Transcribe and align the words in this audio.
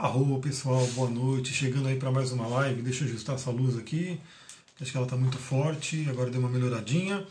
Arro 0.00 0.38
pessoal, 0.38 0.86
boa 0.94 1.10
noite. 1.10 1.52
Chegando 1.52 1.88
aí 1.88 1.96
para 1.96 2.12
mais 2.12 2.30
uma 2.30 2.46
live. 2.46 2.82
Deixa 2.82 3.02
eu 3.02 3.08
ajustar 3.08 3.34
essa 3.34 3.50
luz 3.50 3.76
aqui. 3.76 4.20
Acho 4.80 4.92
que 4.92 4.96
ela 4.96 5.04
está 5.04 5.16
muito 5.16 5.36
forte. 5.36 6.06
Agora 6.08 6.30
deu 6.30 6.38
uma 6.38 6.48
melhoradinha. 6.48 7.26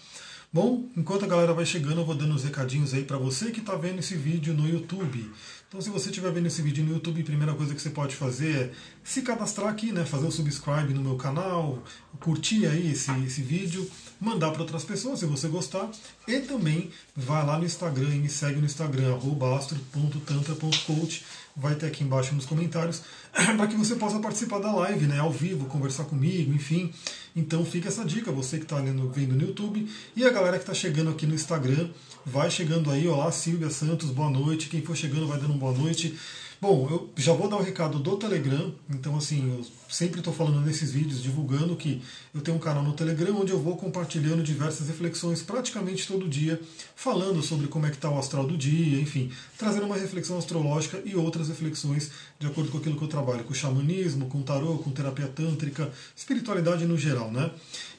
Bom, 0.51 0.83
enquanto 0.98 1.24
a 1.24 1.30
galera 1.30 1.53
vai 1.53 1.66
chegando, 1.66 2.01
eu 2.01 2.06
vou 2.06 2.14
dando 2.14 2.33
uns 2.33 2.43
recadinhos 2.43 2.93
aí 2.93 3.06
para 3.06 3.17
você 3.17 3.51
que 3.51 3.61
está 3.61 3.74
vendo 3.75 4.00
esse 4.00 4.16
vídeo 4.16 4.53
no 4.53 4.67
YouTube. 4.67 5.32
Então, 5.67 5.82
se 5.82 5.90
você 5.90 6.09
estiver 6.09 6.32
vendo 6.32 6.46
esse 6.46 6.61
vídeo 6.61 6.82
no 6.82 6.93
YouTube, 6.93 7.19
a 7.19 7.25
primeira 7.25 7.53
coisa 7.53 7.75
que 7.75 7.82
você 7.82 7.90
pode 7.90 8.16
fazer 8.16 8.55
é 8.55 8.71
se 9.04 9.21
cadastrar 9.21 9.68
aqui, 9.68 9.91
né, 9.91 10.05
fazer 10.05 10.26
o 10.26 10.32
subscribe 10.32 10.94
no 10.94 11.02
meu 11.02 11.18
canal, 11.18 11.84
curtir 12.21 12.66
aí 12.68 12.94
esse, 12.94 13.12
esse 13.26 13.41
vídeo, 13.41 13.86
mandar 14.18 14.52
para 14.52 14.62
outras 14.62 14.86
pessoas 14.86 15.20
se 15.20 15.26
você 15.26 15.50
gostar, 15.50 15.90
e 16.26 16.40
também 16.40 16.90
vai 17.14 17.45
lá 17.45 17.59
no 17.59 17.66
Instagram 17.66 18.16
e 18.16 18.20
me 18.20 18.30
segue 18.30 18.62
no 18.62 18.66
Instagram, 18.66 19.18
astro.tantra.coach 19.58 21.26
vai 21.58 21.73
ter 21.76 21.88
aqui 21.88 22.04
embaixo 22.04 22.34
nos 22.36 22.45
comentários, 22.45 23.02
para 23.34 23.68
que 23.68 23.76
você 23.76 23.95
possa 23.95 24.20
participar 24.20 24.59
da 24.59 24.72
live, 24.72 25.08
né, 25.08 25.20
ao 25.20 25.31
vivo, 25.31 25.66
conversar 25.66 26.05
comigo, 26.05 26.54
enfim. 26.54 26.94
Então 27.36 27.66
fica 27.66 27.90
essa 27.90 28.05
dica, 28.05 28.31
você 28.31 28.58
que 28.58 28.63
está 28.63 28.77
vendo 28.77 29.12
no 29.13 29.41
YouTube. 29.41 29.88
E 30.16 30.23
a 30.23 30.30
galera 30.30 30.58
que 30.58 30.63
está 30.63 30.73
chegando 30.73 31.09
aqui 31.09 31.26
no 31.26 31.36
Instagram, 31.36 31.90
vai 32.27 32.52
chegando 32.52 32.91
aí, 32.91 33.08
olá 33.08 33.31
Silvia 33.31 33.70
Santos, 33.70 34.12
boa 34.12 34.30
noite. 34.30 34.67
Quem 34.67 34.81
for 34.81 34.98
chegando 34.98 35.27
vai 35.27 35.40
dando 35.40 35.52
uma 35.52 35.59
boa 35.59 35.72
noite. 35.72 36.20
Bom, 36.59 36.88
eu 36.90 37.09
já 37.16 37.31
vou 37.31 37.48
dar 37.48 37.55
o 37.55 37.59
um 37.59 37.63
recado 37.63 38.00
do 38.00 38.17
Telegram, 38.17 38.73
então 38.90 39.16
assim, 39.16 39.58
eu 39.58 39.66
sempre 39.88 40.20
estou 40.20 40.34
falando 40.34 40.59
nesses 40.59 40.91
vídeos, 40.91 41.22
divulgando 41.22 41.76
que 41.76 42.02
eu 42.34 42.41
tenho 42.41 42.58
um 42.58 42.59
canal 42.59 42.84
no 42.84 42.94
Telegram 42.94 43.40
onde 43.40 43.52
eu 43.53 43.59
vou 43.59 43.77
compartilhando 43.77 44.41
diversas 44.41 44.88
reflexões 44.88 45.41
praticamente 45.41 46.08
todo 46.08 46.27
dia, 46.27 46.59
falando 46.95 47.44
sobre 47.44 47.67
como 47.67 47.86
é 47.86 47.91
que 47.91 47.95
está 47.95 48.09
o 48.09 48.17
astral 48.17 48.45
do 48.45 48.58
dia, 48.58 49.00
enfim, 49.00 49.31
trazendo 49.55 49.86
uma 49.86 49.95
reflexão 49.95 50.38
astrológica 50.38 51.00
e 51.05 51.16
outras 51.16 51.48
reflexões 51.48 52.12
de 52.40 52.48
acordo 52.48 52.72
com 52.72 52.77
aquilo 52.77 52.96
que 52.96 53.04
eu 53.04 53.08
trabalho, 53.08 53.44
com 53.44 53.54
xamanismo, 53.54 54.27
com 54.27 54.41
tarô, 54.41 54.78
com 54.78 54.91
terapia 54.91 55.28
tântrica, 55.28 55.91
espiritualidade 56.16 56.86
no 56.86 56.98
geral, 56.98 57.31
né? 57.31 57.50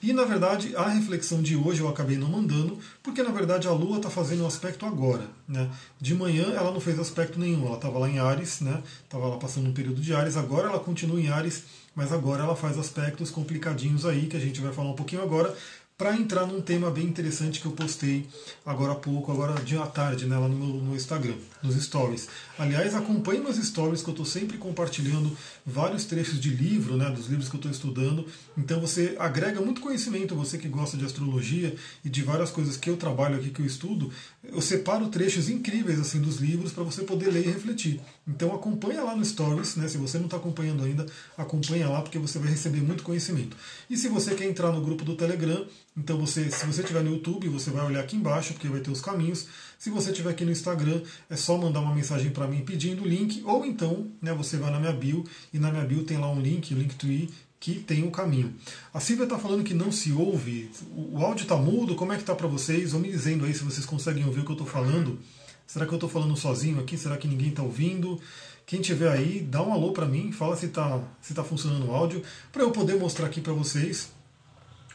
E 0.01 0.13
na 0.13 0.25
verdade, 0.25 0.77
a 0.77 0.89
reflexão 0.89 1.43
de 1.43 1.57
hoje 1.57 1.81
eu 1.81 1.89
acabei 1.89 2.17
não 2.17 2.29
mandando, 2.29 2.79
porque 3.03 3.23
na 3.23 3.31
verdade 3.31 3.67
a 3.67 3.73
Lua 3.73 3.97
está 3.97 4.09
fazendo 4.09 4.45
um 4.45 4.47
aspecto 4.47 4.87
agora, 4.87 5.29
né? 5.49 5.69
De 6.01 6.15
manhã 6.15 6.53
ela 6.53 6.71
não 6.71 6.81
fez 6.81 6.99
aspecto 6.99 7.39
nenhum, 7.39 7.67
ela 7.67 7.77
estava 7.77 7.99
lá 7.99 8.09
em 8.09 8.19
Ares, 8.19 8.61
né? 8.61 8.83
Estava 9.05 9.27
lá 9.27 9.37
passando 9.37 9.69
um 9.69 9.73
período 9.73 10.01
de 10.01 10.15
Ares, 10.15 10.37
agora 10.37 10.69
ela 10.69 10.79
continua 10.79 11.21
em 11.21 11.29
Ares 11.29 11.65
mas 11.99 12.13
agora 12.13 12.45
ela 12.45 12.55
faz 12.55 12.79
aspectos 12.79 13.29
complicadinhos 13.29 14.07
aí, 14.07 14.29
que 14.29 14.37
a 14.37 14.41
gente 14.41 14.61
vai 14.61 14.73
falar 14.73 14.91
um 14.91 14.95
pouquinho 14.95 15.21
agora, 15.21 15.53
para 15.99 16.15
entrar 16.15 16.47
num 16.47 16.61
tema 16.61 16.93
bem 16.93 17.07
interessante 17.07 17.61
que 17.61 17.67
eu 17.67 17.73
postei 17.73 18.25
agora 18.65 18.93
há 18.93 18.95
pouco, 18.95 19.33
agora 19.33 19.61
de 19.61 19.77
à 19.77 19.85
tarde, 19.85 20.27
né, 20.27 20.39
lá 20.39 20.47
no, 20.47 20.81
no 20.81 20.95
Instagram, 20.95 21.35
nos 21.61 21.75
stories. 21.75 22.29
Aliás, 22.57 22.95
acompanhe 22.95 23.41
meus 23.41 23.57
stories 23.57 24.01
que 24.01 24.09
eu 24.09 24.13
estou 24.13 24.25
sempre 24.25 24.59
compartilhando 24.59 25.37
vários 25.67 26.05
trechos 26.05 26.39
de 26.39 26.51
livro, 26.51 26.97
né, 26.97 27.11
dos 27.11 27.27
livros 27.27 27.49
que 27.49 27.57
eu 27.57 27.59
estou 27.59 27.73
estudando. 27.73 28.25
Então 28.57 28.81
você 28.81 29.17
agrega 29.19 29.61
muito 29.61 29.81
conhecimento, 29.81 30.37
você 30.37 30.57
que 30.57 30.69
gosta 30.69 30.97
de 30.97 31.05
astrologia 31.05 31.75
e 32.05 32.09
de 32.09 32.23
várias 32.23 32.51
coisas 32.51 32.77
que 32.77 32.89
eu 32.89 32.97
trabalho 32.97 33.35
aqui, 33.35 33.51
que 33.51 33.61
eu 33.61 33.67
estudo. 33.67 34.13
Eu 34.45 34.61
separo 34.61 35.09
trechos 35.09 35.49
incríveis 35.49 35.99
assim 35.99 36.21
dos 36.21 36.37
livros 36.37 36.73
para 36.73 36.85
você 36.85 37.03
poder 37.03 37.29
ler 37.33 37.45
e 37.45 37.51
refletir. 37.51 38.01
Então 38.25 38.55
acompanha 38.55 39.03
lá 39.03 39.17
no 39.17 39.25
stories, 39.25 39.75
né, 39.75 39.89
se 39.89 39.99
você 39.99 40.17
não 40.17 40.27
está 40.27 40.37
acompanhando 40.37 40.85
ainda, 40.85 41.07
acompanha 41.37 41.89
lá 41.89 42.03
porque 42.03 42.21
você 42.21 42.39
vai 42.39 42.51
receber 42.51 42.83
muito 42.83 43.03
conhecimento. 43.03 43.57
E 43.91 43.97
se 43.97 44.07
você 44.07 44.37
quer 44.37 44.45
entrar 44.45 44.71
no 44.71 44.81
grupo 44.81 45.05
do 45.05 45.17
Telegram, 45.17 45.67
então 45.99 46.17
você, 46.17 46.49
se 46.49 46.65
você 46.65 46.83
estiver 46.83 47.03
no 47.03 47.11
YouTube, 47.11 47.49
você 47.49 47.71
vai 47.71 47.85
olhar 47.85 48.01
aqui 48.01 48.17
embaixo, 48.17 48.53
porque 48.53 48.69
vai 48.69 48.81
ter 48.81 48.91
os 48.91 49.01
caminhos. 49.01 49.49
Se 49.77 49.91
você 49.91 50.11
estiver 50.11 50.31
aqui 50.31 50.45
no 50.45 50.53
Instagram, 50.53 51.03
é 51.29 51.35
só 51.35 51.59
mandar 51.59 51.81
uma 51.81 51.93
mensagem 51.93 52.31
para 52.31 52.47
mim 52.47 52.61
pedindo 52.65 53.03
o 53.03 53.07
link, 53.07 53.43
ou 53.45 53.67
então 53.67 54.07
né, 54.23 54.33
você 54.33 54.57
vai 54.57 54.71
na 54.71 54.79
minha 54.79 54.93
bio, 54.93 55.25
e 55.53 55.59
na 55.59 55.73
minha 55.73 55.85
bio 55.85 56.05
tem 56.05 56.17
lá 56.17 56.31
um 56.31 56.41
link, 56.41 56.73
o 56.73 56.79
Linktree, 56.79 57.29
que 57.59 57.75
tem 57.75 58.05
o 58.05 58.07
um 58.07 58.11
caminho. 58.13 58.55
A 58.95 59.01
Silvia 59.01 59.25
está 59.25 59.37
falando 59.37 59.65
que 59.65 59.75
não 59.75 59.91
se 59.91 60.13
ouve, 60.13 60.71
o 60.95 61.19
áudio 61.19 61.43
está 61.43 61.57
mudo, 61.57 61.97
como 61.97 62.13
é 62.13 62.15
que 62.15 62.23
está 62.23 62.35
para 62.35 62.47
vocês? 62.47 62.93
Vão 62.93 63.01
me 63.01 63.11
dizendo 63.11 63.45
aí 63.45 63.53
se 63.53 63.65
vocês 63.65 63.85
conseguem 63.85 64.25
ouvir 64.25 64.41
o 64.41 64.45
que 64.45 64.51
eu 64.51 64.55
estou 64.55 64.69
falando. 64.69 65.19
Será 65.67 65.85
que 65.85 65.93
eu 65.93 65.97
estou 65.97 66.09
falando 66.09 66.37
sozinho 66.37 66.79
aqui? 66.79 66.97
Será 66.97 67.17
que 67.17 67.27
ninguém 67.27 67.49
está 67.49 67.63
ouvindo? 67.63 68.21
Quem 68.65 68.81
tiver 68.81 69.11
aí, 69.11 69.41
dá 69.41 69.63
um 69.63 69.73
alô 69.73 69.93
para 69.93 70.07
mim, 70.07 70.31
fala 70.31 70.57
se 70.57 70.67
está 70.67 71.03
se 71.21 71.35
tá 71.35 71.43
funcionando 71.43 71.89
o 71.89 71.95
áudio, 71.95 72.23
para 72.53 72.63
eu 72.63 72.71
poder 72.71 72.97
mostrar 72.97 73.27
aqui 73.27 73.41
para 73.41 73.53
vocês 73.53 74.11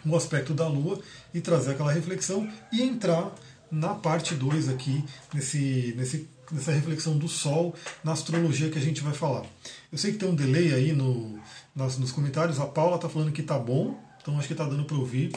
o 0.06 0.16
aspecto 0.16 0.54
da 0.54 0.68
Lua 0.68 1.00
e 1.34 1.42
trazer 1.42 1.72
aquela 1.72 1.92
reflexão 1.92 2.50
e 2.72 2.82
entrar 2.82 3.34
na 3.72 3.96
parte 3.96 4.36
2 4.36 4.70
aqui, 4.70 5.04
nesse, 5.34 5.94
nesse, 5.98 6.30
nessa 6.52 6.72
reflexão 6.72 7.18
do 7.18 7.28
Sol 7.28 7.74
na 8.04 8.12
astrologia 8.12 8.70
que 8.70 8.78
a 8.78 8.82
gente 8.82 9.02
vai 9.02 9.14
falar. 9.14 9.46
Eu 9.92 9.98
sei 9.98 10.12
que 10.12 10.20
tem 10.20 10.30
um 10.30 10.36
delay 10.36 10.74
aí 10.74 10.94
no, 10.94 11.40
nas, 11.76 11.98
nos 11.98 12.12
comentários, 12.12 12.60
a 12.60 12.66
Paula 12.66 12.98
está 12.98 13.10
falando 13.10 13.32
que 13.32 13.42
tá 13.42 13.58
bom, 13.58 14.00
então 14.22 14.38
acho 14.38 14.48
que 14.48 14.54
está 14.54 14.66
dando 14.66 14.86
para 14.86 14.98
ouvir. 14.98 15.32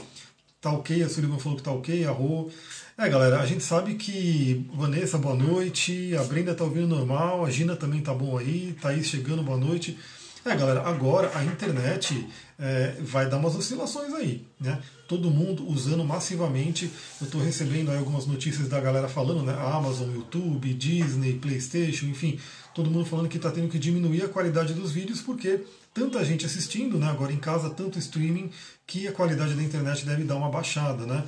Tá 0.61 0.73
ok, 0.73 1.03
a 1.03 1.09
Sullivan 1.09 1.39
falou 1.39 1.57
que 1.57 1.63
tá 1.63 1.71
ok, 1.71 2.05
a 2.05 2.11
Rô. 2.11 2.51
É, 2.99 3.09
galera, 3.09 3.41
a 3.41 3.47
gente 3.47 3.63
sabe 3.63 3.95
que 3.95 4.69
Vanessa, 4.75 5.17
boa 5.17 5.35
noite, 5.35 6.17
a 6.17 6.25
Brenda 6.25 6.55
tá 6.55 6.65
ouvindo 6.65 6.89
normal, 6.89 7.45
a 7.45 7.51
Gina 7.51 7.77
também 7.77 8.01
tá 8.01 8.13
bom 8.13 8.37
aí, 8.37 8.77
Thaís 8.81 9.07
chegando, 9.07 9.43
boa 9.43 9.59
noite. 9.59 9.99
É, 10.47 10.55
galera, 10.55 10.81
agora 10.83 11.29
a 11.35 11.45
internet 11.45 12.25
é, 12.57 12.95
vai 13.01 13.29
dar 13.29 13.37
umas 13.37 13.57
oscilações 13.57 14.15
aí, 14.15 14.47
né? 14.61 14.81
Todo 15.09 15.29
mundo 15.29 15.69
usando 15.69 16.05
massivamente. 16.05 16.89
Eu 17.21 17.25
estou 17.25 17.43
recebendo 17.43 17.91
aí 17.91 17.99
algumas 17.99 18.27
notícias 18.27 18.69
da 18.69 18.79
galera 18.79 19.09
falando, 19.09 19.43
né? 19.43 19.53
Amazon, 19.55 20.09
YouTube, 20.09 20.73
Disney, 20.73 21.33
PlayStation, 21.33 22.07
enfim, 22.07 22.39
todo 22.73 22.89
mundo 22.89 23.05
falando 23.05 23.29
que 23.29 23.39
está 23.39 23.51
tendo 23.51 23.69
que 23.69 23.77
diminuir 23.77 24.23
a 24.23 24.29
qualidade 24.29 24.73
dos 24.73 24.93
vídeos 24.93 25.21
porque 25.21 25.65
tanta 25.93 26.25
gente 26.25 26.47
assistindo, 26.47 26.97
né? 26.97 27.09
Agora 27.11 27.33
em 27.33 27.39
casa, 27.39 27.69
tanto 27.69 27.99
streaming, 27.99 28.49
que 28.87 29.09
a 29.09 29.13
qualidade 29.13 29.53
da 29.53 29.63
internet 29.65 30.07
deve 30.07 30.23
dar 30.23 30.37
uma 30.37 30.49
baixada, 30.49 31.05
né? 31.07 31.25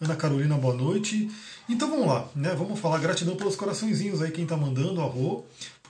Ana 0.00 0.16
Carolina, 0.16 0.56
boa 0.56 0.74
noite. 0.74 1.30
Então 1.68 1.90
vamos 1.90 2.06
lá, 2.06 2.26
né? 2.34 2.54
Vamos 2.56 2.80
falar 2.80 2.98
gratidão 2.98 3.36
pelos 3.36 3.54
coraçõezinhos 3.54 4.22
aí, 4.22 4.30
quem 4.30 4.44
está 4.44 4.56
mandando, 4.56 5.00
a 5.02 5.06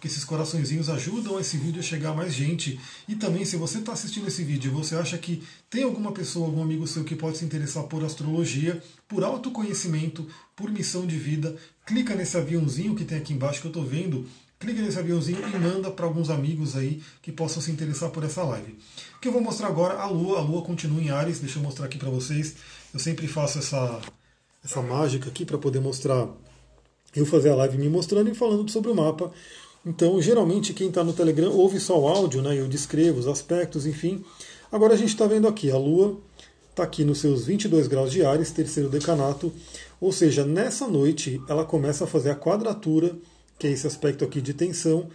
porque 0.03 0.09
esses 0.09 0.25
coraçõezinhos 0.25 0.89
ajudam 0.89 1.39
esse 1.39 1.57
vídeo 1.57 1.79
a 1.79 1.83
chegar 1.83 2.11
a 2.11 2.15
mais 2.15 2.35
gente. 2.35 2.81
E 3.07 3.15
também, 3.15 3.45
se 3.45 3.57
você 3.57 3.79
está 3.79 3.93
assistindo 3.93 4.27
esse 4.27 4.43
vídeo 4.43 4.69
e 4.69 4.75
você 4.75 4.97
acha 4.97 5.17
que 5.17 5.45
tem 5.71 5.85
alguma 5.85 6.11
pessoa, 6.11 6.47
algum 6.47 6.61
amigo 6.61 6.89
seu 6.89 7.05
que 7.05 7.15
pode 7.15 7.39
se 7.39 7.45
interessar 7.45 7.85
por 7.85 8.03
astrologia, 8.05 8.83
por 9.07 9.23
autoconhecimento, 9.23 10.27
por 10.57 10.73
missão 10.73 11.07
de 11.07 11.17
vida, 11.17 11.55
clica 11.87 12.17
nesse 12.17 12.37
aviãozinho 12.37 12.97
que 12.97 13.05
tem 13.05 13.17
aqui 13.17 13.33
embaixo 13.33 13.61
que 13.61 13.69
eu 13.69 13.71
estou 13.71 13.85
vendo, 13.85 14.27
clica 14.59 14.83
nesse 14.83 14.99
aviãozinho 14.99 15.39
e 15.39 15.59
manda 15.61 15.89
para 15.89 16.05
alguns 16.05 16.31
amigos 16.31 16.75
aí 16.75 17.01
que 17.23 17.31
possam 17.31 17.63
se 17.63 17.71
interessar 17.71 18.11
por 18.11 18.25
essa 18.25 18.43
live. 18.43 18.77
O 19.17 19.21
que 19.21 19.29
eu 19.29 19.33
vou 19.33 19.41
mostrar 19.41 19.69
agora, 19.69 20.01
a 20.01 20.07
Lua, 20.07 20.41
a 20.41 20.43
Lua 20.43 20.63
continua 20.63 21.01
em 21.01 21.11
Ares, 21.11 21.39
deixa 21.39 21.61
eu 21.61 21.63
mostrar 21.63 21.87
aqui 21.87 21.97
para 21.97 22.11
vocês. 22.11 22.57
Eu 22.93 22.99
sempre 22.99 23.29
faço 23.29 23.61
essa, 23.61 24.01
essa 24.65 24.83
mágica 24.83 25.29
aqui 25.29 25.45
para 25.45 25.59
poder 25.59 25.79
mostrar, 25.79 26.27
eu 27.15 27.25
fazer 27.25 27.51
a 27.51 27.55
live 27.55 27.79
me 27.79 27.89
mostrando 27.89 28.31
e 28.31 28.35
falando 28.35 28.69
sobre 28.69 28.91
o 28.91 28.97
mapa. 28.97 29.31
Então, 29.85 30.23
geralmente, 30.23 30.73
quem 30.73 30.89
está 30.89 31.03
no 31.03 31.13
Telegram 31.13 31.51
ouve 31.51 31.81
só 31.81 31.99
o 32.01 32.07
áudio, 32.07 32.41
né? 32.41 32.59
Eu 32.59 32.69
descrevo 32.69 33.19
os 33.19 33.27
aspectos, 33.27 33.85
enfim. 33.85 34.25
Agora 34.71 34.95
a 34.95 34.97
gente 34.97 35.09
está 35.09 35.27
vendo 35.27 35.49
aqui, 35.49 35.71
a 35.71 35.77
Lua 35.77 36.19
está 36.71 36.85
aqui 36.85 37.05
nos 37.05 37.19
seus 37.19 37.45
22 37.45 37.89
graus 37.89 38.11
de 38.11 38.25
Ares, 38.25 38.51
terceiro 38.51 38.89
decanato, 38.89 39.53
ou 40.01 40.11
seja, 40.11 40.45
nessa 40.45 40.87
noite 40.89 41.43
ela 41.49 41.65
começa 41.65 42.05
a 42.05 42.07
fazer 42.07 42.31
a 42.31 42.37
quadratura, 42.37 43.15
que 43.59 43.67
é 43.67 43.71
esse 43.71 43.87
aspecto 43.87 44.25
aqui 44.25 44.41
de 44.41 44.55
tensão, 44.55 45.09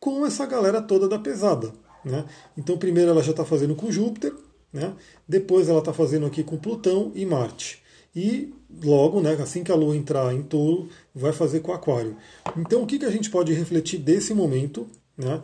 com 0.00 0.24
essa 0.24 0.46
galera 0.46 0.80
toda 0.80 1.08
da 1.08 1.18
pesada. 1.18 1.72
Né? 2.02 2.24
Então, 2.56 2.78
primeiro 2.78 3.10
ela 3.10 3.22
já 3.22 3.32
está 3.32 3.44
fazendo 3.44 3.74
com 3.74 3.92
Júpiter, 3.92 4.32
né? 4.72 4.94
depois 5.28 5.68
ela 5.68 5.80
está 5.80 5.92
fazendo 5.92 6.24
aqui 6.24 6.42
com 6.42 6.56
Plutão 6.56 7.12
e 7.14 7.26
Marte 7.26 7.81
e 8.14 8.52
logo, 8.82 9.20
né, 9.20 9.32
assim 9.34 9.64
que 9.64 9.72
a 9.72 9.74
Lua 9.74 9.96
entrar 9.96 10.34
em 10.34 10.42
touro, 10.42 10.88
vai 11.14 11.32
fazer 11.32 11.60
com 11.60 11.72
o 11.72 11.74
Aquário. 11.74 12.16
Então, 12.56 12.82
o 12.82 12.86
que, 12.86 12.98
que 12.98 13.04
a 13.04 13.10
gente 13.10 13.30
pode 13.30 13.52
refletir 13.52 13.98
desse 13.98 14.34
momento? 14.34 14.86
Né? 15.16 15.40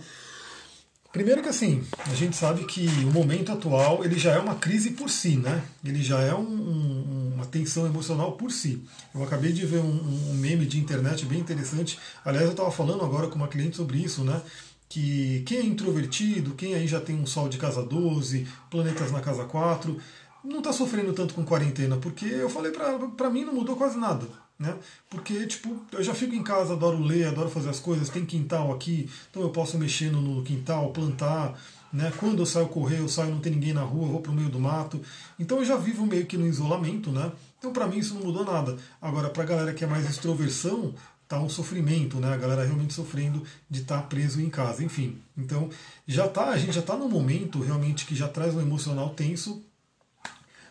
Primeiro 1.10 1.42
que 1.42 1.48
assim, 1.48 1.82
a 2.06 2.14
gente 2.14 2.36
sabe 2.36 2.64
que 2.64 2.86
o 2.86 3.10
momento 3.10 3.50
atual 3.50 4.04
ele 4.04 4.18
já 4.18 4.32
é 4.32 4.38
uma 4.38 4.56
crise 4.56 4.90
por 4.90 5.08
si, 5.08 5.36
né? 5.36 5.64
Ele 5.82 6.02
já 6.02 6.20
é 6.20 6.34
um, 6.34 6.42
um, 6.42 7.32
uma 7.34 7.46
tensão 7.46 7.86
emocional 7.86 8.32
por 8.32 8.52
si. 8.52 8.82
Eu 9.14 9.22
acabei 9.24 9.50
de 9.50 9.64
ver 9.64 9.80
um, 9.80 10.30
um 10.30 10.34
meme 10.34 10.66
de 10.66 10.78
internet 10.78 11.24
bem 11.24 11.40
interessante. 11.40 11.98
Aliás, 12.22 12.44
eu 12.44 12.52
estava 12.52 12.70
falando 12.70 13.02
agora 13.02 13.26
com 13.26 13.36
uma 13.36 13.48
cliente 13.48 13.76
sobre 13.76 13.98
isso, 13.98 14.22
né? 14.22 14.40
Que 14.86 15.42
quem 15.46 15.58
é 15.58 15.64
introvertido, 15.64 16.54
quem 16.54 16.74
aí 16.74 16.86
já 16.86 17.00
tem 17.00 17.16
um 17.16 17.26
sol 17.26 17.48
de 17.48 17.56
casa 17.56 17.82
12, 17.82 18.46
planetas 18.70 19.10
na 19.10 19.20
casa 19.20 19.44
4, 19.44 19.98
não 20.44 20.58
está 20.58 20.72
sofrendo 20.72 21.12
tanto 21.12 21.34
com 21.34 21.44
quarentena, 21.44 21.96
porque 21.96 22.26
eu 22.26 22.48
falei 22.48 22.72
para 22.72 23.30
mim 23.30 23.44
não 23.44 23.54
mudou 23.54 23.76
quase 23.76 23.98
nada. 23.98 24.26
Né? 24.58 24.74
Porque, 25.08 25.46
tipo, 25.46 25.76
eu 25.92 26.02
já 26.02 26.12
fico 26.12 26.34
em 26.34 26.42
casa, 26.42 26.72
adoro 26.72 27.00
ler, 27.00 27.28
adoro 27.28 27.48
fazer 27.48 27.68
as 27.68 27.78
coisas, 27.78 28.08
tem 28.08 28.26
quintal 28.26 28.72
aqui, 28.72 29.08
então 29.30 29.40
eu 29.42 29.50
posso 29.50 29.78
mexer 29.78 30.10
no 30.10 30.42
quintal, 30.42 30.90
plantar, 30.90 31.56
né? 31.92 32.12
Quando 32.18 32.40
eu 32.40 32.46
saio 32.46 32.68
correr, 32.68 32.98
eu 32.98 33.08
saio, 33.08 33.30
não 33.30 33.40
tem 33.40 33.52
ninguém 33.52 33.72
na 33.72 33.82
rua, 33.82 34.08
vou 34.08 34.20
para 34.20 34.32
o 34.32 34.34
meio 34.34 34.48
do 34.48 34.58
mato. 34.58 35.00
Então 35.38 35.58
eu 35.58 35.64
já 35.64 35.76
vivo 35.76 36.04
meio 36.04 36.26
que 36.26 36.36
no 36.36 36.46
isolamento, 36.46 37.10
né? 37.10 37.30
Então 37.58 37.72
para 37.72 37.86
mim 37.86 37.98
isso 37.98 38.14
não 38.14 38.22
mudou 38.22 38.44
nada. 38.44 38.76
Agora, 39.00 39.30
para 39.30 39.42
a 39.42 39.46
galera 39.46 39.74
que 39.74 39.84
é 39.84 39.86
mais 39.86 40.08
extroversão, 40.08 40.94
tá 41.28 41.40
um 41.40 41.48
sofrimento, 41.48 42.18
né? 42.18 42.32
A 42.32 42.36
galera 42.36 42.64
realmente 42.64 42.94
sofrendo 42.94 43.42
de 43.68 43.82
estar 43.82 44.02
tá 44.02 44.02
preso 44.02 44.40
em 44.40 44.50
casa, 44.50 44.82
enfim. 44.82 45.18
Então, 45.36 45.68
já 46.06 46.26
tá, 46.26 46.48
a 46.48 46.58
gente 46.58 46.72
já 46.72 46.80
está 46.80 46.96
num 46.96 47.08
momento 47.08 47.60
realmente 47.60 48.06
que 48.06 48.14
já 48.14 48.28
traz 48.28 48.54
um 48.54 48.60
emocional 48.60 49.10
tenso. 49.10 49.62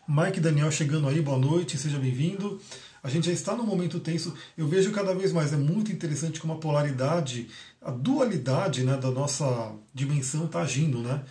Mike 0.07 0.39
Daniel 0.39 0.71
chegando 0.71 1.09
aí, 1.09 1.21
boa 1.21 1.37
noite, 1.37 1.77
seja 1.77 1.99
bem-vindo. 1.99 2.61
A 3.03 3.09
gente 3.09 3.25
já 3.25 3.33
está 3.33 3.53
num 3.53 3.65
momento 3.65 3.99
tenso. 3.99 4.33
Eu 4.57 4.65
vejo 4.65 4.89
cada 4.93 5.13
vez 5.13 5.33
mais, 5.33 5.51
é 5.51 5.57
muito 5.57 5.91
interessante 5.91 6.39
como 6.39 6.53
a 6.53 6.55
polaridade, 6.55 7.49
a 7.81 7.91
dualidade 7.91 8.85
né, 8.85 8.95
da 8.95 9.11
nossa 9.11 9.73
dimensão 9.93 10.45
está 10.45 10.61
agindo. 10.61 10.99
Né? 10.99 11.21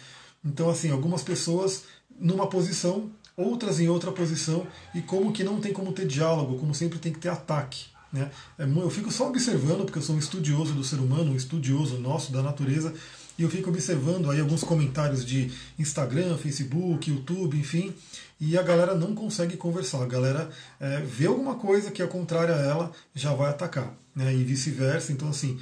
Então, 0.45 0.69
assim, 0.69 0.91
algumas 0.91 1.23
pessoas 1.23 1.85
numa 2.21 2.49
posição, 2.49 3.11
outras 3.35 3.81
em 3.81 3.89
outra 3.89 4.13
posição, 4.13 4.67
e 4.95 5.01
como 5.01 5.33
que 5.33 5.43
não 5.43 5.59
tem 5.59 5.73
como 5.73 5.91
ter 5.93 6.07
diálogo, 6.07 6.59
como 6.59 6.75
sempre 6.75 6.99
tem 6.99 7.15
que 7.15 7.19
ter 7.19 7.31
ataque. 7.31 7.87
Né? 8.13 8.31
É 8.59 8.65
eu 8.65 8.91
fico 8.91 9.11
só 9.11 9.29
observando, 9.29 9.87
porque 9.87 9.99
eu 9.99 10.03
sou 10.03 10.17
um 10.17 10.19
estudioso 10.19 10.75
do 10.75 10.85
ser 10.85 10.97
humano, 10.97 11.33
um 11.33 11.37
estudioso 11.37 11.99
nosso 11.99 12.31
da 12.31 12.43
natureza, 12.43 12.93
e 13.39 13.43
eu 13.43 13.51
fico 13.51 13.69
observando 13.69 14.31
aí 14.31 14.41
alguns 14.41 14.65
comentários 14.65 15.25
de 15.25 15.53
Instagram, 15.79 16.37
Facebook, 16.39 17.11
YouTube, 17.11 17.59
enfim, 17.59 17.95
e 18.41 18.57
a 18.57 18.63
galera 18.63 18.95
não 18.95 19.15
consegue 19.15 19.57
conversar. 19.57 20.03
A 20.03 20.07
galera 20.07 20.51
é, 20.81 21.01
vê 21.01 21.27
alguma 21.27 21.57
coisa 21.57 21.91
que 21.91 22.03
é 22.03 22.07
contrária 22.07 22.55
a 22.55 22.61
ela, 22.61 22.93
já 23.15 23.35
vai 23.35 23.51
atacar, 23.51 23.95
né? 24.15 24.35
e 24.35 24.43
vice-versa. 24.43 25.13
Então, 25.13 25.29
assim, 25.29 25.61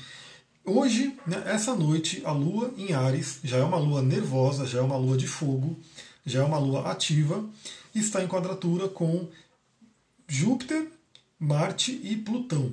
hoje, 0.64 1.16
né, 1.26 1.42
essa 1.46 1.74
noite, 1.74 2.22
a 2.24 2.32
lua 2.32 2.72
em 2.76 2.92
Ares 2.92 3.40
já 3.42 3.58
é 3.58 3.62
uma 3.62 3.78
lua 3.78 4.02
nervosa, 4.02 4.66
já 4.66 4.78
é 4.78 4.82
uma 4.82 4.96
lua 4.96 5.16
de 5.16 5.26
fogo, 5.26 5.76
já 6.24 6.40
é 6.40 6.44
uma 6.44 6.58
lua 6.58 6.90
ativa, 6.90 7.44
está 7.94 8.22
em 8.22 8.28
quadratura 8.28 8.88
com 8.88 9.28
Júpiter, 10.28 10.88
Marte 11.38 12.00
e 12.02 12.16
Plutão 12.16 12.72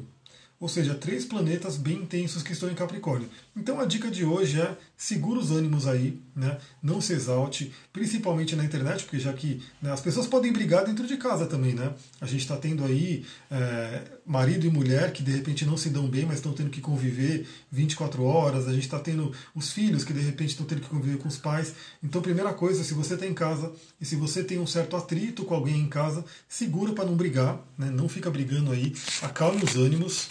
ou 0.61 0.69
seja, 0.69 0.93
três 0.93 1.25
planetas 1.25 1.75
bem 1.75 1.95
intensos 1.95 2.43
que 2.43 2.53
estão 2.53 2.69
em 2.69 2.75
Capricórnio. 2.75 3.27
Então 3.57 3.79
a 3.79 3.85
dica 3.85 4.11
de 4.11 4.23
hoje 4.23 4.61
é 4.61 4.77
segura 5.01 5.39
os 5.39 5.49
ânimos 5.49 5.87
aí, 5.87 6.21
né? 6.35 6.59
não 6.81 7.01
se 7.01 7.11
exalte, 7.13 7.73
principalmente 7.91 8.55
na 8.55 8.63
internet, 8.63 9.03
porque 9.03 9.17
já 9.17 9.33
que 9.33 9.59
né, 9.81 9.91
as 9.91 9.99
pessoas 9.99 10.27
podem 10.27 10.53
brigar 10.53 10.85
dentro 10.85 11.07
de 11.07 11.17
casa 11.17 11.47
também, 11.47 11.73
né? 11.73 11.91
A 12.21 12.27
gente 12.27 12.41
está 12.41 12.55
tendo 12.55 12.85
aí 12.85 13.25
é, 13.49 14.03
marido 14.23 14.67
e 14.67 14.69
mulher 14.69 15.11
que 15.11 15.23
de 15.23 15.31
repente 15.31 15.65
não 15.65 15.75
se 15.75 15.89
dão 15.89 16.07
bem, 16.07 16.27
mas 16.27 16.35
estão 16.35 16.53
tendo 16.53 16.69
que 16.69 16.79
conviver 16.79 17.47
24 17.71 18.23
horas, 18.23 18.67
a 18.67 18.73
gente 18.73 18.83
está 18.83 18.99
tendo 18.99 19.33
os 19.55 19.73
filhos 19.73 20.03
que 20.03 20.13
de 20.13 20.21
repente 20.21 20.51
estão 20.51 20.67
tendo 20.67 20.81
que 20.81 20.89
conviver 20.89 21.17
com 21.17 21.27
os 21.27 21.37
pais. 21.37 21.73
Então, 22.03 22.21
primeira 22.21 22.53
coisa, 22.53 22.83
se 22.83 22.93
você 22.93 23.15
está 23.15 23.25
em 23.25 23.33
casa 23.33 23.73
e 23.99 24.05
se 24.05 24.15
você 24.15 24.43
tem 24.43 24.59
um 24.59 24.67
certo 24.67 24.95
atrito 24.95 25.45
com 25.45 25.55
alguém 25.55 25.79
em 25.79 25.89
casa, 25.89 26.23
segura 26.47 26.93
para 26.93 27.05
não 27.05 27.15
brigar, 27.15 27.59
né? 27.75 27.89
não 27.89 28.07
fica 28.07 28.29
brigando 28.29 28.71
aí, 28.71 28.93
acalme 29.23 29.63
os 29.63 29.75
ânimos. 29.75 30.27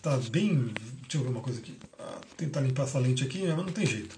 Tá 0.00 0.16
bem. 0.30 0.72
Deixa 1.10 1.18
eu 1.18 1.24
ver 1.24 1.36
uma 1.36 1.42
coisa 1.42 1.58
aqui. 1.58 1.76
Ah, 1.98 2.20
tentar 2.36 2.60
limpar 2.60 2.84
essa 2.84 2.96
lente 3.00 3.24
aqui, 3.24 3.44
mas 3.44 3.56
não 3.56 3.64
tem 3.64 3.84
jeito. 3.84 4.16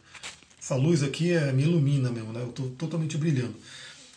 Essa 0.61 0.75
luz 0.75 1.03
aqui 1.03 1.33
é, 1.33 1.51
me 1.51 1.63
ilumina 1.63 2.11
mesmo, 2.11 2.35
né? 2.35 2.43
Eu 2.43 2.51
estou 2.51 2.69
totalmente 2.73 3.17
brilhando. 3.17 3.55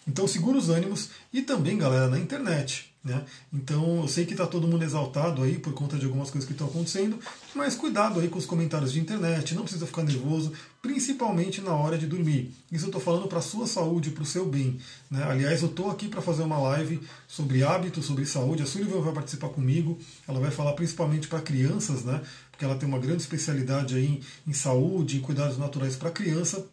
Então 0.05 0.27
segura 0.27 0.57
os 0.57 0.67
ânimos 0.67 1.09
e 1.31 1.41
também, 1.41 1.77
galera, 1.77 2.09
na 2.09 2.19
internet. 2.19 2.93
Né? 3.05 3.23
Então 3.53 4.01
eu 4.01 4.07
sei 4.07 4.25
que 4.25 4.33
está 4.33 4.47
todo 4.47 4.67
mundo 4.67 4.83
exaltado 4.83 5.43
aí 5.43 5.59
por 5.59 5.73
conta 5.73 5.95
de 5.95 6.05
algumas 6.05 6.31
coisas 6.31 6.47
que 6.47 6.53
estão 6.53 6.65
acontecendo, 6.65 7.19
mas 7.53 7.75
cuidado 7.75 8.19
aí 8.19 8.27
com 8.27 8.39
os 8.39 8.47
comentários 8.47 8.91
de 8.91 8.99
internet, 8.99 9.53
não 9.53 9.61
precisa 9.61 9.85
ficar 9.85 10.01
nervoso, 10.01 10.51
principalmente 10.81 11.61
na 11.61 11.71
hora 11.75 11.99
de 11.99 12.07
dormir. 12.07 12.51
Isso 12.71 12.85
eu 12.85 12.87
estou 12.87 12.99
falando 12.99 13.27
para 13.27 13.37
a 13.37 13.43
sua 13.43 13.67
saúde, 13.67 14.09
para 14.09 14.23
o 14.23 14.25
seu 14.25 14.47
bem. 14.47 14.79
Né? 15.11 15.23
Aliás, 15.23 15.61
eu 15.61 15.67
estou 15.67 15.91
aqui 15.91 16.07
para 16.07 16.19
fazer 16.19 16.41
uma 16.41 16.57
live 16.57 16.99
sobre 17.27 17.63
hábitos, 17.63 18.05
sobre 18.05 18.25
saúde. 18.25 18.63
A 18.63 18.65
Sullivan 18.65 19.01
vai 19.01 19.13
participar 19.13 19.49
comigo, 19.49 19.99
ela 20.27 20.39
vai 20.39 20.49
falar 20.49 20.73
principalmente 20.73 21.27
para 21.27 21.41
crianças, 21.41 22.03
né? 22.03 22.23
Porque 22.55 22.63
ela 22.63 22.75
tem 22.75 22.87
uma 22.87 22.97
grande 22.97 23.21
especialidade 23.21 23.95
aí 23.95 24.05
em, 24.05 24.21
em 24.47 24.53
saúde, 24.53 25.17
em 25.17 25.21
cuidados 25.21 25.57
naturais 25.57 25.97
para 25.97 26.09
criança. 26.09 26.65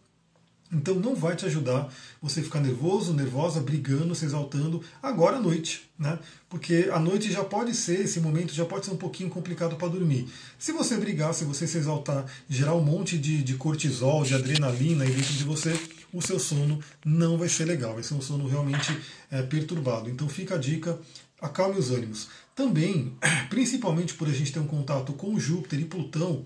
Então 0.71 0.95
não 0.95 1.13
vai 1.13 1.35
te 1.35 1.45
ajudar 1.45 1.93
você 2.19 2.41
ficar 2.41 2.59
nervoso, 2.59 3.13
nervosa, 3.13 3.59
brigando, 3.61 4.15
se 4.15 4.25
exaltando 4.25 4.81
agora 5.03 5.37
à 5.37 5.39
noite, 5.39 5.87
né? 5.99 6.17
Porque 6.49 6.89
a 6.91 6.99
noite 6.99 7.31
já 7.31 7.43
pode 7.43 7.75
ser, 7.75 7.99
esse 8.01 8.19
momento 8.19 8.53
já 8.53 8.65
pode 8.65 8.85
ser 8.85 8.91
um 8.91 8.97
pouquinho 8.97 9.29
complicado 9.29 9.75
para 9.75 9.89
dormir. 9.89 10.27
Se 10.57 10.71
você 10.71 10.97
brigar, 10.97 11.33
se 11.33 11.43
você 11.43 11.67
se 11.67 11.77
exaltar, 11.77 12.25
gerar 12.49 12.73
um 12.73 12.83
monte 12.83 13.19
de, 13.19 13.43
de 13.43 13.53
cortisol, 13.53 14.23
de 14.23 14.33
adrenalina 14.33 15.05
dentro 15.05 15.33
de 15.33 15.43
você, 15.43 15.77
o 16.11 16.21
seu 16.21 16.39
sono 16.39 16.79
não 17.05 17.37
vai 17.37 17.49
ser 17.49 17.65
legal, 17.65 17.93
vai 17.93 18.03
ser 18.03 18.15
um 18.15 18.21
sono 18.21 18.47
realmente 18.47 18.97
é, 19.29 19.43
perturbado. 19.43 20.09
Então 20.09 20.27
fica 20.27 20.55
a 20.55 20.57
dica, 20.57 20.97
acalme 21.39 21.77
os 21.77 21.91
ânimos. 21.91 22.29
Também, 22.55 23.13
principalmente 23.49 24.13
por 24.13 24.27
a 24.27 24.31
gente 24.31 24.51
ter 24.51 24.59
um 24.59 24.67
contato 24.67 25.13
com 25.13 25.39
Júpiter 25.39 25.79
e 25.79 25.85
Plutão, 25.85 26.45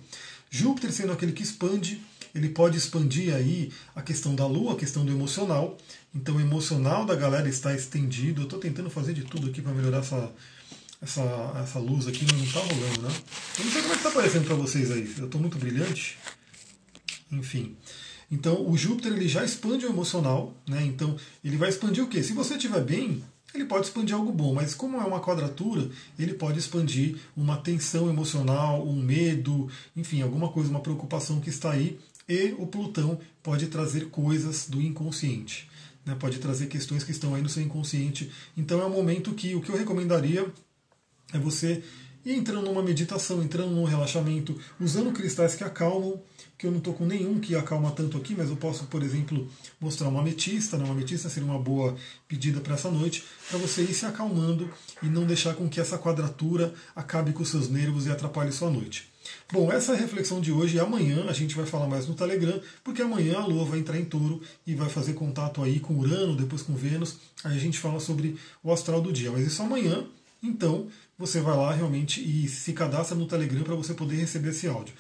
Júpiter 0.50 0.92
sendo 0.92 1.12
aquele 1.12 1.34
que 1.34 1.44
expande 1.44 2.02
ele 2.38 2.50
pode 2.50 2.78
expandir 2.78 3.34
aí 3.34 3.72
a 3.96 4.02
questão 4.02 4.36
da 4.36 4.46
lua, 4.46 4.74
a 4.74 4.76
questão 4.76 5.04
do 5.04 5.12
emocional. 5.12 5.76
Então 6.14 6.36
o 6.36 6.42
emocional 6.42 7.04
da 7.04 7.16
galera 7.16 7.50
está 7.50 7.74
estendido. 7.74 8.42
Eu 8.42 8.46
estou 8.46 8.60
tentando 8.60 8.90
fazer 8.92 9.14
de 9.14 9.24
tudo 9.24 9.48
aqui 9.48 9.60
para 9.60 9.74
melhorar 9.74 10.00
essa, 10.00 10.32
essa, 11.02 11.54
essa 11.64 11.80
luz 11.80 12.08
aqui, 12.08 12.26
não 12.32 12.44
está 12.44 12.60
rolando, 12.60 13.02
né? 13.02 13.10
Eu 13.58 13.66
não 13.66 13.72
sei 13.72 13.82
como 13.82 13.94
é 13.94 13.96
que 13.96 14.08
está 14.08 14.10
aparecendo 14.10 14.46
para 14.46 14.56
vocês 14.56 14.92
aí. 14.92 15.16
Eu 15.18 15.26
estou 15.26 15.42
muito 15.42 15.58
brilhante. 15.58 16.18
Enfim. 17.32 17.76
Então 18.30 18.70
o 18.70 18.78
Júpiter 18.78 19.14
ele 19.14 19.28
já 19.28 19.44
expande 19.44 19.86
o 19.86 19.90
emocional, 19.90 20.56
né? 20.68 20.86
Então 20.86 21.18
ele 21.44 21.58
vai 21.58 21.70
expandir 21.70 22.04
o 22.04 22.08
quê? 22.08 22.22
Se 22.22 22.34
você 22.34 22.54
estiver 22.54 22.84
bem, 22.84 23.24
ele 23.54 23.66
pode 23.66 23.88
expandir 23.88 24.16
algo 24.16 24.32
bom, 24.32 24.54
mas 24.54 24.76
como 24.76 24.98
é 24.98 25.06
uma 25.06 25.22
quadratura, 25.22 25.90
ele 26.20 26.34
pode 26.34 26.60
expandir 26.60 27.18
uma 27.36 27.58
tensão 27.58 28.10
emocional, 28.10 28.86
um 28.86 29.02
medo, 29.02 29.70
enfim, 29.96 30.22
alguma 30.22 30.50
coisa, 30.50 30.70
uma 30.70 30.80
preocupação 30.80 31.40
que 31.40 31.50
está 31.50 31.72
aí 31.72 31.98
e 32.28 32.54
o 32.58 32.68
Plutão 32.68 33.20
pode 33.42 33.68
trazer 33.68 34.10
coisas 34.10 34.68
do 34.70 34.82
inconsciente, 34.82 35.70
né? 36.06 36.16
pode 36.20 36.40
trazer 36.40 36.68
questões 36.68 37.04
que 37.04 37.12
estão 37.12 37.34
aí 37.34 37.42
no 37.42 37.50
seu 37.50 37.64
inconsciente. 37.64 38.30
Então 38.56 38.82
é 38.82 38.86
um 38.86 38.90
momento 38.90 39.34
que 39.34 39.56
o 39.56 39.62
que 39.62 39.70
eu 39.70 39.78
recomendaria 39.78 40.46
é 41.34 41.40
você 41.40 41.84
ir 42.28 42.36
entrando 42.36 42.66
numa 42.66 42.84
meditação, 42.84 43.42
entrando 43.42 43.72
num 43.72 43.86
relaxamento, 43.86 44.60
usando 44.80 45.14
cristais 45.14 45.56
que 45.56 45.64
acalmam, 45.64 46.20
que 46.58 46.68
eu 46.68 46.72
não 46.72 46.80
estou 46.80 46.94
com 46.94 47.06
nenhum 47.06 47.40
que 47.40 47.56
acalma 47.56 47.92
tanto 47.92 48.18
aqui, 48.18 48.36
mas 48.38 48.50
eu 48.50 48.58
posso, 48.58 48.86
por 48.86 49.02
exemplo, 49.02 49.48
mostrar 49.80 50.10
uma 50.10 50.20
ametista, 50.20 50.78
né? 50.78 50.84
uma 50.84 50.94
ametista 50.94 51.30
seria 51.30 51.48
uma 51.48 51.60
boa 51.60 51.96
pedida 52.28 52.60
para 52.60 52.74
essa 52.74 52.92
noite, 52.92 53.24
para 53.48 53.58
você 53.58 53.82
ir 53.84 53.94
se 53.94 54.06
acalmando 54.06 54.70
e 55.02 55.06
não 55.06 55.26
deixar 55.26 55.54
com 55.54 55.70
que 55.70 55.80
essa 55.80 55.98
quadratura 55.98 56.74
acabe 56.96 57.32
com 57.32 57.46
seus 57.46 57.70
nervos 57.70 58.08
e 58.08 58.12
atrapalhe 58.12 58.52
sua 58.52 58.70
noite. 58.70 59.10
Bom, 59.52 59.72
essa 59.72 59.94
é 59.94 59.96
a 59.96 60.00
reflexão 60.00 60.42
de 60.42 60.52
hoje 60.52 60.78
e 60.78 60.80
amanhã 60.80 61.26
a 61.30 61.34
gente 61.34 61.56
vai 61.56 61.66
falar 61.66 61.88
mais 61.88 62.08
no 62.08 62.14
Telegram, 62.14 62.60
porque 62.84 63.02
amanhã 63.02 63.38
a 63.38 63.46
Lua 63.46 63.66
vai 63.66 63.80
entrar 63.80 63.98
em 63.98 64.06
touro 64.06 64.42
e 64.66 64.74
vai 64.74 64.90
fazer 64.90 65.14
contato 65.14 65.62
aí 65.62 65.80
com 65.80 65.98
Urano, 65.98 66.36
depois 66.36 66.62
com 66.62 66.76
Vênus, 66.76 67.18
aí 67.44 67.56
a 67.56 67.60
gente 67.60 67.78
fala 67.78 68.00
sobre 68.00 68.38
o 68.64 68.72
astral 68.72 69.02
do 69.02 69.14
dia, 69.14 69.32
mas 69.32 69.46
isso 69.46 69.62
amanhã, 69.62 70.06
então 70.42 70.88
você 71.18 71.42
vai 71.42 71.56
lá 71.56 71.74
realmente 71.74 72.22
e 72.22 72.48
se 72.48 72.74
cadastra 72.74 73.16
no 73.18 73.26
Telegram 73.26 73.64
para 73.64 73.76
você 73.76 73.94
poder 73.94 74.16
receber 74.18 74.50
esse 74.50 74.68
áudio. 74.68 74.94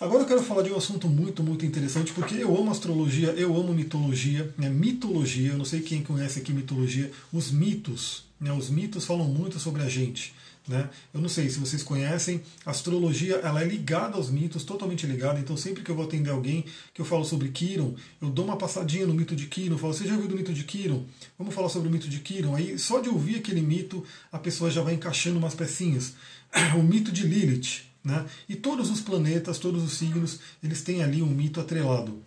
Agora 0.00 0.22
eu 0.22 0.26
quero 0.26 0.42
falar 0.42 0.62
de 0.62 0.70
um 0.70 0.76
assunto 0.76 1.08
muito, 1.08 1.42
muito 1.42 1.66
interessante, 1.66 2.12
porque 2.12 2.36
eu 2.36 2.56
amo 2.56 2.70
astrologia, 2.70 3.30
eu 3.30 3.54
amo 3.56 3.74
mitologia, 3.74 4.54
né? 4.56 4.68
mitologia, 4.68 5.50
eu 5.50 5.58
não 5.58 5.64
sei 5.64 5.80
quem 5.80 6.04
conhece 6.04 6.38
aqui 6.38 6.52
mitologia, 6.52 7.10
os 7.32 7.50
mitos, 7.50 8.24
né? 8.40 8.52
os 8.52 8.70
mitos 8.70 9.04
falam 9.04 9.26
muito 9.26 9.58
sobre 9.58 9.82
a 9.82 9.88
gente. 9.88 10.32
Né? 10.68 10.90
Eu 11.14 11.20
não 11.22 11.30
sei 11.30 11.48
se 11.48 11.58
vocês 11.58 11.82
conhecem, 11.82 12.42
a 12.66 12.70
astrologia 12.70 13.36
ela 13.36 13.62
é 13.62 13.64
ligada 13.64 14.16
aos 14.16 14.30
mitos, 14.30 14.64
totalmente 14.64 15.06
ligada. 15.06 15.40
Então, 15.40 15.56
sempre 15.56 15.82
que 15.82 15.90
eu 15.90 15.94
vou 15.94 16.04
atender 16.04 16.28
alguém 16.28 16.66
que 16.92 17.00
eu 17.00 17.06
falo 17.06 17.24
sobre 17.24 17.48
Kiron, 17.48 17.94
eu 18.20 18.28
dou 18.28 18.44
uma 18.44 18.56
passadinha 18.58 19.06
no 19.06 19.14
mito 19.14 19.34
de 19.34 19.46
Kiron, 19.46 19.78
falo: 19.78 19.94
Você 19.94 20.06
já 20.06 20.12
ouviu 20.12 20.28
do 20.28 20.36
mito 20.36 20.52
de 20.52 20.64
Kiron? 20.64 21.06
Vamos 21.38 21.54
falar 21.54 21.70
sobre 21.70 21.88
o 21.88 21.90
mito 21.90 22.06
de 22.06 22.20
Kiron. 22.20 22.54
Aí, 22.54 22.78
só 22.78 23.00
de 23.00 23.08
ouvir 23.08 23.36
aquele 23.36 23.62
mito, 23.62 24.04
a 24.30 24.38
pessoa 24.38 24.70
já 24.70 24.82
vai 24.82 24.92
encaixando 24.92 25.38
umas 25.38 25.54
pecinhas. 25.54 26.14
O 26.78 26.82
mito 26.82 27.10
de 27.10 27.26
Lilith. 27.26 27.82
Né? 28.04 28.26
E 28.48 28.54
todos 28.54 28.90
os 28.90 29.00
planetas, 29.00 29.58
todos 29.58 29.82
os 29.82 29.94
signos, 29.94 30.38
eles 30.62 30.82
têm 30.82 31.02
ali 31.02 31.22
um 31.22 31.26
mito 31.26 31.60
atrelado. 31.60 32.22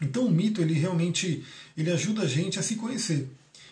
Então, 0.00 0.26
o 0.26 0.30
mito 0.30 0.60
ele 0.62 0.74
realmente 0.74 1.44
ele 1.76 1.90
ajuda 1.90 2.22
a 2.22 2.26
gente 2.26 2.58
a 2.58 2.62
se 2.62 2.76
conhecer 2.76 3.28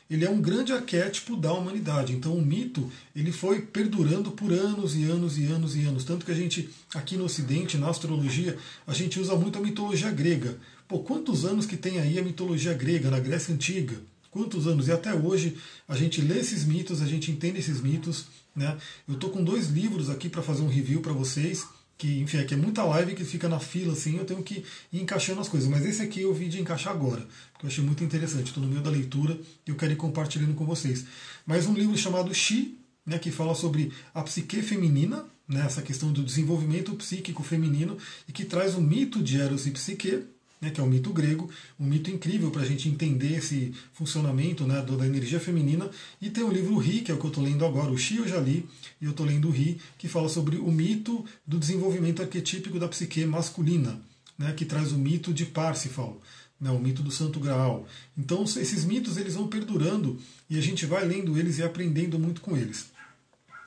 ele 0.09 0.25
é 0.25 0.31
um 0.31 0.41
grande 0.41 0.73
arquétipo 0.73 1.37
da 1.37 1.53
humanidade. 1.53 2.13
Então 2.13 2.35
o 2.35 2.45
mito 2.45 2.91
ele 3.15 3.33
foi 3.33 3.61
perdurando 3.61 4.31
por 4.31 4.53
anos 4.53 4.97
e 4.97 5.05
anos 5.05 5.37
e 5.39 5.47
anos 5.47 5.77
e 5.77 5.85
anos. 5.85 6.05
Tanto 6.05 6.25
que 6.25 6.33
a 6.33 6.35
gente, 6.35 6.69
aqui 6.95 7.17
no 7.17 7.25
Ocidente, 7.25 7.77
na 7.77 7.89
astrologia, 7.89 8.57
a 8.87 8.95
gente 8.95 9.19
usa 9.19 9.35
muito 9.35 9.59
a 9.59 9.63
mitologia 9.63 10.11
grega. 10.11 10.57
Pô, 10.87 11.01
quantos 11.01 11.45
anos 11.45 11.67
que 11.67 11.77
tem 11.77 11.99
aí 11.99 12.19
a 12.19 12.23
mitologia 12.23 12.73
grega, 12.73 13.11
na 13.11 13.19
Grécia 13.19 13.53
Antiga? 13.53 13.97
Quantos 14.31 14.67
anos? 14.67 14.87
E 14.87 14.93
até 14.93 15.15
hoje 15.15 15.57
a 15.89 15.97
gente 15.97 16.21
lê 16.21 16.39
esses 16.39 16.65
mitos, 16.65 17.03
a 17.03 17.07
gente 17.07 17.31
entende 17.31 17.59
esses 17.59 17.81
mitos. 17.81 18.27
Né? 18.55 18.77
Eu 19.09 19.15
estou 19.15 19.31
com 19.31 19.43
dois 19.43 19.69
livros 19.69 20.09
aqui 20.09 20.29
para 20.29 20.43
fazer 20.43 20.63
um 20.63 20.69
review 20.69 21.01
para 21.01 21.13
vocês 21.13 21.67
que 21.99 22.21
enfim, 22.21 22.39
aqui 22.39 22.55
é 22.55 22.57
muita 22.57 22.85
live 22.85 23.15
que 23.15 23.25
fica 23.25 23.49
na 23.49 23.59
fila 23.59 23.93
assim, 23.93 24.19
eu 24.19 24.25
tenho 24.25 24.43
que 24.43 24.65
ir 24.93 25.01
encaixando 25.01 25.41
as 25.41 25.49
coisas. 25.49 25.69
Mas 25.69 25.85
esse 25.85 26.03
aqui 26.03 26.23
eu 26.23 26.35
vi 26.35 26.49
de 26.49 26.61
encaixar 26.61 26.93
agora, 26.93 27.27
porque 27.53 27.67
eu 27.67 27.71
achei 27.71 27.85
muito 27.85 28.05
interessante. 28.05 28.49
Estou 28.49 28.63
no 28.63 28.69
meio 28.69 28.83
da 28.83 28.91
leitura 28.91 29.39
e 29.67 29.71
eu 29.71 29.77
quero 29.77 29.93
ir 29.93 29.97
compartilhando 29.97 30.55
com 30.55 30.67
vocês. 30.67 31.07
Mas 31.47 31.67
um 31.67 31.75
livro 31.75 31.97
chamado 31.97 32.33
Xi, 32.35 32.79
né, 33.05 33.19
que 33.19 33.31
fala 33.31 33.55
sobre 33.55 33.93
a 34.13 34.23
psique 34.23 34.61
feminina, 34.63 35.25
né, 35.49 35.65
essa 35.65 35.81
questão 35.81 36.13
do 36.13 36.23
desenvolvimento 36.23 36.95
psíquico 36.95 37.43
feminino 37.43 37.97
e 38.29 38.33
que 38.33 38.45
traz 38.45 38.75
o 38.75 38.81
mito 38.81 39.23
de 39.23 39.41
Eros 39.41 39.67
e 39.67 39.71
Psique, 39.71 40.25
né, 40.61 40.71
que 40.71 40.81
é 40.81 40.85
um 40.85 40.89
mito 40.89 41.13
grego, 41.13 41.51
um 41.79 41.87
mito 41.87 42.11
incrível 42.11 42.51
para 42.51 42.63
a 42.63 42.65
gente 42.65 42.89
entender 42.89 43.37
esse 43.37 43.75
funcionamento 43.93 44.67
né, 44.67 44.83
da 44.83 45.07
energia 45.07 45.39
feminina. 45.39 45.91
E 46.21 46.31
tem 46.31 46.45
o 46.45 46.51
livro 46.51 46.77
Ri, 46.77 47.01
que 47.01 47.11
é 47.11 47.15
o 47.15 47.19
que 47.19 47.25
eu 47.25 47.29
estou 47.29 47.45
lendo 47.45 47.65
agora, 47.65 47.91
o 47.91 47.99
Xi 47.99 48.17
eu 48.17 48.29
já 48.29 48.41
li, 48.41 48.67
e 49.01 49.05
eu 49.05 49.11
estou 49.11 49.27
lendo 49.27 49.49
o 49.49 49.51
Ri, 49.51 49.79
que 49.99 50.09
fala 50.09 50.29
sobre 50.29 50.57
o 50.57 50.71
mito 50.71 51.25
do 51.47 51.59
desenvolvimento 51.59 52.23
arquetípico 52.23 52.79
da 52.79 52.89
psique 52.89 53.25
masculina, 53.27 54.01
né, 54.39 54.53
que 54.53 54.65
traz 54.65 54.93
o 54.93 54.99
mito 54.99 55.33
de 55.33 55.47
Parsifal. 55.47 56.21
Né, 56.59 56.71
o 56.71 56.79
mito 56.79 57.03
do 57.03 57.11
Santo 57.11 57.39
Graal. 57.39 57.87
Então 58.17 58.43
esses 58.45 58.83
mitos 58.87 59.19
eles 59.19 59.35
vão 59.35 59.47
perdurando 59.47 60.19
e 60.49 60.57
a 60.57 60.63
gente 60.63 60.87
vai 60.87 61.05
lendo 61.05 61.39
eles 61.39 61.59
e 61.59 61.63
aprendendo 61.63 62.19
muito 62.19 62.41
com 62.41 62.57
eles. 62.57 62.87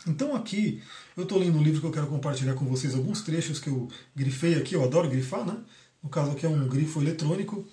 Então 0.08 0.36
aqui 0.36 0.82
eu 1.16 1.22
estou 1.22 1.38
lendo 1.38 1.60
um 1.60 1.62
livro 1.62 1.82
que 1.82 1.86
eu 1.86 1.92
quero 1.92 2.08
compartilhar 2.08 2.56
com 2.56 2.66
vocês 2.66 2.96
alguns 2.96 3.22
trechos 3.22 3.60
que 3.60 3.68
eu 3.68 3.88
grifei 4.16 4.56
aqui, 4.56 4.74
eu 4.74 4.84
adoro 4.84 5.08
grifar, 5.08 5.46
né? 5.46 5.58
No 6.04 6.10
caso 6.10 6.32
aqui 6.32 6.46
é 6.46 6.50
um 6.50 6.68
grifo 6.68 7.02
eletrônico. 7.02 7.68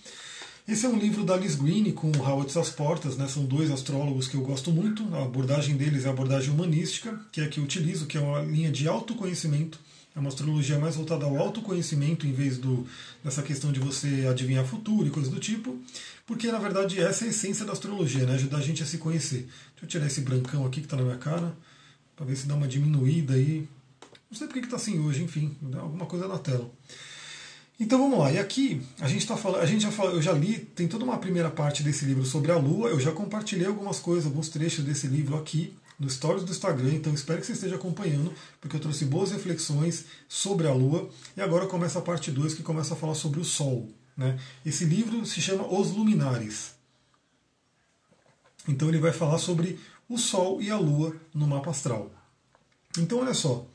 Esse 0.66 0.84
é 0.84 0.88
um 0.88 0.98
livro 0.98 1.24
da 1.24 1.36
Liz 1.36 1.54
Green 1.54 1.92
com 1.92 2.10
o 2.10 2.22
Howard 2.22 2.52
Portas, 2.76 3.16
né? 3.16 3.28
São 3.28 3.44
dois 3.44 3.70
astrólogos 3.70 4.26
que 4.26 4.36
eu 4.36 4.40
gosto 4.40 4.72
muito. 4.72 5.06
A 5.14 5.22
abordagem 5.22 5.76
deles 5.76 6.04
é 6.04 6.08
a 6.08 6.10
abordagem 6.10 6.50
humanística, 6.50 7.20
que 7.30 7.40
é 7.40 7.44
a 7.44 7.48
que 7.48 7.60
eu 7.60 7.64
utilizo, 7.64 8.06
que 8.06 8.18
é 8.18 8.20
uma 8.20 8.42
linha 8.42 8.72
de 8.72 8.88
autoconhecimento. 8.88 9.78
É 10.16 10.18
uma 10.18 10.28
astrologia 10.28 10.78
mais 10.78 10.96
voltada 10.96 11.24
ao 11.24 11.36
autoconhecimento 11.36 12.26
em 12.26 12.32
vez 12.32 12.58
do, 12.58 12.84
dessa 13.22 13.42
questão 13.42 13.70
de 13.70 13.78
você 13.78 14.26
adivinhar 14.28 14.64
futuro 14.64 15.06
e 15.06 15.10
coisas 15.10 15.30
do 15.30 15.38
tipo. 15.38 15.78
Porque 16.26 16.50
na 16.50 16.58
verdade 16.58 17.00
essa 17.00 17.24
é 17.24 17.28
a 17.28 17.30
essência 17.30 17.64
da 17.64 17.72
astrologia, 17.72 18.24
né? 18.24 18.34
Ajudar 18.34 18.56
a 18.56 18.62
gente 18.62 18.82
a 18.82 18.86
se 18.86 18.98
conhecer. 18.98 19.46
Deixa 19.72 19.84
eu 19.84 19.88
tirar 19.88 20.06
esse 20.06 20.22
brancão 20.22 20.66
aqui 20.66 20.80
que 20.80 20.86
está 20.86 20.96
na 20.96 21.02
minha 21.02 21.18
cara, 21.18 21.54
para 22.16 22.26
ver 22.26 22.34
se 22.34 22.46
dá 22.46 22.54
uma 22.54 22.66
diminuída 22.66 23.34
aí. 23.34 23.68
Não 24.28 24.36
sei 24.36 24.48
porque 24.48 24.60
que 24.60 24.66
está 24.66 24.76
assim 24.76 24.98
hoje, 24.98 25.22
enfim, 25.22 25.54
alguma 25.74 26.06
coisa 26.06 26.26
na 26.26 26.38
tela. 26.38 26.68
Então 27.78 27.98
vamos 27.98 28.18
lá, 28.18 28.32
e 28.32 28.38
aqui 28.38 28.80
a 28.98 29.06
gente 29.06 29.20
está 29.20 29.36
falando, 29.36 29.60
a 29.60 29.66
gente 29.66 29.82
já 29.82 29.90
falou, 29.90 30.14
eu 30.14 30.22
já 30.22 30.32
li, 30.32 30.58
tem 30.58 30.88
toda 30.88 31.04
uma 31.04 31.18
primeira 31.18 31.50
parte 31.50 31.82
desse 31.82 32.06
livro 32.06 32.24
sobre 32.24 32.50
a 32.50 32.56
Lua, 32.56 32.88
eu 32.88 32.98
já 32.98 33.12
compartilhei 33.12 33.66
algumas 33.66 34.00
coisas, 34.00 34.24
alguns 34.24 34.48
trechos 34.48 34.82
desse 34.82 35.06
livro 35.06 35.36
aqui 35.36 35.76
no 35.98 36.08
stories 36.08 36.42
do 36.42 36.50
Instagram, 36.50 36.94
então 36.94 37.12
espero 37.12 37.38
que 37.38 37.46
você 37.46 37.52
esteja 37.52 37.76
acompanhando, 37.76 38.32
porque 38.62 38.76
eu 38.76 38.80
trouxe 38.80 39.04
boas 39.04 39.30
reflexões 39.30 40.06
sobre 40.26 40.66
a 40.66 40.72
Lua, 40.72 41.10
e 41.36 41.40
agora 41.42 41.66
começa 41.66 41.98
a 41.98 42.02
parte 42.02 42.30
2 42.30 42.54
que 42.54 42.62
começa 42.62 42.94
a 42.94 42.96
falar 42.96 43.14
sobre 43.14 43.40
o 43.40 43.44
Sol. 43.44 43.88
Né? 44.16 44.38
Esse 44.64 44.86
livro 44.86 45.26
se 45.26 45.42
chama 45.42 45.66
Os 45.66 45.90
Luminares. 45.90 46.74
Então 48.66 48.88
ele 48.88 48.98
vai 48.98 49.12
falar 49.12 49.38
sobre 49.38 49.78
o 50.08 50.16
Sol 50.16 50.62
e 50.62 50.70
a 50.70 50.78
Lua 50.78 51.14
no 51.34 51.46
mapa 51.46 51.70
astral. 51.70 52.10
Então 52.98 53.18
olha 53.18 53.34
só, 53.34 53.66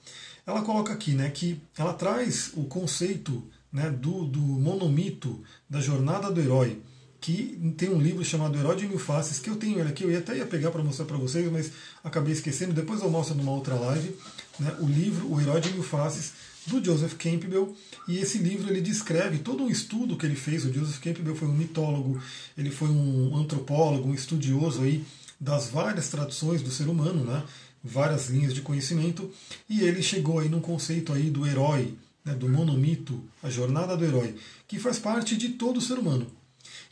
ela 0.46 0.64
coloca 0.64 0.92
aqui 0.92 1.12
né, 1.12 1.30
que 1.30 1.62
ela 1.78 1.94
traz 1.94 2.52
o 2.56 2.66
conceito 2.66 3.48
né, 3.72 3.90
do, 3.90 4.26
do 4.26 4.40
monomito 4.40 5.42
da 5.70 5.80
jornada 5.80 6.32
do 6.32 6.42
herói, 6.42 6.82
que 7.22 7.74
tem 7.78 7.90
um 7.90 8.02
livro 8.02 8.26
chamado 8.26 8.58
Herói 8.58 8.76
de 8.76 8.88
Mil 8.88 8.98
Faces, 8.98 9.38
que 9.38 9.50
eu 9.50 9.56
tenho 9.56 9.80
ele 9.80 9.90
aqui, 9.90 10.04
eu 10.04 10.18
até 10.18 10.36
ia 10.36 10.46
pegar 10.46 10.72
para 10.72 10.84
mostrar 10.84 11.06
para 11.06 11.18
vocês, 11.18 11.50
mas 11.52 11.72
acabei 12.04 12.34
esquecendo, 12.34 12.74
depois 12.74 13.00
eu 13.00 13.12
mostro 13.12 13.36
numa 13.36 13.52
outra 13.52 13.76
live, 13.76 14.16
né, 14.60 14.76
o 14.80 14.88
livro 14.88 15.32
O 15.32 15.40
Herói 15.40 15.62
de 15.62 15.72
Mil 15.72 15.84
Faces, 15.84 16.34
do 16.66 16.84
Joseph 16.84 17.14
Campbell, 17.14 17.76
e 18.08 18.18
esse 18.18 18.40
livro 18.40 18.70
ele 18.70 18.82
descreve 18.82 19.40
todo 19.40 19.64
um 19.64 19.70
estudo 19.70 20.18
que 20.18 20.26
ele 20.26 20.36
fez, 20.36 20.66
o 20.66 20.74
Joseph 20.74 21.00
Campbell 21.00 21.36
foi 21.36 21.48
um 21.48 21.54
mitólogo, 21.54 22.20
ele 22.58 22.72
foi 22.72 22.90
um 22.90 23.36
antropólogo, 23.36 24.10
um 24.10 24.14
estudioso 24.14 24.82
aí 24.82 25.04
das 25.40 25.70
várias 25.70 26.10
tradições 26.10 26.62
do 26.62 26.72
ser 26.72 26.88
humano, 26.88 27.24
né, 27.24 27.44
várias 27.84 28.30
linhas 28.30 28.54
de 28.54 28.62
conhecimento, 28.62 29.32
e 29.70 29.82
ele 29.82 30.02
chegou 30.02 30.40
aí 30.40 30.50
num 30.50 30.60
conceito 30.60 31.14
aí 31.14 31.30
do 31.30 31.46
herói, 31.46 31.96
né, 32.24 32.34
do 32.34 32.48
monomito, 32.48 33.24
a 33.42 33.50
jornada 33.50 33.98
do 33.98 34.06
herói, 34.06 34.36
que 34.68 34.80
faz 34.80 35.00
parte 35.00 35.36
de 35.36 35.50
todo 35.50 35.82
ser 35.82 35.98
humano. 35.98 36.28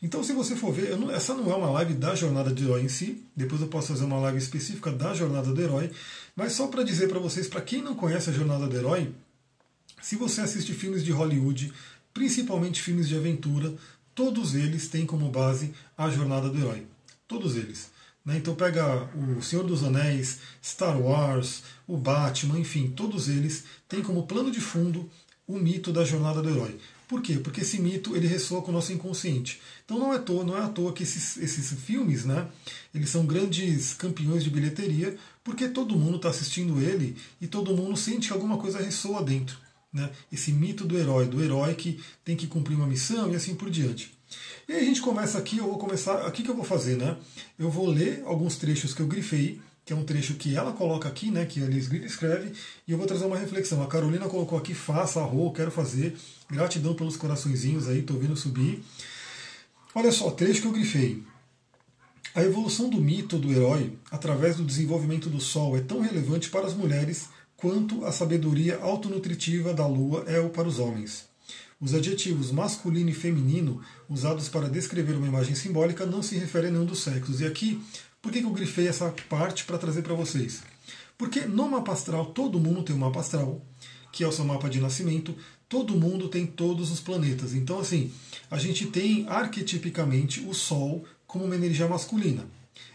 Então, 0.01 0.23
se 0.23 0.33
você 0.33 0.55
for 0.55 0.73
ver, 0.73 0.97
não, 0.97 1.11
essa 1.11 1.33
não 1.33 1.51
é 1.51 1.55
uma 1.55 1.69
live 1.71 1.93
da 1.93 2.15
jornada 2.15 2.49
do 2.49 2.63
herói 2.63 2.81
em 2.81 2.89
si, 2.89 3.23
depois 3.35 3.61
eu 3.61 3.67
posso 3.67 3.89
fazer 3.89 4.05
uma 4.05 4.19
live 4.19 4.37
específica 4.37 4.91
da 4.91 5.13
jornada 5.13 5.53
do 5.53 5.61
herói, 5.61 5.91
mas 6.35 6.53
só 6.53 6.67
para 6.67 6.83
dizer 6.83 7.09
para 7.09 7.19
vocês, 7.19 7.47
para 7.47 7.61
quem 7.61 7.81
não 7.81 7.95
conhece 7.95 8.29
a 8.29 8.33
jornada 8.33 8.67
do 8.67 8.75
herói, 8.75 9.11
se 10.01 10.15
você 10.15 10.41
assiste 10.41 10.73
filmes 10.73 11.03
de 11.03 11.11
Hollywood, 11.11 11.73
principalmente 12.13 12.81
filmes 12.81 13.07
de 13.07 13.15
aventura, 13.15 13.73
todos 14.15 14.55
eles 14.55 14.87
têm 14.87 15.05
como 15.05 15.29
base 15.29 15.73
a 15.97 16.09
jornada 16.09 16.49
do 16.49 16.57
herói. 16.57 16.85
Todos 17.27 17.55
eles. 17.55 17.91
Né? 18.25 18.37
Então 18.37 18.55
pega 18.55 19.09
o 19.15 19.41
Senhor 19.41 19.63
dos 19.63 19.83
Anéis, 19.83 20.39
Star 20.63 20.99
Wars, 20.99 21.63
o 21.87 21.97
Batman, 21.97 22.59
enfim, 22.59 22.89
todos 22.89 23.27
eles 23.29 23.63
têm 23.87 24.01
como 24.01 24.27
plano 24.27 24.51
de 24.51 24.61
fundo 24.61 25.09
o 25.47 25.57
mito 25.57 25.91
da 25.91 26.03
jornada 26.03 26.41
do 26.41 26.49
herói. 26.49 26.77
Por 27.07 27.23
quê? 27.23 27.39
Porque 27.39 27.61
esse 27.61 27.81
mito 27.81 28.15
ele 28.15 28.27
ressoa 28.27 28.61
com 28.61 28.69
o 28.69 28.73
nosso 28.73 28.93
inconsciente. 28.93 29.59
Então 29.83 29.97
não 29.97 30.13
é 30.13 30.19
toa, 30.19 30.43
não 30.43 30.55
é 30.55 30.61
à 30.61 30.69
toa 30.69 30.93
que 30.93 31.01
esses, 31.01 31.37
esses 31.37 31.73
filmes, 31.81 32.23
né, 32.23 32.47
eles 32.93 33.09
são 33.09 33.25
grandes 33.25 33.95
campeões 33.95 34.43
de 34.43 34.51
bilheteria, 34.51 35.17
porque 35.43 35.67
todo 35.67 35.97
mundo 35.97 36.17
está 36.17 36.29
assistindo 36.29 36.79
ele 36.79 37.17
e 37.41 37.47
todo 37.47 37.75
mundo 37.75 37.97
sente 37.97 38.27
que 38.27 38.33
alguma 38.33 38.59
coisa 38.59 38.77
ressoa 38.77 39.23
dentro. 39.23 39.57
Né? 39.91 40.07
Esse 40.31 40.51
mito 40.51 40.85
do 40.85 40.95
herói, 40.95 41.25
do 41.25 41.43
herói 41.43 41.73
que 41.73 41.99
tem 42.23 42.35
que 42.35 42.45
cumprir 42.45 42.75
uma 42.75 42.85
missão 42.85 43.31
e 43.31 43.35
assim 43.35 43.55
por 43.55 43.71
diante. 43.71 44.18
E 44.69 44.71
aí 44.71 44.81
a 44.81 44.85
gente 44.85 45.01
começa 45.01 45.39
aqui, 45.39 45.57
eu 45.57 45.63
vou 45.63 45.79
começar, 45.79 46.27
aqui 46.27 46.43
que 46.43 46.51
eu 46.51 46.55
vou 46.55 46.63
fazer, 46.63 46.95
né? 46.95 47.17
Eu 47.57 47.71
vou 47.71 47.87
ler 47.87 48.21
alguns 48.23 48.55
trechos 48.55 48.93
que 48.93 49.01
eu 49.01 49.07
grifei, 49.07 49.59
que 49.83 49.91
é 49.91 49.95
um 49.95 50.03
trecho 50.03 50.35
que 50.35 50.55
ela 50.55 50.71
coloca 50.73 51.09
aqui, 51.09 51.31
né, 51.31 51.43
que 51.43 51.63
a 51.63 51.65
Liz 51.65 51.91
escreve, 51.91 52.53
e 52.87 52.91
eu 52.91 52.97
vou 52.99 53.07
trazer 53.07 53.25
uma 53.25 53.35
reflexão. 53.35 53.81
A 53.81 53.87
Carolina 53.87 54.29
colocou 54.29 54.59
aqui, 54.59 54.75
faça, 54.75 55.21
arro, 55.21 55.51
quero 55.53 55.71
fazer. 55.71 56.15
Gratidão 56.47 56.93
pelos 56.93 57.17
coraçõezinhos 57.17 57.87
aí, 57.87 58.03
tô 58.03 58.13
vendo 58.13 58.37
subir. 58.37 58.83
Olha 59.95 60.11
só, 60.11 60.29
trecho 60.29 60.61
que 60.61 60.67
eu 60.67 60.71
grifei. 60.71 61.23
A 62.35 62.43
evolução 62.43 62.91
do 62.91 63.01
mito 63.01 63.39
do 63.39 63.51
herói, 63.51 63.97
através 64.11 64.55
do 64.55 64.63
desenvolvimento 64.63 65.31
do 65.31 65.41
Sol, 65.41 65.75
é 65.77 65.81
tão 65.81 65.99
relevante 65.99 66.47
para 66.47 66.67
as 66.67 66.75
mulheres 66.75 67.29
quanto 67.57 68.05
a 68.05 68.11
sabedoria 68.11 68.77
autonutritiva 68.77 69.73
da 69.73 69.87
Lua 69.87 70.25
é 70.27 70.39
para 70.47 70.67
os 70.67 70.77
homens. 70.77 71.28
Os 71.81 71.93
adjetivos 71.93 72.51
masculino 72.51 73.09
e 73.09 73.13
feminino, 73.13 73.81
usados 74.09 74.49
para 74.49 74.69
descrever 74.69 75.13
uma 75.13 75.27
imagem 75.27 75.55
simbólica, 75.55 76.05
não 76.05 76.21
se 76.21 76.35
referem 76.35 76.69
a 76.69 76.71
nenhum 76.73 76.85
dos 76.85 76.99
sexos. 76.99 77.39
E 77.39 77.45
aqui, 77.45 77.81
por 78.21 78.33
que 78.33 78.39
eu 78.39 78.49
grifei 78.49 78.87
essa 78.87 79.13
parte 79.29 79.63
para 79.63 79.77
trazer 79.77 80.01
para 80.01 80.13
vocês? 80.13 80.61
Porque 81.17 81.41
no 81.41 81.69
mapa 81.69 81.93
astral, 81.93 82.27
todo 82.27 82.59
mundo 82.59 82.83
tem 82.83 82.93
um 82.93 82.99
mapa 82.99 83.21
astral, 83.21 83.65
que 84.11 84.25
é 84.25 84.27
o 84.27 84.31
seu 84.31 84.43
mapa 84.43 84.69
de 84.69 84.81
nascimento, 84.81 85.33
todo 85.69 85.95
mundo 85.95 86.27
tem 86.27 86.45
todos 86.45 86.91
os 86.91 86.99
planetas. 86.99 87.53
Então, 87.53 87.79
assim, 87.79 88.11
a 88.51 88.57
gente 88.57 88.87
tem 88.87 89.25
arquetipicamente 89.29 90.41
o 90.41 90.53
Sol 90.53 91.05
como 91.25 91.45
uma 91.45 91.55
energia 91.55 91.87
masculina 91.87 92.45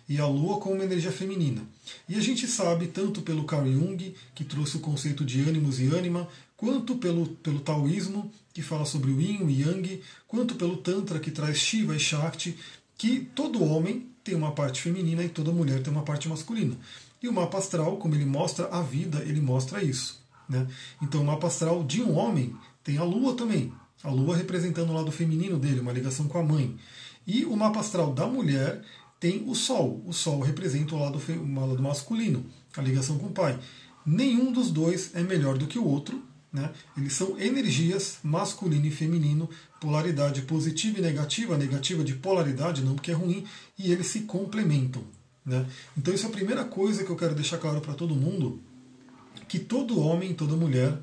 e 0.09 0.19
a 0.19 0.27
Lua 0.27 0.59
como 0.59 0.75
uma 0.75 0.85
energia 0.85 1.13
feminina. 1.13 1.63
E 2.09 2.17
a 2.17 2.21
gente 2.21 2.47
sabe, 2.47 2.89
tanto 2.89 3.23
pelo 3.23 3.45
Carl 3.45 3.67
Jung, 3.67 4.15
que 4.35 4.45
trouxe 4.45 4.77
o 4.77 4.81
conceito 4.81 5.25
de 5.25 5.41
ânimos 5.41 5.81
e 5.81 5.87
ânima, 5.87 6.29
quanto 6.65 6.97
pelo, 6.97 7.27
pelo 7.27 7.61
taoísmo, 7.61 8.33
que 8.55 8.63
fala 8.63 8.87
sobre 8.87 9.11
o 9.11 9.21
yin, 9.21 9.43
o 9.43 9.51
yang, 9.51 10.01
quanto 10.27 10.55
pelo 10.55 10.79
tantra, 10.79 11.21
que 11.21 11.31
traz 11.31 11.59
Shiva 11.59 11.95
e 11.95 12.01
Shakti, 12.01 12.57
que 12.97 13.21
todo 13.35 13.63
homem 13.63 14.07
tem 14.25 14.35
uma 14.35 14.53
parte 14.53 14.81
feminina 14.81 15.23
e 15.23 15.29
toda 15.29 15.53
mulher 15.53 15.83
tem 15.83 15.93
uma 15.93 16.05
parte 16.05 16.27
masculina. 16.27 16.75
E 17.23 17.29
o 17.29 17.33
mapa 17.35 17.59
astral, 17.59 17.99
como 17.99 18.15
ele 18.15 18.25
mostra 18.25 18.67
a 18.69 18.81
vida, 18.81 19.23
ele 19.27 19.43
mostra 19.43 19.83
isso. 19.83 20.23
Né? 20.49 20.67
Então 21.03 21.21
o 21.21 21.25
mapa 21.27 21.49
astral 21.49 21.85
de 21.85 22.03
um 22.03 22.17
homem 22.17 22.57
tem 22.83 22.97
a 22.97 23.05
lua 23.05 23.35
também. 23.35 23.71
A 24.03 24.11
lua 24.11 24.35
representando 24.35 24.89
o 24.89 24.95
lado 24.95 25.13
feminino 25.13 25.59
dele, 25.59 25.81
uma 25.81 25.93
ligação 25.93 26.27
com 26.29 26.39
a 26.39 26.43
mãe. 26.43 26.75
E 27.27 27.45
o 27.45 27.55
mapa 27.55 27.81
astral 27.81 28.15
da 28.15 28.27
mulher 28.27 28.83
tem 29.21 29.45
o 29.47 29.55
sol. 29.55 30.03
O 30.07 30.15
sol 30.15 30.41
representa 30.41 30.95
o 30.95 30.99
lado, 30.99 31.19
o 31.19 31.69
lado 31.69 31.83
masculino, 31.83 32.47
a 32.75 32.81
ligação 32.81 33.19
com 33.19 33.27
o 33.27 33.33
pai. 33.33 33.59
Nenhum 34.07 34.51
dos 34.51 34.71
dois 34.71 35.15
é 35.15 35.23
melhor 35.23 35.59
do 35.59 35.67
que 35.67 35.79
o 35.79 35.87
outro, 35.87 36.23
né? 36.55 36.71
Eles 36.97 37.13
são 37.15 37.37
energias 37.37 38.19
masculino 38.23 38.87
e 38.87 38.91
feminino, 38.91 39.51
polaridade 39.81 40.43
positiva 40.43 41.01
e 41.01 41.03
negativa, 41.03 41.59
negativa 41.59 42.05
de 42.05 42.15
polaridade, 42.15 42.85
não 42.85 42.95
porque 42.95 43.11
é 43.11 43.15
ruim, 43.15 43.45
e 43.77 43.91
eles 43.91 44.07
se 44.07 44.21
complementam. 44.21 45.03
Né? 45.45 45.67
Então, 45.99 46.15
isso 46.15 46.25
é 46.25 46.29
a 46.29 46.33
primeira 46.33 46.65
coisa 46.65 47.03
que 47.03 47.11
eu 47.11 47.17
quero 47.17 47.35
deixar 47.35 47.59
claro 47.59 47.81
para 47.81 47.95
todo 47.95 48.15
mundo: 48.15 48.63
que 49.49 49.59
todo 49.59 49.99
homem, 49.99 50.33
toda 50.33 50.55
mulher 50.55 50.97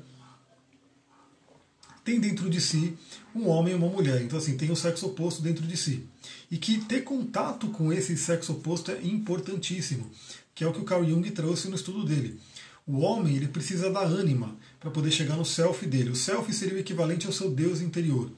tem 2.02 2.18
dentro 2.18 2.48
de 2.48 2.60
si 2.60 2.96
um 3.34 3.46
homem 3.46 3.74
e 3.74 3.76
uma 3.76 3.88
mulher. 3.88 4.22
Então, 4.22 4.38
assim, 4.38 4.56
tem 4.56 4.70
o 4.70 4.76
sexo 4.76 5.06
oposto 5.06 5.42
dentro 5.42 5.66
de 5.66 5.76
si. 5.76 6.08
E 6.50 6.56
que 6.56 6.80
ter 6.80 7.02
contato 7.02 7.68
com 7.68 7.92
esse 7.92 8.16
sexo 8.16 8.52
oposto 8.52 8.90
é 8.90 9.02
importantíssimo, 9.02 10.10
que 10.54 10.64
é 10.64 10.66
o 10.66 10.72
que 10.72 10.80
o 10.80 10.84
Carl 10.84 11.04
Jung 11.04 11.30
trouxe 11.30 11.68
no 11.68 11.76
estudo 11.76 12.06
dele. 12.06 12.40
O 12.86 13.00
homem 13.00 13.36
ele 13.36 13.48
precisa 13.48 13.90
da 13.90 14.00
ânima 14.00 14.56
para 14.82 14.90
poder 14.90 15.12
chegar 15.12 15.36
no 15.36 15.44
self 15.44 15.86
dele. 15.86 16.10
O 16.10 16.16
self 16.16 16.52
seria 16.52 16.74
o 16.74 16.80
equivalente 16.80 17.26
ao 17.28 17.32
seu 17.32 17.48
Deus 17.48 17.80
interior. 17.80 18.28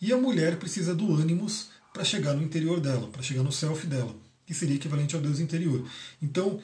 E 0.00 0.12
a 0.12 0.16
mulher 0.16 0.56
precisa 0.56 0.94
do 0.94 1.12
ânimos 1.12 1.70
para 1.92 2.04
chegar 2.04 2.34
no 2.34 2.42
interior 2.42 2.80
dela, 2.80 3.08
para 3.08 3.20
chegar 3.20 3.42
no 3.42 3.50
self 3.50 3.84
dela, 3.86 4.14
que 4.46 4.54
seria 4.54 4.76
equivalente 4.76 5.16
ao 5.16 5.20
Deus 5.20 5.40
interior. 5.40 5.84
Então, 6.22 6.60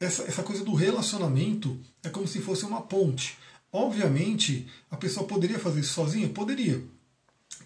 essa, 0.00 0.22
essa 0.22 0.42
coisa 0.42 0.64
do 0.64 0.74
relacionamento 0.74 1.78
é 2.02 2.08
como 2.08 2.26
se 2.26 2.40
fosse 2.40 2.64
uma 2.64 2.80
ponte. 2.80 3.36
Obviamente, 3.70 4.66
a 4.90 4.96
pessoa 4.96 5.26
poderia 5.26 5.58
fazer 5.58 5.80
isso 5.80 5.92
sozinha? 5.92 6.28
Poderia. 6.30 6.82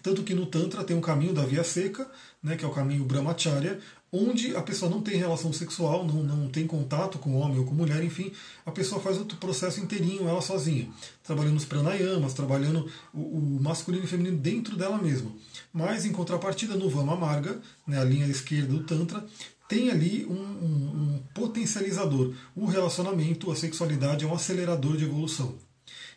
Tanto 0.07 0.23
que 0.23 0.33
no 0.33 0.45
Tantra 0.45 0.85
tem 0.85 0.95
um 0.95 1.01
caminho 1.01 1.33
da 1.33 1.43
via 1.43 1.65
seca, 1.65 2.09
né, 2.41 2.55
que 2.55 2.63
é 2.63 2.67
o 2.67 2.71
caminho 2.71 3.03
Brahmacharya, 3.03 3.77
onde 4.09 4.55
a 4.55 4.61
pessoa 4.61 4.89
não 4.89 5.01
tem 5.01 5.17
relação 5.17 5.51
sexual, 5.51 6.07
não, 6.07 6.23
não 6.23 6.47
tem 6.47 6.65
contato 6.65 7.19
com 7.19 7.35
homem 7.35 7.59
ou 7.59 7.65
com 7.65 7.75
mulher, 7.75 8.01
enfim, 8.01 8.31
a 8.65 8.71
pessoa 8.71 9.01
faz 9.01 9.17
o 9.17 9.25
processo 9.25 9.81
inteirinho, 9.81 10.25
ela 10.25 10.41
sozinha, 10.41 10.87
trabalhando 11.25 11.57
os 11.57 11.65
pranayamas, 11.65 12.33
trabalhando 12.33 12.89
o, 13.13 13.19
o 13.19 13.59
masculino 13.61 14.05
e 14.05 14.07
feminino 14.07 14.37
dentro 14.37 14.77
dela 14.77 14.97
mesma. 14.97 15.29
Mas, 15.73 16.05
em 16.05 16.13
contrapartida, 16.13 16.77
no 16.77 16.89
Vama 16.89 17.17
Marga, 17.17 17.59
né, 17.85 17.99
a 17.99 18.05
linha 18.05 18.27
esquerda 18.27 18.71
do 18.71 18.83
Tantra, 18.85 19.25
tem 19.67 19.91
ali 19.91 20.25
um, 20.25 20.31
um, 20.31 21.17
um 21.17 21.23
potencializador. 21.35 22.33
O 22.55 22.65
relacionamento, 22.65 23.51
a 23.51 23.57
sexualidade 23.57 24.23
é 24.23 24.27
um 24.29 24.33
acelerador 24.33 24.95
de 24.95 25.03
evolução. 25.03 25.66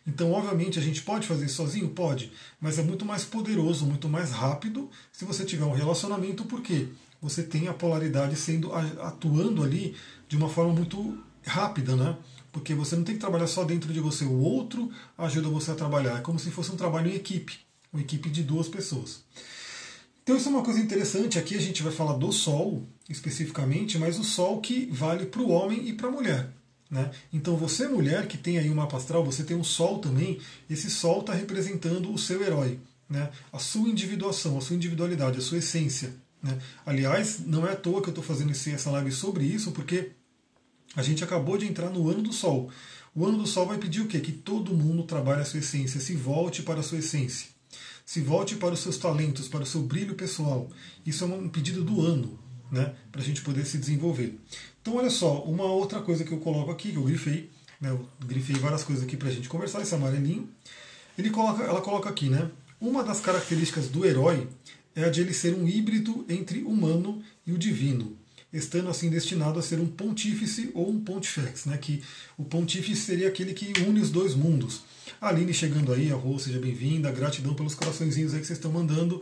Então, 0.05 0.31
obviamente, 0.31 0.79
a 0.79 0.81
gente 0.81 1.01
pode 1.03 1.27
fazer 1.27 1.45
isso 1.45 1.55
sozinho? 1.55 1.89
Pode, 1.89 2.31
mas 2.59 2.79
é 2.79 2.83
muito 2.83 3.05
mais 3.05 3.23
poderoso, 3.23 3.85
muito 3.85 4.09
mais 4.09 4.31
rápido 4.31 4.89
se 5.11 5.25
você 5.25 5.45
tiver 5.45 5.65
um 5.65 5.73
relacionamento, 5.73 6.45
porque 6.45 6.87
você 7.21 7.43
tem 7.43 7.67
a 7.67 7.73
polaridade 7.73 8.35
sendo 8.35 8.73
atuando 8.73 9.63
ali 9.63 9.95
de 10.27 10.35
uma 10.35 10.49
forma 10.49 10.73
muito 10.73 11.17
rápida, 11.45 11.95
né? 11.95 12.17
Porque 12.51 12.73
você 12.73 12.95
não 12.95 13.03
tem 13.03 13.15
que 13.15 13.21
trabalhar 13.21 13.47
só 13.47 13.63
dentro 13.63 13.93
de 13.93 13.99
você, 13.99 14.25
o 14.25 14.39
outro 14.39 14.91
ajuda 15.17 15.47
você 15.47 15.71
a 15.71 15.75
trabalhar. 15.75 16.17
É 16.17 16.21
como 16.21 16.39
se 16.39 16.49
fosse 16.51 16.71
um 16.71 16.75
trabalho 16.75 17.09
em 17.09 17.15
equipe, 17.15 17.59
uma 17.93 18.01
equipe 18.01 18.29
de 18.29 18.43
duas 18.43 18.67
pessoas. 18.67 19.23
Então 20.23 20.35
isso 20.35 20.49
é 20.49 20.51
uma 20.51 20.63
coisa 20.63 20.79
interessante. 20.79 21.39
Aqui 21.39 21.55
a 21.55 21.61
gente 21.61 21.83
vai 21.83 21.91
falar 21.91 22.13
do 22.13 22.31
Sol 22.31 22.87
especificamente, 23.09 23.97
mas 23.97 24.19
o 24.19 24.23
Sol 24.23 24.59
que 24.59 24.87
vale 24.91 25.25
para 25.25 25.41
o 25.41 25.49
homem 25.49 25.87
e 25.87 25.93
para 25.93 26.07
a 26.07 26.11
mulher. 26.11 26.49
Né? 26.91 27.09
Então 27.31 27.55
você, 27.55 27.87
mulher, 27.87 28.27
que 28.27 28.37
tem 28.37 28.57
aí 28.57 28.67
uma 28.67 28.83
mapa 28.83 28.97
astral, 28.97 29.23
você 29.23 29.45
tem 29.45 29.55
um 29.55 29.63
Sol 29.63 29.99
também, 29.99 30.39
esse 30.69 30.91
Sol 30.91 31.21
está 31.21 31.33
representando 31.33 32.13
o 32.13 32.17
seu 32.17 32.43
herói, 32.43 32.77
né? 33.09 33.31
a 33.53 33.57
sua 33.57 33.87
individuação, 33.87 34.57
a 34.57 34.61
sua 34.61 34.75
individualidade, 34.75 35.37
a 35.37 35.41
sua 35.41 35.59
essência. 35.59 36.13
Né? 36.43 36.59
Aliás, 36.85 37.39
não 37.45 37.65
é 37.65 37.71
à 37.71 37.75
toa 37.77 38.01
que 38.01 38.09
eu 38.09 38.11
estou 38.11 38.23
fazendo 38.23 38.51
essa 38.51 38.91
live 38.91 39.11
sobre 39.11 39.45
isso, 39.45 39.71
porque 39.71 40.11
a 40.93 41.01
gente 41.01 41.23
acabou 41.23 41.57
de 41.57 41.65
entrar 41.65 41.89
no 41.89 42.09
ano 42.09 42.21
do 42.21 42.33
Sol. 42.33 42.69
O 43.15 43.25
ano 43.25 43.37
do 43.37 43.47
Sol 43.47 43.65
vai 43.65 43.77
pedir 43.77 44.01
o 44.01 44.07
quê? 44.07 44.19
Que 44.19 44.33
todo 44.33 44.73
mundo 44.73 45.03
trabalhe 45.03 45.41
a 45.41 45.45
sua 45.45 45.59
essência, 45.59 46.01
se 46.01 46.13
volte 46.15 46.61
para 46.61 46.81
a 46.81 46.83
sua 46.83 46.97
essência. 46.97 47.47
Se 48.05 48.19
volte 48.19 48.55
para 48.55 48.73
os 48.73 48.81
seus 48.81 48.97
talentos, 48.97 49.47
para 49.47 49.63
o 49.63 49.65
seu 49.65 49.81
brilho 49.81 50.15
pessoal. 50.15 50.69
Isso 51.05 51.23
é 51.23 51.27
um 51.27 51.47
pedido 51.47 51.83
do 51.85 52.01
ano, 52.01 52.37
né? 52.69 52.93
Para 53.09 53.21
a 53.21 53.23
gente 53.23 53.41
poder 53.41 53.65
se 53.65 53.77
desenvolver. 53.77 54.37
Então, 54.81 54.95
olha 54.95 55.09
só, 55.09 55.43
uma 55.43 55.65
outra 55.65 56.01
coisa 56.01 56.23
que 56.23 56.31
eu 56.31 56.39
coloco 56.39 56.71
aqui, 56.71 56.91
que 56.91 56.97
eu 56.97 57.03
grifei, 57.03 57.49
né? 57.79 57.91
eu 57.91 58.07
grifei 58.25 58.55
várias 58.55 58.83
coisas 58.83 59.03
aqui 59.03 59.15
para 59.15 59.27
a 59.27 59.31
gente 59.31 59.47
conversar, 59.47 59.81
esse 59.81 59.93
amarelinho. 59.93 60.49
Ele 61.17 61.29
coloca, 61.29 61.63
ela 61.63 61.81
coloca 61.81 62.09
aqui, 62.09 62.29
né? 62.29 62.49
Uma 62.79 63.03
das 63.03 63.19
características 63.19 63.89
do 63.89 64.05
herói 64.05 64.47
é 64.95 65.03
a 65.03 65.09
de 65.09 65.21
ele 65.21 65.33
ser 65.33 65.53
um 65.53 65.67
híbrido 65.67 66.25
entre 66.27 66.63
humano 66.63 67.21
e 67.45 67.51
o 67.51 67.57
divino, 67.57 68.17
estando 68.51 68.89
assim 68.89 69.09
destinado 69.09 69.59
a 69.59 69.61
ser 69.61 69.79
um 69.79 69.85
pontífice 69.85 70.71
ou 70.73 70.89
um 70.89 70.99
pontifex, 70.99 71.65
né? 71.65 71.77
Que 71.77 72.01
o 72.35 72.43
pontífice 72.43 73.01
seria 73.01 73.27
aquele 73.27 73.53
que 73.53 73.71
une 73.81 74.01
os 74.01 74.09
dois 74.09 74.33
mundos. 74.33 74.81
Aline 75.19 75.53
chegando 75.53 75.93
aí, 75.93 76.11
a 76.11 76.15
Rô, 76.15 76.39
seja 76.39 76.59
bem-vinda, 76.59 77.11
gratidão 77.11 77.53
pelos 77.53 77.75
coraçõezinhos 77.75 78.33
aí 78.33 78.39
que 78.39 78.47
vocês 78.47 78.57
estão 78.57 78.71
mandando. 78.71 79.21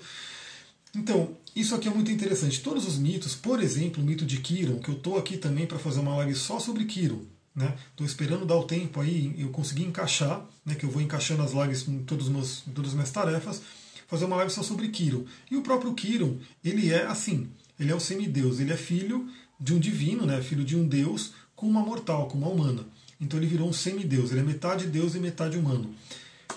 Então, 0.96 1.36
isso 1.56 1.75
aqui 1.75 1.88
é 1.88 1.91
muito 1.91 2.12
interessante. 2.12 2.62
Todos 2.62 2.88
os 2.88 2.98
mitos, 2.98 3.36
por 3.36 3.62
exemplo, 3.62 4.01
o 4.01 4.06
mito 4.06 4.25
de 4.25 4.38
Kiron, 4.38 4.79
que 4.79 4.89
eu 4.89 4.96
estou 4.96 5.18
aqui 5.18 5.38
também 5.38 5.65
para 5.65 5.79
fazer 5.79 6.00
uma 6.00 6.15
live 6.18 6.36
só 6.36 6.60
sobre 6.60 6.86
Kiron. 6.86 7.22
Estou 7.56 8.06
né? 8.06 8.06
esperando 8.06 8.46
dar 8.46 8.56
o 8.56 8.63
tempo 8.63 9.01
aí, 9.01 9.36
eu 9.38 9.50
consegui 9.50 9.84
encaixar, 9.84 10.46
né, 10.65 10.75
que 10.75 10.86
eu 10.86 10.89
vou 10.89 11.01
encaixando 11.01 11.41
as 11.44 11.51
lives 11.51 11.88
em, 11.88 12.03
todas 12.03 12.27
as 12.27 12.94
minhas 12.94 13.12
tarefas, 13.12 13.62
fazer 14.08 14.25
uma 14.25 14.38
live 14.38 14.51
só 14.51 14.63
sobre 14.63 14.88
Kiron. 14.89 15.25
E 15.51 15.58
o 15.58 15.62
próprio 15.62 15.94
Kiron, 15.94 16.38
ele 16.63 16.91
é 16.91 17.06
assim, 17.06 17.50
ele 17.79 17.91
é 17.91 17.96
o 17.96 18.00
semideus, 18.00 18.60
ele 18.60 18.71
é 18.71 18.78
filho 18.78 19.28
de 19.60 19.74
um 19.74 19.80
divino, 19.80 20.26
né, 20.26 20.41
filho 20.41 20.63
de 20.63 20.76
um 20.76 20.88
deus 20.88 21.34
com 21.56 21.67
uma 21.67 21.82
mortal, 21.82 22.28
com 22.28 22.38
uma 22.38 22.47
humana. 22.47 22.86
Então 23.19 23.38
ele 23.38 23.47
virou 23.47 23.67
um 23.67 23.74
semideus, 23.74 24.32
ele 24.32 24.39
é 24.39 24.43
metade 24.43 24.88
deus 24.88 25.15
e 25.15 25.19
metade 25.19 25.58
humano. 25.58 25.93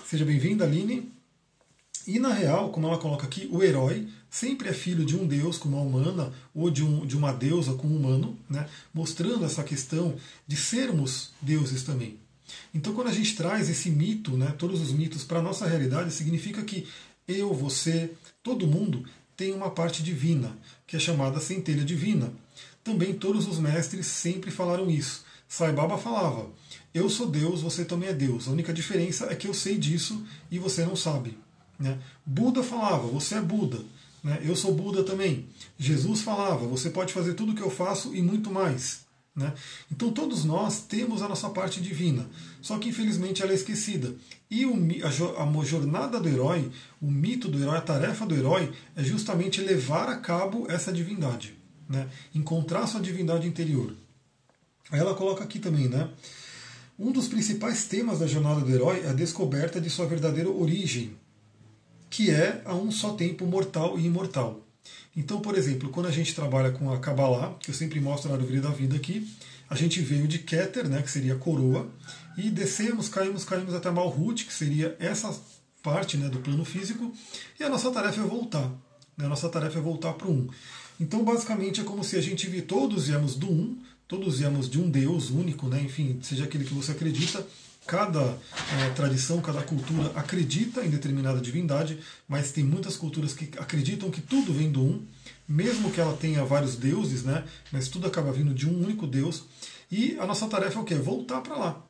Seja 0.05 0.23
bem-vinda, 0.23 0.63
Aline. 0.63 1.11
E 2.07 2.19
na 2.19 2.33
real, 2.33 2.69
como 2.69 2.87
ela 2.87 2.97
coloca 2.97 3.25
aqui, 3.25 3.47
o 3.51 3.61
herói 3.61 4.07
sempre 4.33 4.67
é 4.67 4.73
filho 4.73 5.05
de 5.05 5.15
um 5.15 5.27
deus 5.27 5.59
com 5.59 5.69
uma 5.69 5.79
humana 5.79 6.33
ou 6.55 6.71
de, 6.71 6.83
um, 6.83 7.05
de 7.05 7.15
uma 7.15 7.31
deusa 7.31 7.75
com 7.75 7.85
um 7.85 7.95
humano, 7.95 8.35
né? 8.49 8.67
mostrando 8.91 9.45
essa 9.45 9.63
questão 9.63 10.15
de 10.47 10.57
sermos 10.57 11.29
deuses 11.39 11.83
também. 11.83 12.17
Então, 12.73 12.95
quando 12.95 13.09
a 13.09 13.13
gente 13.13 13.35
traz 13.35 13.69
esse 13.69 13.91
mito, 13.91 14.35
né, 14.35 14.51
todos 14.57 14.81
os 14.81 14.91
mitos 14.91 15.23
para 15.23 15.37
a 15.37 15.41
nossa 15.41 15.67
realidade, 15.67 16.11
significa 16.11 16.63
que 16.63 16.87
eu, 17.27 17.53
você, 17.53 18.11
todo 18.41 18.65
mundo 18.65 19.05
tem 19.37 19.53
uma 19.53 19.69
parte 19.69 20.01
divina, 20.01 20.57
que 20.87 20.95
é 20.95 20.99
chamada 20.99 21.39
centelha 21.39 21.85
divina. 21.85 22.33
Também 22.83 23.13
todos 23.13 23.47
os 23.47 23.59
mestres 23.59 24.07
sempre 24.07 24.49
falaram 24.49 24.89
isso. 24.89 25.23
Sai 25.47 25.71
Baba 25.71 25.97
falava: 25.99 26.49
Eu 26.91 27.07
sou 27.07 27.27
Deus, 27.27 27.61
você 27.61 27.85
também 27.85 28.09
é 28.09 28.13
Deus. 28.13 28.47
A 28.47 28.51
única 28.51 28.73
diferença 28.73 29.27
é 29.31 29.35
que 29.35 29.47
eu 29.47 29.53
sei 29.53 29.77
disso 29.77 30.25
e 30.49 30.57
você 30.57 30.83
não 30.83 30.95
sabe. 30.95 31.37
Né? 31.79 31.99
Buda 32.25 32.63
falava, 32.63 33.07
você 33.07 33.35
é 33.35 33.41
Buda. 33.41 33.79
Né? 34.23 34.41
Eu 34.43 34.55
sou 34.55 34.73
Buda 34.73 35.03
também. 35.03 35.47
Jesus 35.77 36.21
falava, 36.21 36.65
você 36.65 36.89
pode 36.89 37.11
fazer 37.11 37.33
tudo 37.33 37.51
o 37.51 37.55
que 37.55 37.61
eu 37.61 37.69
faço 37.69 38.15
e 38.15 38.21
muito 38.21 38.49
mais. 38.49 39.03
Né? 39.35 39.51
Então 39.91 40.11
todos 40.11 40.45
nós 40.45 40.81
temos 40.81 41.23
a 41.23 41.27
nossa 41.27 41.49
parte 41.49 41.81
divina, 41.81 42.27
só 42.61 42.77
que 42.77 42.89
infelizmente 42.89 43.41
ela 43.41 43.51
é 43.51 43.55
esquecida. 43.55 44.13
E 44.49 44.63
o, 44.65 44.75
a, 45.03 45.43
a 45.43 45.65
jornada 45.65 46.19
do 46.19 46.29
herói, 46.29 46.71
o 47.01 47.09
mito 47.09 47.47
do 47.47 47.59
herói, 47.59 47.77
a 47.77 47.81
tarefa 47.81 48.25
do 48.27 48.35
herói 48.35 48.71
é 48.95 49.03
justamente 49.03 49.59
levar 49.59 50.07
a 50.07 50.17
cabo 50.17 50.67
essa 50.69 50.93
divindade, 50.93 51.55
né? 51.89 52.07
encontrar 52.33 52.85
sua 52.85 53.01
divindade 53.01 53.47
interior. 53.47 53.93
Aí 54.91 54.99
ela 54.99 55.15
coloca 55.15 55.43
aqui 55.43 55.57
também, 55.57 55.87
né? 55.87 56.09
Um 56.99 57.11
dos 57.11 57.27
principais 57.27 57.85
temas 57.85 58.19
da 58.19 58.27
jornada 58.27 58.61
do 58.61 58.71
herói 58.71 59.01
é 59.03 59.09
a 59.09 59.13
descoberta 59.13 59.81
de 59.81 59.89
sua 59.89 60.05
verdadeira 60.05 60.49
origem, 60.49 61.17
que 62.13 62.29
é 62.29 62.61
a 62.63 62.75
um 62.75 62.91
só 62.91 63.13
tempo 63.13 63.43
mortal 63.43 63.97
e 63.97 64.05
imortal. 64.05 64.61
Então, 65.17 65.41
por 65.41 65.57
exemplo, 65.57 65.89
quando 65.89 66.05
a 66.05 66.11
gente 66.11 66.35
trabalha 66.35 66.69
com 66.69 66.93
a 66.93 66.99
Kabbalah, 66.99 67.55
que 67.59 67.71
eu 67.71 67.73
sempre 67.73 67.99
mostro 67.99 68.29
na 68.29 68.35
árvore 68.35 68.61
da 68.61 68.69
vida 68.69 68.95
aqui, 68.95 69.27
a 69.67 69.73
gente 69.73 69.99
veio 69.99 70.27
de 70.27 70.37
Keter, 70.37 70.87
né, 70.87 71.01
que 71.01 71.09
seria 71.09 71.33
a 71.33 71.37
coroa, 71.37 71.89
e 72.37 72.51
descemos, 72.51 73.09
caímos, 73.09 73.43
caímos 73.43 73.73
até 73.73 73.89
Malhut, 73.89 74.45
que 74.45 74.53
seria 74.53 74.95
essa 74.99 75.35
parte 75.81 76.15
né, 76.15 76.29
do 76.29 76.37
plano 76.37 76.63
físico, 76.63 77.11
e 77.59 77.63
a 77.63 77.69
nossa 77.69 77.89
tarefa 77.89 78.21
é 78.21 78.23
voltar. 78.23 78.69
Né, 79.17 79.25
a 79.25 79.29
nossa 79.29 79.49
tarefa 79.49 79.79
é 79.79 79.81
voltar 79.81 80.13
para 80.13 80.27
o 80.27 80.33
um. 80.33 80.47
Então, 80.99 81.23
basicamente, 81.23 81.81
é 81.81 81.83
como 81.83 82.03
se 82.03 82.15
a 82.15 82.21
gente 82.21 82.47
todos 82.61 83.07
viemos 83.07 83.33
do 83.35 83.51
um, 83.51 83.75
todos 84.07 84.37
viemos 84.37 84.69
de 84.69 84.79
um 84.79 84.87
Deus 84.87 85.31
único, 85.31 85.67
né, 85.67 85.81
enfim, 85.81 86.19
seja 86.21 86.43
aquele 86.43 86.63
que 86.63 86.75
você 86.75 86.91
acredita, 86.91 87.43
Cada 87.85 88.21
é, 88.21 88.89
tradição, 88.95 89.41
cada 89.41 89.61
cultura 89.61 90.11
acredita 90.15 90.85
em 90.85 90.89
determinada 90.89 91.41
divindade, 91.41 91.99
mas 92.27 92.51
tem 92.51 92.63
muitas 92.63 92.95
culturas 92.95 93.33
que 93.33 93.51
acreditam 93.57 94.09
que 94.09 94.21
tudo 94.21 94.53
vem 94.53 94.71
do 94.71 94.81
um, 94.81 95.05
mesmo 95.47 95.91
que 95.91 95.99
ela 95.99 96.15
tenha 96.15 96.45
vários 96.45 96.77
deuses, 96.77 97.23
né? 97.23 97.43
Mas 97.71 97.89
tudo 97.89 98.07
acaba 98.07 98.31
vindo 98.31 98.53
de 98.53 98.69
um 98.69 98.83
único 98.83 99.05
Deus. 99.05 99.43
E 99.91 100.17
a 100.17 100.25
nossa 100.25 100.47
tarefa 100.47 100.79
é 100.79 100.81
o 100.81 100.85
quê? 100.85 100.95
Voltar 100.95 101.41
para 101.41 101.55
lá. 101.55 101.85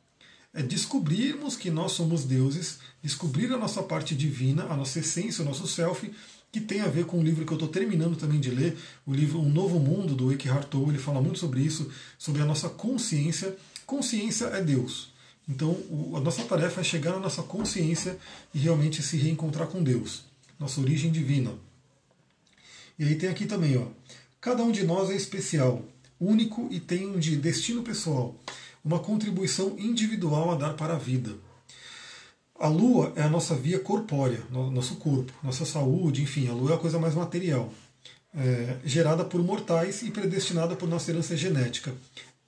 É 0.52 0.62
descobrirmos 0.62 1.56
que 1.56 1.70
nós 1.70 1.92
somos 1.92 2.24
deuses, 2.24 2.80
descobrir 3.02 3.52
a 3.52 3.56
nossa 3.56 3.82
parte 3.82 4.14
divina, 4.14 4.64
a 4.64 4.76
nossa 4.76 4.98
essência, 4.98 5.42
o 5.42 5.44
nosso 5.44 5.66
self, 5.66 6.12
que 6.52 6.60
tem 6.60 6.80
a 6.80 6.88
ver 6.88 7.06
com 7.06 7.18
um 7.18 7.22
livro 7.22 7.44
que 7.44 7.52
eu 7.52 7.56
estou 7.56 7.68
terminando 7.68 8.16
também 8.16 8.38
de 8.38 8.50
ler, 8.50 8.76
o 9.06 9.12
livro 9.12 9.40
Um 9.40 9.48
Novo 9.48 9.80
Mundo, 9.80 10.14
do 10.14 10.32
Eckhart 10.32 10.68
Tolle. 10.68 10.90
Ele 10.90 10.98
fala 10.98 11.20
muito 11.20 11.38
sobre 11.38 11.60
isso, 11.60 11.90
sobre 12.18 12.42
a 12.42 12.44
nossa 12.44 12.68
consciência. 12.68 13.56
Consciência 13.86 14.46
é 14.46 14.62
Deus. 14.62 15.13
Então, 15.48 15.70
o, 15.70 16.14
a 16.16 16.20
nossa 16.20 16.42
tarefa 16.44 16.80
é 16.80 16.84
chegar 16.84 17.12
na 17.12 17.20
nossa 17.20 17.42
consciência 17.42 18.18
e 18.52 18.58
realmente 18.58 19.02
se 19.02 19.16
reencontrar 19.16 19.68
com 19.68 19.82
Deus, 19.82 20.24
nossa 20.58 20.80
origem 20.80 21.12
divina. 21.12 21.52
E 22.98 23.04
aí 23.04 23.16
tem 23.16 23.28
aqui 23.28 23.44
também, 23.44 23.76
ó, 23.76 23.86
cada 24.40 24.62
um 24.62 24.72
de 24.72 24.84
nós 24.84 25.10
é 25.10 25.16
especial, 25.16 25.82
único 26.20 26.68
e 26.70 26.80
tem 26.80 27.06
um 27.06 27.18
de 27.18 27.36
destino 27.36 27.82
pessoal, 27.82 28.34
uma 28.84 28.98
contribuição 28.98 29.76
individual 29.78 30.50
a 30.50 30.54
dar 30.54 30.74
para 30.74 30.94
a 30.94 30.98
vida. 30.98 31.34
A 32.58 32.68
lua 32.68 33.12
é 33.16 33.22
a 33.22 33.28
nossa 33.28 33.54
via 33.54 33.80
corpórea, 33.80 34.42
nosso 34.50 34.96
corpo, 34.96 35.32
nossa 35.42 35.66
saúde, 35.66 36.22
enfim, 36.22 36.48
a 36.48 36.52
lua 36.52 36.72
é 36.72 36.74
a 36.74 36.78
coisa 36.78 36.98
mais 36.98 37.14
material, 37.14 37.72
é, 38.32 38.76
gerada 38.84 39.24
por 39.24 39.42
mortais 39.42 40.02
e 40.02 40.10
predestinada 40.10 40.76
por 40.76 40.88
nossa 40.88 41.10
herança 41.10 41.36
genética. 41.36 41.92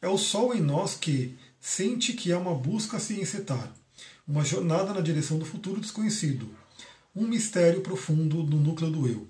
É 0.00 0.08
o 0.08 0.16
sol 0.16 0.54
em 0.54 0.60
nós 0.60 0.94
que, 0.94 1.36
sente 1.66 2.12
que 2.12 2.30
é 2.30 2.36
uma 2.36 2.54
busca 2.54 2.96
a 2.96 3.00
se 3.00 3.20
encetar, 3.20 3.72
uma 4.26 4.44
jornada 4.44 4.94
na 4.94 5.00
direção 5.00 5.36
do 5.36 5.44
futuro 5.44 5.80
desconhecido, 5.80 6.48
um 7.14 7.26
mistério 7.26 7.80
profundo 7.80 8.44
no 8.44 8.60
núcleo 8.60 8.88
do 8.88 9.08
eu. 9.08 9.26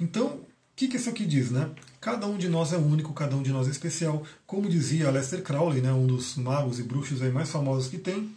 Então, 0.00 0.40
que, 0.74 0.88
que 0.88 0.96
isso 0.96 1.08
aqui 1.08 1.24
diz, 1.24 1.52
né? 1.52 1.70
Cada 2.00 2.26
um 2.26 2.36
de 2.36 2.48
nós 2.48 2.72
é 2.72 2.76
único, 2.76 3.12
cada 3.12 3.36
um 3.36 3.42
de 3.44 3.52
nós 3.52 3.68
é 3.68 3.70
especial. 3.70 4.26
Como 4.44 4.68
dizia 4.68 5.08
Lester 5.12 5.40
Crowley, 5.40 5.80
né, 5.80 5.92
um 5.92 6.04
dos 6.04 6.34
magos 6.34 6.80
e 6.80 6.82
bruxos 6.82 7.22
aí 7.22 7.30
mais 7.30 7.48
famosos 7.48 7.88
que 7.88 7.96
tem, 7.96 8.28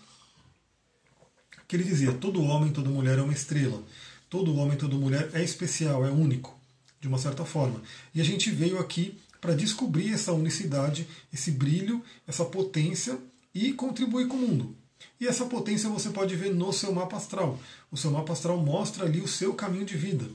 que 1.67 1.75
ele 1.75 1.83
dizia: 1.83 2.13
todo 2.13 2.43
homem, 2.43 2.71
toda 2.71 2.91
mulher 2.91 3.17
é 3.17 3.21
uma 3.23 3.33
estrela. 3.33 3.81
Todo 4.29 4.55
homem, 4.55 4.77
toda 4.77 4.95
mulher 4.95 5.31
é 5.33 5.43
especial, 5.43 6.05
é 6.05 6.11
único, 6.11 6.55
de 6.99 7.07
uma 7.07 7.17
certa 7.17 7.43
forma. 7.43 7.81
E 8.13 8.21
a 8.21 8.23
gente 8.23 8.51
veio 8.51 8.77
aqui 8.77 9.19
para 9.39 9.55
descobrir 9.55 10.13
essa 10.13 10.31
unicidade, 10.31 11.07
esse 11.33 11.49
brilho, 11.49 12.03
essa 12.27 12.45
potência 12.45 13.17
e 13.53 13.73
contribuir 13.73 14.27
com 14.27 14.37
o 14.37 14.39
mundo. 14.39 14.75
E 15.19 15.27
essa 15.27 15.45
potência 15.45 15.89
você 15.89 16.09
pode 16.09 16.35
ver 16.35 16.53
no 16.53 16.71
seu 16.71 16.93
mapa 16.93 17.17
astral. 17.17 17.59
O 17.91 17.97
seu 17.97 18.11
mapa 18.11 18.33
astral 18.33 18.57
mostra 18.57 19.05
ali 19.05 19.19
o 19.19 19.27
seu 19.27 19.53
caminho 19.53 19.85
de 19.85 19.97
vida. 19.97 20.25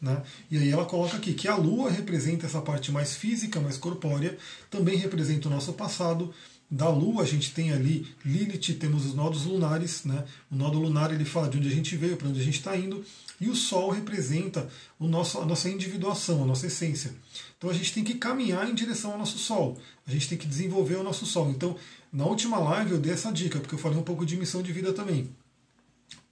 Né? 0.00 0.22
E 0.50 0.58
aí 0.58 0.70
ela 0.70 0.84
coloca 0.84 1.16
aqui 1.16 1.32
que 1.32 1.48
a 1.48 1.56
Lua 1.56 1.90
representa 1.90 2.46
essa 2.46 2.60
parte 2.60 2.92
mais 2.92 3.16
física, 3.16 3.60
mais 3.60 3.78
corpórea, 3.78 4.36
também 4.70 4.96
representa 4.96 5.48
o 5.48 5.50
nosso 5.50 5.72
passado. 5.72 6.34
Da 6.68 6.88
Lua 6.88 7.22
a 7.22 7.26
gente 7.26 7.52
tem 7.52 7.72
ali 7.72 8.06
Lilith, 8.24 8.74
temos 8.74 9.06
os 9.06 9.14
nodos 9.14 9.44
lunares, 9.44 10.04
né? 10.04 10.24
O 10.50 10.56
nodo 10.56 10.80
lunar 10.80 11.12
ele 11.12 11.24
fala 11.24 11.48
de 11.48 11.58
onde 11.58 11.68
a 11.68 11.72
gente 11.72 11.96
veio, 11.96 12.16
para 12.16 12.28
onde 12.28 12.40
a 12.40 12.44
gente 12.44 12.58
está 12.58 12.76
indo, 12.76 13.04
e 13.40 13.48
o 13.48 13.54
Sol 13.54 13.90
representa 13.90 14.68
o 14.98 15.06
nosso, 15.06 15.38
a 15.38 15.46
nossa 15.46 15.68
individuação, 15.68 16.42
a 16.42 16.46
nossa 16.46 16.66
essência. 16.66 17.14
Então 17.56 17.70
a 17.70 17.72
gente 17.72 17.92
tem 17.92 18.02
que 18.02 18.14
caminhar 18.14 18.68
em 18.68 18.74
direção 18.74 19.12
ao 19.12 19.18
nosso 19.18 19.38
Sol. 19.38 19.78
A 20.06 20.10
gente 20.10 20.28
tem 20.28 20.36
que 20.36 20.46
desenvolver 20.46 20.96
o 20.96 21.04
nosso 21.04 21.24
Sol. 21.24 21.50
Então, 21.50 21.76
na 22.12 22.24
última 22.24 22.58
live 22.58 22.92
eu 22.92 22.98
dei 22.98 23.12
essa 23.12 23.32
dica, 23.32 23.60
porque 23.60 23.74
eu 23.74 23.78
falei 23.78 23.98
um 23.98 24.02
pouco 24.02 24.26
de 24.26 24.36
missão 24.36 24.60
de 24.60 24.72
vida 24.72 24.92
também. 24.92 25.30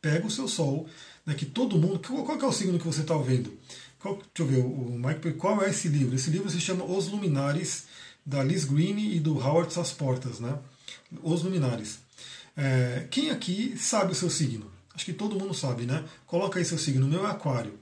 Pega 0.00 0.26
o 0.26 0.30
seu 0.30 0.48
Sol, 0.48 0.88
né, 1.24 1.34
que 1.34 1.46
todo 1.46 1.78
mundo. 1.78 2.00
Qual 2.00 2.38
é 2.38 2.44
o 2.44 2.52
signo 2.52 2.78
que 2.78 2.86
você 2.86 3.02
está 3.02 3.16
vendo? 3.16 3.56
Qual, 4.00 4.16
deixa 4.16 4.30
eu 4.40 4.46
ver, 4.46 4.64
o 4.66 4.98
Mike, 4.98 5.32
qual 5.38 5.62
é 5.62 5.70
esse 5.70 5.88
livro? 5.88 6.14
Esse 6.14 6.28
livro 6.28 6.50
se 6.50 6.60
chama 6.60 6.84
Os 6.84 7.08
Luminares, 7.08 7.86
da 8.24 8.42
Liz 8.42 8.64
Green 8.64 8.98
e 9.12 9.20
do 9.20 9.38
Howard 9.38 9.72
Sasportas, 9.72 10.40
né? 10.40 10.58
Os 11.22 11.42
Luminares. 11.42 11.98
É, 12.56 13.06
quem 13.10 13.30
aqui 13.30 13.76
sabe 13.76 14.12
o 14.12 14.14
seu 14.14 14.30
signo? 14.30 14.70
Acho 14.94 15.04
que 15.04 15.12
todo 15.12 15.38
mundo 15.38 15.52
sabe, 15.52 15.84
né? 15.84 16.04
Coloca 16.26 16.58
aí 16.58 16.64
seu 16.64 16.78
signo. 16.78 17.06
O 17.06 17.08
meu 17.08 17.26
é 17.26 17.30
Aquário. 17.30 17.78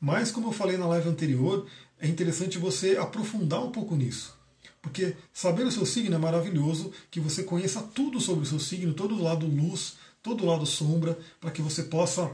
Mas, 0.00 0.30
como 0.30 0.48
eu 0.48 0.52
falei 0.52 0.76
na 0.76 0.86
live 0.86 1.08
anterior, 1.08 1.66
é 1.98 2.06
interessante 2.06 2.58
você 2.58 2.96
aprofundar 2.96 3.64
um 3.64 3.70
pouco 3.70 3.96
nisso. 3.96 4.34
Porque 4.82 5.14
saber 5.32 5.64
o 5.64 5.72
seu 5.72 5.84
signo 5.84 6.14
é 6.14 6.18
maravilhoso, 6.18 6.92
que 7.10 7.20
você 7.20 7.42
conheça 7.42 7.82
tudo 7.94 8.20
sobre 8.20 8.44
o 8.44 8.46
seu 8.46 8.58
signo, 8.58 8.94
todo 8.94 9.14
o 9.14 9.22
lado 9.22 9.46
luz, 9.46 9.96
todo 10.22 10.42
o 10.42 10.46
lado 10.46 10.64
sombra, 10.66 11.18
para 11.40 11.50
que 11.50 11.62
você 11.62 11.82
possa 11.82 12.30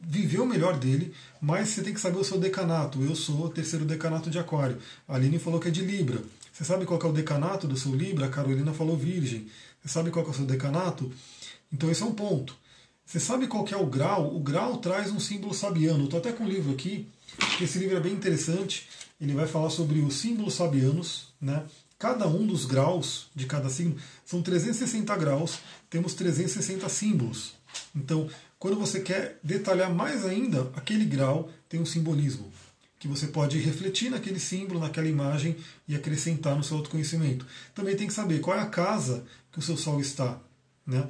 viver 0.00 0.40
o 0.40 0.46
melhor 0.46 0.78
dele, 0.78 1.12
mas 1.40 1.68
você 1.68 1.82
tem 1.82 1.94
que 1.94 2.00
saber 2.00 2.18
o 2.18 2.24
seu 2.24 2.38
decanato. 2.38 3.02
Eu 3.02 3.14
sou 3.14 3.46
o 3.46 3.48
terceiro 3.48 3.84
decanato 3.84 4.30
de 4.30 4.38
Aquário. 4.38 4.78
A 5.06 5.14
Aline 5.14 5.38
falou 5.38 5.60
que 5.60 5.68
é 5.68 5.70
de 5.70 5.82
Libra. 5.82 6.22
Você 6.52 6.64
sabe 6.64 6.84
qual 6.84 7.00
é 7.00 7.06
o 7.06 7.12
decanato 7.12 7.66
do 7.66 7.78
seu 7.78 7.94
Libra? 7.94 8.26
A 8.26 8.28
Carolina 8.28 8.74
falou 8.74 8.94
Virgem. 8.94 9.48
Você 9.80 9.88
sabe 9.88 10.10
qual 10.10 10.26
é 10.26 10.28
o 10.28 10.34
seu 10.34 10.44
decanato? 10.44 11.10
Então 11.72 11.90
esse 11.90 12.02
é 12.02 12.06
um 12.06 12.12
ponto. 12.12 12.54
Você 13.06 13.18
sabe 13.18 13.46
qual 13.46 13.66
é 13.66 13.76
o 13.76 13.86
grau? 13.86 14.36
O 14.36 14.38
grau 14.38 14.76
traz 14.76 15.10
um 15.10 15.18
símbolo 15.18 15.54
sabiano. 15.54 16.04
Estou 16.04 16.18
até 16.18 16.30
com 16.30 16.44
um 16.44 16.48
livro 16.48 16.70
aqui, 16.70 17.08
que 17.56 17.64
esse 17.64 17.78
livro 17.78 17.96
é 17.96 18.00
bem 18.00 18.12
interessante. 18.12 18.86
Ele 19.18 19.32
vai 19.32 19.46
falar 19.46 19.70
sobre 19.70 20.00
os 20.00 20.14
símbolos 20.16 20.54
sabianos, 20.54 21.28
né? 21.40 21.64
Cada 21.98 22.26
um 22.26 22.46
dos 22.46 22.66
graus 22.66 23.30
de 23.34 23.46
cada 23.46 23.70
signo 23.70 23.96
são 24.24 24.42
360 24.42 25.16
graus, 25.16 25.60
temos 25.88 26.14
360 26.14 26.88
símbolos. 26.88 27.54
Então, 27.94 28.28
quando 28.58 28.76
você 28.76 29.00
quer 29.00 29.38
detalhar 29.42 29.94
mais 29.94 30.26
ainda, 30.26 30.70
aquele 30.74 31.04
grau 31.04 31.48
tem 31.68 31.80
um 31.80 31.86
simbolismo 31.86 32.52
que 33.02 33.08
você 33.08 33.26
pode 33.26 33.58
refletir 33.58 34.10
naquele 34.12 34.38
símbolo, 34.38 34.78
naquela 34.78 35.08
imagem 35.08 35.56
e 35.88 35.96
acrescentar 35.96 36.54
no 36.54 36.62
seu 36.62 36.76
autoconhecimento. 36.76 37.44
Também 37.74 37.96
tem 37.96 38.06
que 38.06 38.12
saber 38.12 38.38
qual 38.38 38.56
é 38.56 38.60
a 38.60 38.66
casa 38.66 39.24
que 39.50 39.58
o 39.58 39.62
seu 39.62 39.76
Sol 39.76 40.00
está. 40.00 40.38
Né? 40.86 41.08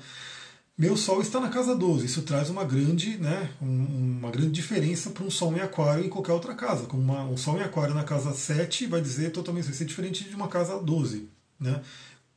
Meu 0.76 0.96
Sol 0.96 1.20
está 1.20 1.38
na 1.38 1.50
casa 1.50 1.76
12. 1.76 2.06
Isso 2.06 2.22
traz 2.22 2.48
uma 2.48 2.64
grande, 2.64 3.18
né, 3.18 3.50
uma 3.60 4.30
grande 4.30 4.52
diferença 4.52 5.10
para 5.10 5.22
um 5.22 5.30
Sol 5.30 5.54
em 5.54 5.60
Aquário 5.60 6.06
em 6.06 6.08
qualquer 6.08 6.32
outra 6.32 6.54
casa. 6.54 6.86
Como 6.86 7.02
uma, 7.02 7.24
um 7.24 7.36
Sol 7.36 7.58
em 7.58 7.62
Aquário 7.62 7.94
na 7.94 8.04
casa 8.04 8.32
7 8.32 8.86
vai 8.86 9.02
dizer 9.02 9.30
totalmente 9.30 9.66
vai 9.66 9.74
ser 9.74 9.84
diferente 9.84 10.24
de 10.24 10.34
uma 10.34 10.48
casa 10.48 10.80
12. 10.80 11.28
Né? 11.60 11.82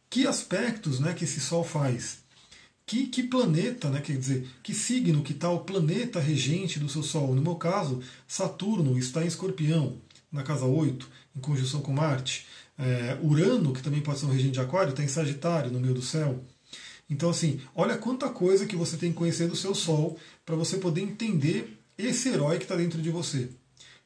Que 0.09 0.27
aspectos 0.27 0.99
né, 0.99 1.13
que 1.13 1.23
esse 1.23 1.39
Sol 1.39 1.63
faz? 1.63 2.24
Que, 2.85 3.07
que 3.07 3.23
planeta, 3.23 3.89
né, 3.89 3.99
quer 3.99 4.15
dizer, 4.15 4.47
que 4.61 4.73
signo 4.73 5.23
que 5.23 5.35
o 5.47 5.59
planeta 5.59 6.19
regente 6.19 6.79
do 6.79 6.87
seu 6.87 7.01
Sol? 7.01 7.33
No 7.33 7.41
meu 7.41 7.55
caso, 7.55 7.99
Saturno 8.27 8.97
está 8.99 9.23
em 9.23 9.27
Escorpião, 9.27 9.97
na 10.31 10.43
casa 10.43 10.65
8, 10.65 11.09
em 11.35 11.39
conjunção 11.39 11.81
com 11.81 11.91
Marte. 11.91 12.45
É, 12.77 13.17
Urano, 13.23 13.73
que 13.73 13.81
também 13.81 14.01
pode 14.01 14.19
ser 14.19 14.27
um 14.27 14.31
regente 14.31 14.53
de 14.53 14.59
Aquário, 14.59 14.91
está 14.91 15.03
em 15.03 15.07
Sagitário, 15.07 15.71
no 15.71 15.79
meio 15.79 15.95
do 15.95 16.01
céu. 16.01 16.43
Então, 17.09 17.29
assim, 17.29 17.59
olha 17.73 17.97
quanta 17.97 18.29
coisa 18.29 18.67
que 18.67 18.75
você 18.75 18.97
tem 18.97 19.11
que 19.11 19.17
conhecer 19.17 19.47
do 19.47 19.55
seu 19.55 19.73
Sol 19.73 20.19
para 20.45 20.55
você 20.55 20.77
poder 20.77 21.01
entender 21.01 21.79
esse 21.97 22.29
herói 22.29 22.57
que 22.57 22.65
está 22.65 22.75
dentro 22.75 23.01
de 23.01 23.09
você. 23.09 23.49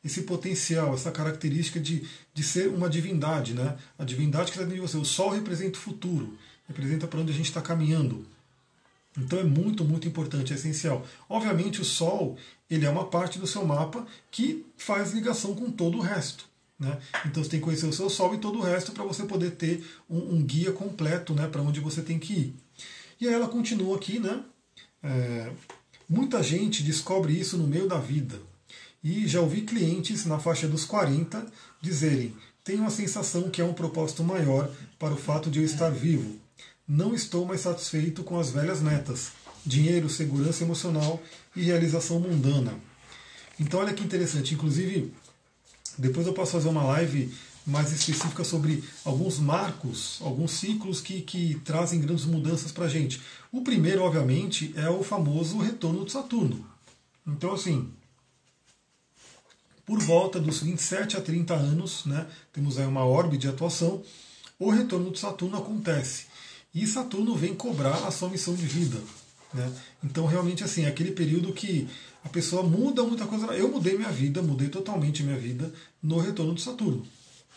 Esse 0.04 0.22
potencial, 0.22 0.94
essa 0.94 1.12
característica 1.12 1.82
de, 1.82 2.08
de 2.34 2.44
ser 2.44 2.70
uma 2.70 2.90
divindade, 2.90 3.54
né? 3.54 3.78
A 3.98 4.06
divindade 4.06 4.46
que 4.46 4.52
está 4.52 4.64
dentro 4.64 4.76
de 4.76 4.82
você. 4.82 4.96
O 4.96 5.04
Sol 5.04 5.32
representa 5.32 5.78
o 5.78 5.82
futuro, 5.82 6.38
representa 6.66 7.08
para 7.08 7.20
onde 7.20 7.34
a 7.34 7.36
gente 7.36 7.48
está 7.48 7.62
caminhando. 7.62 8.26
Então 9.18 9.40
é 9.40 9.44
muito, 9.44 9.84
muito 9.84 10.08
importante, 10.08 10.54
é 10.54 10.56
essencial. 10.56 11.06
Obviamente 11.28 11.82
o 11.82 11.86
Sol 11.86 12.38
ele 12.70 12.86
é 12.86 12.90
uma 12.90 13.06
parte 13.06 13.40
do 13.40 13.48
seu 13.48 13.66
mapa 13.66 14.06
que 14.30 14.66
faz 14.78 15.12
ligação 15.12 15.56
com 15.56 15.72
todo 15.72 15.98
o 15.98 16.02
resto. 16.02 16.48
Né? 16.80 16.98
Então 17.26 17.44
você 17.44 17.50
tem 17.50 17.60
que 17.60 17.66
conhecer 17.66 17.88
o 17.88 17.94
seu 17.94 18.10
Sol 18.10 18.36
e 18.36 18.38
todo 18.38 18.60
o 18.60 18.62
resto 18.62 18.92
para 18.92 19.04
você 19.04 19.24
poder 19.24 19.52
ter 19.52 19.84
um, 20.10 20.36
um 20.36 20.44
guia 20.44 20.72
completo 20.72 21.34
né, 21.34 21.48
para 21.48 21.62
onde 21.62 21.80
você 21.80 22.02
tem 22.02 22.20
que 22.20 22.34
ir. 22.34 22.56
E 23.20 23.28
aí 23.28 23.34
ela 23.34 23.50
continua 23.50 23.98
aqui, 23.98 24.18
né? 24.18 24.42
É, 25.04 25.52
muita 26.08 26.42
gente 26.42 26.84
descobre 26.84 27.38
isso 27.38 27.58
no 27.58 27.68
meio 27.68 27.88
da 27.88 27.98
vida. 27.98 28.40
E 29.04 29.28
já 29.28 29.42
ouvi 29.42 29.62
clientes 29.62 30.26
na 30.26 30.40
faixa 30.40 30.68
dos 30.68 30.86
40 30.86 31.46
dizerem: 31.82 32.34
tenho 32.64 32.86
a 32.86 32.90
sensação 32.90 33.50
que 33.50 33.62
é 33.62 33.66
um 33.66 33.74
propósito 33.74 34.24
maior 34.24 34.70
para 34.98 35.14
o 35.14 35.18
fato 35.18 35.50
de 35.50 35.60
eu 35.60 35.66
estar 35.66 35.90
vivo. 35.90 36.40
Não 36.90 37.14
estou 37.14 37.46
mais 37.46 37.62
satisfeito 37.62 38.24
com 38.24 38.40
as 38.40 38.50
velhas 38.50 38.82
metas: 38.82 39.34
dinheiro, 39.64 40.10
segurança 40.10 40.64
emocional 40.64 41.22
e 41.56 41.62
realização 41.62 42.20
mundana. 42.20 42.74
Então, 43.60 43.80
olha 43.80 43.94
que 43.94 44.04
interessante. 44.04 44.56
Inclusive, 44.56 45.14
depois 46.00 46.26
eu 46.26 46.34
posso 46.34 46.54
fazer 46.54 46.68
uma 46.68 46.84
live 46.84 47.32
mais 47.64 47.92
específica 47.92 48.44
sobre 48.44 48.84
alguns 49.06 49.38
marcos, 49.38 50.18
alguns 50.22 50.52
ciclos 50.54 51.00
que, 51.00 51.22
que 51.22 51.62
trazem 51.64 52.02
grandes 52.02 52.26
mudanças 52.26 52.72
para 52.72 52.86
a 52.86 52.90
gente. 52.90 53.22
O 53.52 53.62
primeiro, 53.62 54.02
obviamente, 54.02 54.74
é 54.76 54.90
o 54.90 55.04
famoso 55.04 55.60
retorno 55.60 56.04
de 56.04 56.12
Saturno. 56.12 56.66
Então, 57.28 57.54
assim, 57.54 57.92
por 59.86 60.00
volta 60.00 60.40
dos 60.40 60.62
27 60.62 61.18
a 61.18 61.22
30 61.22 61.54
anos, 61.54 62.06
né, 62.06 62.26
temos 62.52 62.80
aí 62.80 62.88
uma 62.88 63.06
órbita 63.06 63.42
de 63.42 63.48
atuação, 63.50 64.02
o 64.58 64.72
retorno 64.72 65.12
de 65.12 65.20
Saturno 65.20 65.58
acontece. 65.58 66.29
E 66.74 66.86
Saturno 66.86 67.36
vem 67.36 67.54
cobrar 67.54 68.08
a 68.08 68.12
sua 68.12 68.30
missão 68.30 68.54
de 68.54 68.66
vida. 68.66 69.00
Né? 69.54 69.72
Então, 70.04 70.26
realmente, 70.26 70.64
assim, 70.64 70.86
é 70.86 70.88
aquele 70.88 71.12
período 71.12 71.54
que 71.54 71.88
a 72.24 72.30
pessoa 72.30 72.64
muda 72.64 73.04
muita 73.04 73.26
coisa. 73.26 73.48
Eu 73.48 73.70
mudei 73.70 73.98
minha 73.98 74.12
vida, 74.12 74.42
mudei 74.42 74.70
totalmente 74.70 75.24
minha 75.24 75.38
vida 75.38 75.74
no 76.02 76.20
retorno 76.20 76.54
de 76.54 76.62
Saturno. 76.62 77.06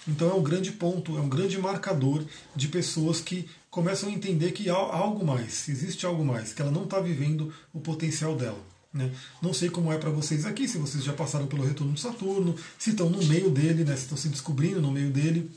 Então 0.06 0.30
é 0.30 0.34
um 0.34 0.42
grande 0.42 0.72
ponto, 0.72 1.16
é 1.16 1.20
um 1.20 1.28
grande 1.28 1.58
marcador 1.58 2.24
de 2.56 2.68
pessoas 2.68 3.20
que 3.20 3.48
começam 3.70 4.08
a 4.08 4.12
entender 4.12 4.52
que 4.52 4.68
há 4.68 4.74
algo 4.74 5.24
mais, 5.24 5.68
existe 5.68 6.04
algo 6.04 6.24
mais, 6.24 6.52
que 6.52 6.60
ela 6.60 6.72
não 6.72 6.84
está 6.84 7.00
vivendo 7.00 7.52
o 7.72 7.80
potencial 7.80 8.36
dela. 8.36 8.58
Né? 8.92 9.10
Não 9.40 9.54
sei 9.54 9.70
como 9.70 9.92
é 9.92 9.96
para 9.96 10.10
vocês 10.10 10.44
aqui, 10.44 10.68
se 10.68 10.76
vocês 10.76 11.04
já 11.04 11.12
passaram 11.12 11.46
pelo 11.46 11.64
retorno 11.64 11.92
de 11.92 12.00
Saturno, 12.00 12.54
se 12.78 12.90
estão 12.90 13.08
no 13.08 13.24
meio 13.24 13.48
dele, 13.50 13.84
né? 13.84 13.94
se 13.96 14.02
estão 14.02 14.18
se 14.18 14.28
descobrindo 14.28 14.82
no 14.82 14.90
meio 14.90 15.10
dele, 15.10 15.50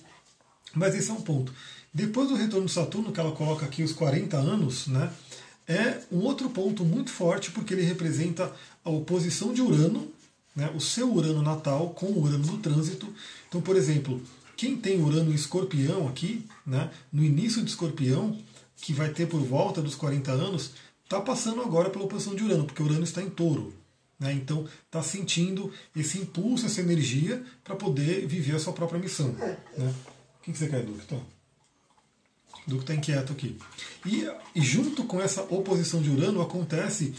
mas 0.73 0.93
esse 0.93 1.09
é 1.09 1.13
um 1.13 1.21
ponto. 1.21 1.51
Depois 1.95 2.27
do 2.27 2.35
retorno 2.35 2.65
de 2.65 2.73
Saturno, 2.73 3.13
que 3.13 3.21
ela 3.21 3.31
coloca 3.31 3.65
aqui 3.65 3.81
os 3.81 3.93
40 3.93 4.35
anos, 4.35 4.87
né? 4.87 5.09
é 5.65 6.01
um 6.11 6.19
outro 6.19 6.49
ponto 6.49 6.83
muito 6.83 7.09
forte, 7.09 7.51
porque 7.51 7.73
ele 7.73 7.83
representa 7.83 8.51
a 8.83 8.89
oposição 8.89 9.53
de 9.53 9.61
Urano, 9.61 10.11
né? 10.53 10.69
o 10.75 10.81
seu 10.81 11.09
Urano 11.09 11.41
natal 11.41 11.91
com 11.91 12.07
o 12.07 12.21
Urano 12.21 12.45
no 12.45 12.57
trânsito. 12.57 13.07
Então, 13.47 13.61
por 13.61 13.77
exemplo, 13.77 14.21
quem 14.57 14.75
tem 14.75 15.01
Urano 15.01 15.31
em 15.31 15.35
escorpião 15.35 16.05
aqui, 16.05 16.45
né, 16.65 16.91
no 17.13 17.23
início 17.23 17.63
de 17.63 17.69
escorpião, 17.69 18.37
que 18.75 18.91
vai 18.91 19.07
ter 19.09 19.27
por 19.27 19.39
volta 19.39 19.81
dos 19.81 19.95
40 19.95 20.33
anos, 20.33 20.71
está 21.01 21.21
passando 21.21 21.61
agora 21.61 21.89
pela 21.89 22.03
oposição 22.03 22.35
de 22.35 22.43
Urano, 22.43 22.65
porque 22.65 22.83
Urano 22.83 23.05
está 23.05 23.21
em 23.21 23.29
touro. 23.29 23.73
Né, 24.19 24.33
então 24.33 24.67
está 24.85 25.01
sentindo 25.01 25.71
esse 25.95 26.17
impulso, 26.17 26.65
essa 26.65 26.81
energia 26.81 27.41
para 27.63 27.73
poder 27.73 28.27
viver 28.27 28.57
a 28.57 28.59
sua 28.59 28.73
própria 28.73 28.99
missão. 28.99 29.29
Né? 29.77 29.93
O 30.39 30.43
que, 30.43 30.57
você 30.57 30.67
quer, 30.67 30.83
Duque? 30.83 31.15
Duque 32.67 32.83
está 32.83 32.95
inquieto 32.95 33.31
aqui. 33.31 33.57
E, 34.05 34.27
e, 34.55 34.61
junto 34.61 35.03
com 35.03 35.21
essa 35.21 35.41
oposição 35.43 36.01
de 36.01 36.09
Urano 36.09 36.41
acontece 36.41 37.13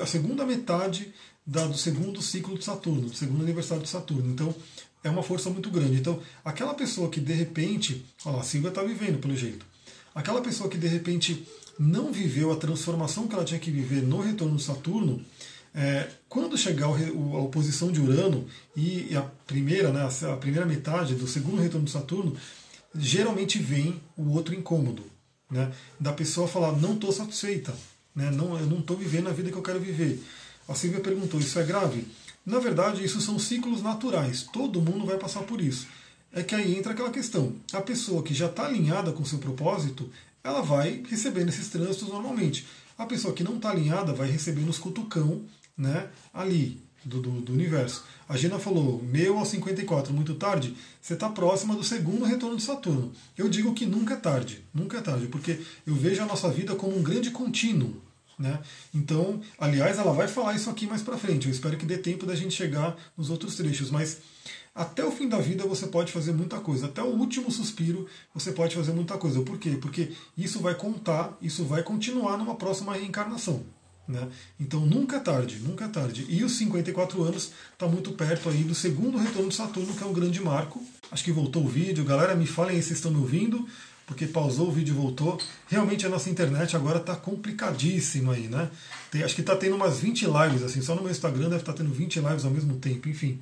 a 0.00 0.06
segunda 0.06 0.44
metade 0.44 1.12
da, 1.46 1.66
do 1.66 1.76
segundo 1.76 2.22
ciclo 2.22 2.56
de 2.56 2.64
Saturno, 2.64 3.08
do 3.08 3.16
segundo 3.16 3.42
aniversário 3.42 3.82
de 3.82 3.88
Saturno. 3.88 4.30
Então, 4.30 4.54
é 5.02 5.10
uma 5.10 5.22
força 5.22 5.50
muito 5.50 5.70
grande. 5.70 5.96
Então, 5.96 6.20
aquela 6.44 6.74
pessoa 6.74 7.10
que 7.10 7.20
de 7.20 7.32
repente, 7.32 8.04
olha 8.24 8.36
lá, 8.36 8.42
a 8.42 8.44
Silvia 8.44 8.70
está 8.70 8.82
vivendo 8.82 9.20
pelo 9.20 9.36
jeito. 9.36 9.66
Aquela 10.14 10.40
pessoa 10.40 10.70
que 10.70 10.78
de 10.78 10.86
repente 10.86 11.46
não 11.78 12.12
viveu 12.12 12.52
a 12.52 12.56
transformação 12.56 13.26
que 13.26 13.34
ela 13.34 13.44
tinha 13.44 13.60
que 13.60 13.70
viver 13.70 14.02
no 14.02 14.20
retorno 14.20 14.56
de 14.56 14.62
Saturno, 14.62 15.20
é, 15.74 16.08
quando 16.28 16.56
chegar 16.56 16.88
o, 16.88 17.36
a 17.36 17.42
oposição 17.42 17.90
de 17.90 18.00
Urano 18.00 18.46
e 18.76 19.14
a 19.16 19.22
primeira, 19.46 19.92
né, 19.92 20.08
a 20.32 20.36
primeira 20.36 20.64
metade 20.64 21.16
do 21.16 21.26
segundo 21.26 21.60
retorno 21.60 21.84
de 21.84 21.90
Saturno, 21.90 22.36
geralmente 22.94 23.58
vem 23.58 24.00
o 24.16 24.30
outro 24.30 24.54
incômodo, 24.54 25.04
né, 25.50 25.72
da 25.98 26.12
pessoa 26.12 26.48
falar 26.48 26.72
não 26.72 26.94
estou 26.94 27.12
satisfeita, 27.12 27.74
né, 28.14 28.30
não, 28.30 28.58
eu 28.58 28.66
não 28.66 28.80
estou 28.80 28.96
vivendo 28.96 29.28
a 29.28 29.32
vida 29.32 29.50
que 29.50 29.56
eu 29.56 29.62
quero 29.62 29.80
viver. 29.80 30.22
A 30.68 30.74
Silvia 30.74 31.00
perguntou: 31.00 31.40
isso 31.40 31.58
é 31.58 31.64
grave? 31.64 32.06
Na 32.44 32.58
verdade, 32.58 33.04
isso 33.04 33.20
são 33.20 33.38
ciclos 33.38 33.82
naturais. 33.82 34.42
Todo 34.52 34.80
mundo 34.80 35.06
vai 35.06 35.18
passar 35.18 35.42
por 35.42 35.60
isso. 35.60 35.86
É 36.32 36.42
que 36.42 36.54
aí 36.54 36.76
entra 36.76 36.92
aquela 36.92 37.10
questão: 37.10 37.54
a 37.72 37.80
pessoa 37.80 38.22
que 38.22 38.34
já 38.34 38.46
está 38.46 38.66
alinhada 38.66 39.12
com 39.12 39.24
seu 39.24 39.38
propósito, 39.38 40.10
ela 40.42 40.62
vai 40.62 41.02
recebendo 41.08 41.48
esses 41.48 41.68
trânsitos 41.68 42.08
normalmente. 42.08 42.66
A 42.96 43.06
pessoa 43.06 43.34
que 43.34 43.44
não 43.44 43.56
está 43.56 43.70
alinhada 43.70 44.12
vai 44.12 44.30
recebendo 44.30 44.68
os 44.68 44.78
cutucão 44.78 45.42
né, 45.76 46.08
ali 46.32 46.83
do, 47.04 47.20
do, 47.20 47.30
do, 47.40 47.52
universo. 47.52 48.04
A 48.28 48.36
Gina 48.36 48.58
falou, 48.58 49.02
meu 49.02 49.38
aos 49.38 49.48
54, 49.48 50.12
muito 50.12 50.34
tarde, 50.34 50.74
você 51.00 51.14
está 51.14 51.28
próxima 51.28 51.74
do 51.74 51.84
segundo 51.84 52.24
retorno 52.24 52.56
de 52.56 52.62
Saturno. 52.62 53.12
Eu 53.36 53.48
digo 53.48 53.74
que 53.74 53.86
nunca 53.86 54.14
é 54.14 54.16
tarde, 54.16 54.64
nunca 54.72 54.98
é 54.98 55.00
tarde, 55.00 55.26
porque 55.26 55.60
eu 55.86 55.94
vejo 55.94 56.22
a 56.22 56.26
nossa 56.26 56.48
vida 56.50 56.74
como 56.74 56.96
um 56.96 57.02
grande 57.02 57.30
contínuo. 57.30 58.02
Né? 58.38 58.58
Então, 58.92 59.40
aliás, 59.58 59.98
ela 59.98 60.12
vai 60.12 60.26
falar 60.26 60.54
isso 60.54 60.68
aqui 60.68 60.86
mais 60.86 61.02
para 61.02 61.16
frente. 61.16 61.46
Eu 61.46 61.52
espero 61.52 61.76
que 61.76 61.86
dê 61.86 61.98
tempo 61.98 62.26
da 62.26 62.34
gente 62.34 62.54
chegar 62.54 62.96
nos 63.16 63.30
outros 63.30 63.54
trechos, 63.54 63.90
mas 63.90 64.18
até 64.74 65.04
o 65.04 65.12
fim 65.12 65.28
da 65.28 65.38
vida 65.38 65.64
você 65.64 65.86
pode 65.86 66.10
fazer 66.10 66.32
muita 66.32 66.58
coisa. 66.58 66.86
Até 66.86 67.00
o 67.00 67.16
último 67.16 67.50
suspiro 67.50 68.08
você 68.34 68.50
pode 68.50 68.74
fazer 68.74 68.92
muita 68.92 69.16
coisa. 69.16 69.40
Por 69.42 69.56
quê? 69.56 69.78
Porque 69.80 70.12
isso 70.36 70.58
vai 70.58 70.74
contar, 70.74 71.36
isso 71.40 71.64
vai 71.64 71.82
continuar 71.84 72.36
numa 72.36 72.56
próxima 72.56 72.94
reencarnação. 72.94 73.64
Né? 74.06 74.28
Então 74.60 74.80
nunca 74.80 75.16
é 75.16 75.20
tarde, 75.20 75.58
nunca 75.60 75.86
é 75.86 75.88
tarde. 75.88 76.26
E 76.28 76.44
os 76.44 76.52
54 76.58 77.22
anos 77.22 77.52
está 77.72 77.86
muito 77.86 78.12
perto 78.12 78.48
aí 78.48 78.62
do 78.62 78.74
segundo 78.74 79.16
retorno 79.16 79.48
de 79.48 79.54
Saturno, 79.54 79.94
que 79.94 80.02
é 80.02 80.06
um 80.06 80.12
grande 80.12 80.42
marco. 80.42 80.82
Acho 81.10 81.24
que 81.24 81.32
voltou 81.32 81.64
o 81.64 81.68
vídeo. 81.68 82.04
Galera, 82.04 82.34
me 82.34 82.46
falem 82.46 82.76
aí 82.76 82.82
se 82.82 82.92
estão 82.92 83.10
me 83.10 83.18
ouvindo 83.18 83.66
porque 84.06 84.26
pausou 84.26 84.68
o 84.68 84.72
vídeo 84.72 84.92
e 84.92 84.96
voltou. 84.96 85.40
Realmente 85.66 86.04
a 86.06 86.08
nossa 86.08 86.28
internet 86.28 86.76
agora 86.76 86.98
está 86.98 87.16
complicadíssima 87.16 88.34
aí, 88.34 88.48
né? 88.48 88.70
Tem, 89.10 89.22
acho 89.22 89.34
que 89.34 89.40
está 89.40 89.56
tendo 89.56 89.76
umas 89.76 90.00
20 90.00 90.26
lives, 90.26 90.62
assim, 90.62 90.82
só 90.82 90.94
no 90.94 91.02
meu 91.02 91.10
Instagram 91.10 91.44
deve 91.44 91.62
estar 91.62 91.72
tá 91.72 91.78
tendo 91.78 91.92
20 91.92 92.20
lives 92.20 92.44
ao 92.44 92.50
mesmo 92.50 92.76
tempo, 92.76 93.08
enfim. 93.08 93.38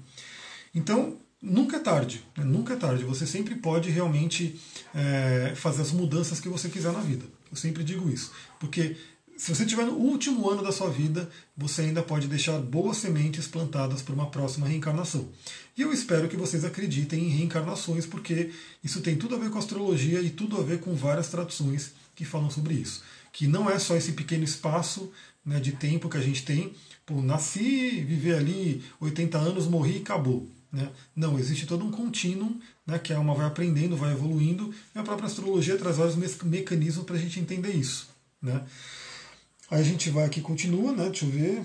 Então, 0.75 1.17
nunca 1.41 1.77
é 1.77 1.81
tarde, 1.81 2.25
né? 2.37 2.45
nunca 2.45 2.75
é 2.75 2.77
tarde. 2.77 3.05
Você 3.05 3.27
sempre 3.27 3.57
pode 3.57 3.91
realmente 3.91 4.61
é, 4.95 5.53
fazer 5.57 5.83
as 5.83 5.93
mudanças 5.93 6.41
que 6.41 6.49
você 6.49 6.69
quiser 6.69 6.93
na 6.93 7.01
vida. 7.01 7.25
Eu 7.51 7.57
sempre 7.57 7.83
digo 7.83 8.09
isso. 8.09 8.33
Porque 8.61 8.97
se 9.43 9.53
você 9.53 9.65
estiver 9.65 9.85
no 9.85 9.95
último 9.95 10.49
ano 10.49 10.63
da 10.63 10.71
sua 10.71 10.89
vida, 10.89 11.29
você 11.57 11.83
ainda 11.83 12.01
pode 12.01 12.29
deixar 12.29 12.61
boas 12.61 12.99
sementes 12.99 13.49
plantadas 13.49 14.01
para 14.01 14.15
uma 14.15 14.31
próxima 14.31 14.69
reencarnação. 14.69 15.29
E 15.77 15.83
eu 15.83 15.93
espero 15.93 16.29
que 16.29 16.37
vocês 16.37 16.65
acreditem 16.65 17.25
em 17.25 17.29
reencarnações, 17.29 18.07
porque 18.07 18.53
isso 18.85 19.01
tem 19.01 19.17
tudo 19.17 19.35
a 19.35 19.39
ver 19.39 19.51
com 19.51 19.59
astrologia 19.59 20.21
e 20.21 20.31
tudo 20.31 20.57
a 20.59 20.63
ver 20.63 20.79
com 20.79 20.95
várias 20.95 21.27
traduções 21.27 21.91
que 22.15 22.25
falam 22.25 22.53
sobre 22.53 22.75
isso. 22.75 23.03
Que 23.33 23.49
não 23.49 23.69
é 23.69 23.81
só 23.81 23.97
esse 23.97 24.13
pequeno 24.13 24.45
espaço 24.45 25.11
né, 25.45 25.59
de 25.59 25.73
tempo 25.73 26.09
que 26.09 26.19
a 26.19 26.23
gente 26.23 26.45
tem, 26.45 26.73
pô, 27.05 27.21
nasci, 27.21 28.01
viver 28.01 28.37
ali 28.37 28.81
80 29.01 29.39
anos, 29.39 29.67
morri 29.67 29.97
e 29.97 30.03
acabou. 30.03 30.49
Né? 30.71 30.89
Não, 31.17 31.37
existe 31.37 31.67
todo 31.67 31.85
um 31.85 31.91
contínuo 31.91 32.57
né, 32.87 32.97
que 32.97 33.13
a 33.13 33.17
alma 33.17 33.35
vai 33.35 33.47
aprendendo, 33.47 33.97
vai 33.97 34.13
evoluindo, 34.13 34.73
e 34.95 34.99
a 35.01 35.03
própria 35.03 35.27
astrologia 35.27 35.77
traz 35.77 35.97
vários 35.97 36.15
mecanismos 36.45 37.05
para 37.05 37.17
a 37.17 37.19
gente 37.19 37.41
entender 37.41 37.73
isso. 37.73 38.09
Né? 38.41 38.63
Aí 39.73 39.81
a 39.81 39.83
gente 39.83 40.11
vai 40.11 40.27
aqui, 40.27 40.43
continua, 40.43 40.93
né? 40.93 41.05
Deixa 41.07 41.25
eu 41.25 41.31
ver. 41.31 41.65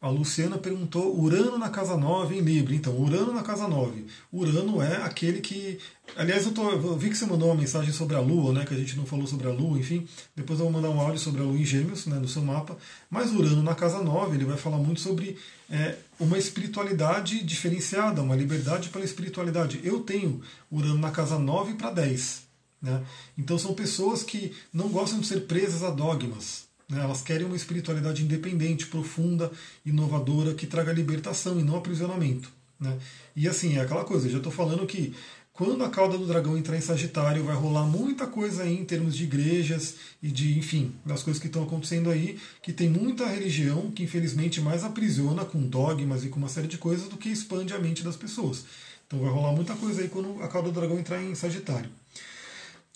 A 0.00 0.08
Luciana 0.08 0.56
perguntou 0.56 1.14
Urano 1.20 1.58
na 1.58 1.68
casa 1.68 1.94
9 1.94 2.38
em 2.38 2.40
Libra. 2.40 2.74
Então, 2.74 2.98
Urano 2.98 3.34
na 3.34 3.42
casa 3.42 3.68
9. 3.68 4.06
Urano 4.32 4.80
é 4.80 4.96
aquele 5.02 5.42
que. 5.42 5.78
Aliás, 6.16 6.46
eu, 6.46 6.52
tô, 6.52 6.70
eu 6.70 6.96
vi 6.96 7.10
que 7.10 7.18
você 7.18 7.26
mandou 7.26 7.48
uma 7.48 7.54
mensagem 7.54 7.92
sobre 7.92 8.16
a 8.16 8.20
Lua, 8.20 8.54
né? 8.54 8.64
Que 8.64 8.72
a 8.72 8.78
gente 8.78 8.96
não 8.96 9.04
falou 9.04 9.26
sobre 9.26 9.46
a 9.46 9.50
Lua, 9.52 9.78
enfim. 9.78 10.08
Depois 10.34 10.58
eu 10.58 10.64
vou 10.64 10.72
mandar 10.72 10.88
um 10.88 10.98
áudio 10.98 11.20
sobre 11.20 11.42
a 11.42 11.44
Lua 11.44 11.58
em 11.58 11.66
Gêmeos, 11.66 12.06
né, 12.06 12.18
no 12.18 12.26
seu 12.26 12.40
mapa. 12.40 12.74
Mas 13.10 13.30
Urano 13.30 13.62
na 13.62 13.74
casa 13.74 14.02
9, 14.02 14.36
ele 14.36 14.46
vai 14.46 14.56
falar 14.56 14.78
muito 14.78 15.02
sobre 15.02 15.36
é, 15.68 15.96
uma 16.18 16.38
espiritualidade 16.38 17.44
diferenciada, 17.44 18.22
uma 18.22 18.34
liberdade 18.34 18.88
pela 18.88 19.04
espiritualidade. 19.04 19.82
Eu 19.84 20.00
tenho 20.00 20.40
Urano 20.72 20.98
na 20.98 21.10
casa 21.10 21.38
9 21.38 21.74
para 21.74 21.90
10. 21.90 22.45
Né? 22.80 23.04
Então 23.36 23.58
são 23.58 23.74
pessoas 23.74 24.22
que 24.22 24.52
não 24.72 24.88
gostam 24.88 25.20
de 25.20 25.26
ser 25.26 25.42
presas 25.42 25.82
a 25.82 25.90
dogmas. 25.90 26.66
Né? 26.88 27.00
Elas 27.00 27.22
querem 27.22 27.46
uma 27.46 27.56
espiritualidade 27.56 28.22
independente, 28.22 28.86
profunda, 28.86 29.50
inovadora, 29.84 30.54
que 30.54 30.66
traga 30.66 30.92
libertação 30.92 31.58
e 31.58 31.62
não 31.62 31.76
aprisionamento. 31.76 32.50
Né? 32.78 32.96
E 33.34 33.48
assim, 33.48 33.76
é 33.76 33.80
aquela 33.80 34.04
coisa, 34.04 34.26
eu 34.26 34.32
já 34.32 34.38
estou 34.38 34.52
falando 34.52 34.86
que 34.86 35.14
quando 35.56 35.82
a 35.82 35.88
cauda 35.88 36.18
do 36.18 36.26
dragão 36.26 36.58
entrar 36.58 36.76
em 36.76 36.82
Sagitário, 36.82 37.42
vai 37.42 37.56
rolar 37.56 37.86
muita 37.86 38.26
coisa 38.26 38.64
aí 38.64 38.78
em 38.78 38.84
termos 38.84 39.16
de 39.16 39.24
igrejas 39.24 39.94
e 40.22 40.30
de, 40.30 40.58
enfim, 40.58 40.94
das 41.02 41.22
coisas 41.22 41.40
que 41.40 41.46
estão 41.46 41.62
acontecendo 41.62 42.10
aí, 42.10 42.38
que 42.60 42.74
tem 42.74 42.90
muita 42.90 43.26
religião 43.26 43.90
que 43.90 44.02
infelizmente 44.02 44.60
mais 44.60 44.84
aprisiona 44.84 45.46
com 45.46 45.58
dogmas 45.62 46.24
e 46.24 46.28
com 46.28 46.38
uma 46.38 46.50
série 46.50 46.68
de 46.68 46.76
coisas 46.76 47.08
do 47.08 47.16
que 47.16 47.30
expande 47.30 47.72
a 47.72 47.78
mente 47.78 48.04
das 48.04 48.16
pessoas. 48.16 48.66
Então 49.06 49.18
vai 49.20 49.30
rolar 49.30 49.52
muita 49.52 49.74
coisa 49.76 50.02
aí 50.02 50.08
quando 50.08 50.42
a 50.42 50.48
cauda 50.48 50.70
do 50.70 50.78
dragão 50.78 50.98
entrar 50.98 51.22
em 51.22 51.34
Sagitário. 51.34 51.88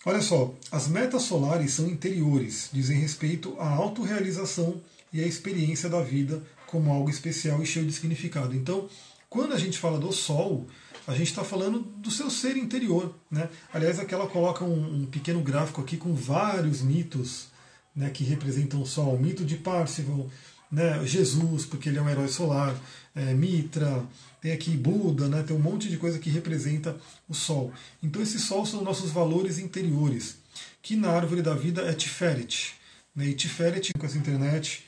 Olha 0.05 0.23
só, 0.23 0.55
as 0.73 0.89
metas 0.89 1.23
solares 1.23 1.75
são 1.75 1.87
interiores, 1.87 2.71
dizem 2.73 2.99
respeito 2.99 3.55
à 3.59 3.69
autorrealização 3.69 4.81
e 5.13 5.23
à 5.23 5.27
experiência 5.27 5.91
da 5.91 6.01
vida 6.01 6.43
como 6.67 6.91
algo 6.91 7.11
especial 7.11 7.63
e 7.63 7.67
cheio 7.67 7.85
de 7.85 7.93
significado. 7.93 8.55
Então, 8.55 8.89
quando 9.29 9.53
a 9.53 9.59
gente 9.59 9.79
fala 9.79 9.99
do 9.99 10.11
Sol, 10.11 10.67
a 11.07 11.13
gente 11.13 11.29
está 11.29 11.45
falando 11.45 11.81
do 11.81 12.11
seu 12.11 12.31
ser 12.31 12.57
interior. 12.57 13.15
Né? 13.31 13.49
Aliás, 13.73 13.99
aqui 13.99 14.15
ela 14.15 14.27
coloca 14.27 14.65
um, 14.65 15.03
um 15.03 15.07
pequeno 15.07 15.43
gráfico 15.43 15.81
aqui 15.83 15.97
com 15.97 16.15
vários 16.15 16.81
mitos 16.81 17.49
né, 17.95 18.09
que 18.09 18.25
representam 18.25 18.81
o 18.81 18.87
Sol. 18.87 19.15
O 19.15 19.21
mito 19.21 19.45
de 19.45 19.57
Parzival, 19.57 20.31
né, 20.71 21.05
Jesus, 21.05 21.67
porque 21.67 21.89
ele 21.89 21.99
é 21.99 22.03
um 22.03 22.09
herói 22.09 22.29
solar, 22.29 22.75
é, 23.15 23.35
Mitra, 23.35 24.05
tem 24.41 24.53
aqui 24.53 24.71
Buda, 24.77 25.29
né, 25.29 25.43
tem 25.43 25.57
um 25.57 25.61
monte 25.61 25.89
de 25.89 25.97
coisa 25.97 26.19
que 26.19 26.31
representa 26.31 26.97
o 27.29 27.35
Sol. 27.35 27.73
Então 28.03 28.23
esse 28.23 28.39
Sol 28.39 28.65
são 28.65 28.83
nossos 28.83 29.11
valores 29.11 29.59
interiores, 29.59 30.37
que 30.81 30.97
na 30.97 31.11
árvore 31.11 31.43
da 31.43 31.55
vida 31.55 31.83
é 31.83 31.93
Tiferet. 31.93 32.75
Né, 33.15 33.27
e 33.27 33.35
Tiferet 33.35 33.93
com 33.99 34.07
essa 34.07 34.17
internet, 34.17 34.85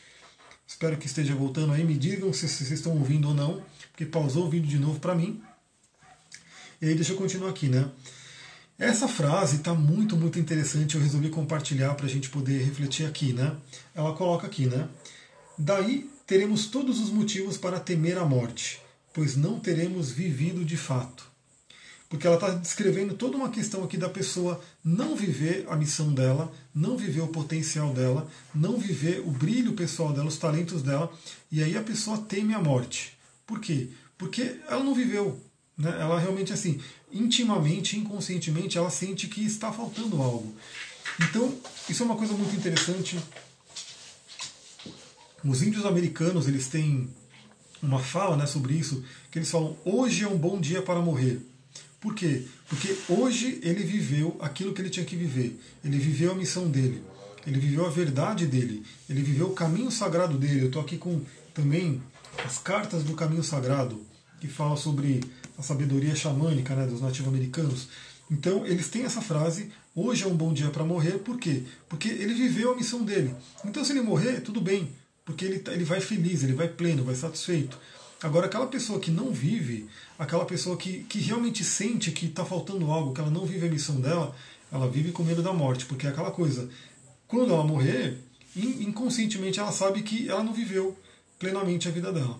espero 0.66 0.96
que 0.96 1.06
esteja 1.06 1.34
voltando 1.34 1.72
aí, 1.72 1.84
me 1.84 1.96
digam 1.96 2.32
se 2.32 2.48
vocês 2.48 2.70
estão 2.70 2.92
ouvindo 2.92 3.28
ou 3.28 3.34
não, 3.34 3.62
porque 3.90 4.06
pausou 4.06 4.46
o 4.46 4.50
vídeo 4.50 4.68
de 4.68 4.78
novo 4.78 5.00
para 5.00 5.14
mim. 5.14 5.42
E 6.80 6.86
aí 6.86 6.94
deixa 6.94 7.12
eu 7.12 7.16
continuar 7.16 7.50
aqui, 7.50 7.68
né? 7.68 7.88
Essa 8.78 9.06
frase 9.06 9.56
está 9.56 9.74
muito, 9.74 10.16
muito 10.16 10.38
interessante, 10.40 10.96
eu 10.96 11.00
resolvi 11.00 11.28
compartilhar 11.28 11.94
para 11.94 12.06
a 12.06 12.08
gente 12.08 12.28
poder 12.28 12.64
refletir 12.64 13.06
aqui, 13.06 13.32
né? 13.32 13.54
Ela 13.94 14.12
coloca 14.14 14.46
aqui, 14.46 14.66
né? 14.66 14.88
Daí 15.64 16.10
teremos 16.26 16.66
todos 16.66 16.98
os 16.98 17.08
motivos 17.08 17.56
para 17.56 17.78
temer 17.78 18.18
a 18.18 18.24
morte, 18.24 18.80
pois 19.14 19.36
não 19.36 19.60
teremos 19.60 20.10
vivido 20.10 20.64
de 20.64 20.76
fato. 20.76 21.30
Porque 22.08 22.26
ela 22.26 22.34
está 22.34 22.50
descrevendo 22.50 23.14
toda 23.14 23.36
uma 23.36 23.48
questão 23.48 23.84
aqui 23.84 23.96
da 23.96 24.08
pessoa 24.08 24.60
não 24.84 25.14
viver 25.14 25.64
a 25.68 25.76
missão 25.76 26.12
dela, 26.12 26.52
não 26.74 26.96
viver 26.96 27.20
o 27.20 27.28
potencial 27.28 27.94
dela, 27.94 28.28
não 28.52 28.76
viver 28.76 29.20
o 29.20 29.30
brilho 29.30 29.74
pessoal 29.74 30.12
dela, 30.12 30.26
os 30.26 30.36
talentos 30.36 30.82
dela, 30.82 31.12
e 31.48 31.62
aí 31.62 31.76
a 31.76 31.82
pessoa 31.82 32.18
teme 32.18 32.54
a 32.54 32.60
morte. 32.60 33.16
Por 33.46 33.60
quê? 33.60 33.90
Porque 34.18 34.56
ela 34.68 34.82
não 34.82 34.96
viveu. 34.96 35.40
Né? 35.78 35.96
Ela 36.00 36.18
realmente, 36.18 36.52
assim, 36.52 36.80
intimamente, 37.12 37.96
inconscientemente, 37.96 38.76
ela 38.76 38.90
sente 38.90 39.28
que 39.28 39.46
está 39.46 39.72
faltando 39.72 40.20
algo. 40.20 40.52
Então, 41.20 41.56
isso 41.88 42.02
é 42.02 42.06
uma 42.06 42.16
coisa 42.16 42.34
muito 42.34 42.56
interessante 42.56 43.16
os 45.44 45.62
índios 45.62 45.84
americanos 45.84 46.46
eles 46.46 46.68
têm 46.68 47.08
uma 47.82 47.98
fala 47.98 48.36
né, 48.36 48.46
sobre 48.46 48.74
isso, 48.74 49.02
que 49.30 49.38
eles 49.38 49.50
falam: 49.50 49.76
hoje 49.84 50.22
é 50.24 50.28
um 50.28 50.38
bom 50.38 50.60
dia 50.60 50.82
para 50.82 51.00
morrer. 51.00 51.40
Por 52.00 52.14
quê? 52.14 52.46
Porque 52.68 52.96
hoje 53.08 53.60
ele 53.62 53.82
viveu 53.84 54.36
aquilo 54.40 54.72
que 54.72 54.80
ele 54.80 54.90
tinha 54.90 55.06
que 55.06 55.16
viver. 55.16 55.58
Ele 55.84 55.98
viveu 55.98 56.32
a 56.32 56.34
missão 56.34 56.68
dele. 56.68 57.02
Ele 57.46 57.58
viveu 57.58 57.86
a 57.86 57.90
verdade 57.90 58.46
dele. 58.46 58.84
Ele 59.08 59.22
viveu 59.22 59.48
o 59.48 59.54
caminho 59.54 59.90
sagrado 59.90 60.36
dele. 60.36 60.62
Eu 60.62 60.66
estou 60.66 60.82
aqui 60.82 60.96
com 60.96 61.20
também 61.54 62.02
as 62.44 62.58
cartas 62.58 63.04
do 63.04 63.14
caminho 63.14 63.42
sagrado, 63.42 64.04
que 64.40 64.48
fala 64.48 64.76
sobre 64.76 65.20
a 65.56 65.62
sabedoria 65.62 66.14
xamânica 66.16 66.74
né, 66.74 66.86
dos 66.86 67.00
nativos-americanos. 67.00 67.88
Então, 68.28 68.66
eles 68.66 68.88
têm 68.88 69.04
essa 69.04 69.20
frase: 69.20 69.70
hoje 69.94 70.24
é 70.24 70.26
um 70.26 70.36
bom 70.36 70.52
dia 70.52 70.70
para 70.70 70.84
morrer. 70.84 71.18
Por 71.18 71.38
quê? 71.38 71.62
Porque 71.88 72.08
ele 72.08 72.34
viveu 72.34 72.72
a 72.72 72.76
missão 72.76 73.04
dele. 73.04 73.32
Então, 73.64 73.84
se 73.84 73.92
ele 73.92 74.02
morrer, 74.02 74.40
tudo 74.40 74.60
bem 74.60 74.90
porque 75.24 75.44
ele, 75.44 75.58
tá, 75.58 75.72
ele 75.72 75.84
vai 75.84 76.00
feliz, 76.00 76.42
ele 76.42 76.54
vai 76.54 76.68
pleno, 76.68 77.04
vai 77.04 77.14
satisfeito. 77.14 77.78
Agora, 78.22 78.46
aquela 78.46 78.66
pessoa 78.66 79.00
que 79.00 79.10
não 79.10 79.32
vive, 79.32 79.88
aquela 80.18 80.44
pessoa 80.44 80.76
que, 80.76 81.04
que 81.04 81.18
realmente 81.18 81.64
sente 81.64 82.12
que 82.12 82.26
está 82.26 82.44
faltando 82.44 82.90
algo, 82.90 83.12
que 83.12 83.20
ela 83.20 83.30
não 83.30 83.44
vive 83.44 83.66
a 83.66 83.70
missão 83.70 84.00
dela, 84.00 84.34
ela 84.70 84.88
vive 84.88 85.12
com 85.12 85.22
medo 85.22 85.42
da 85.42 85.52
morte, 85.52 85.86
porque 85.86 86.06
é 86.06 86.10
aquela 86.10 86.30
coisa. 86.30 86.68
Quando 87.26 87.52
ela 87.52 87.64
morrer, 87.64 88.18
inconscientemente 88.56 89.58
ela 89.58 89.72
sabe 89.72 90.02
que 90.02 90.28
ela 90.28 90.42
não 90.42 90.52
viveu 90.52 90.96
plenamente 91.38 91.88
a 91.88 91.90
vida 91.90 92.12
dela. 92.12 92.38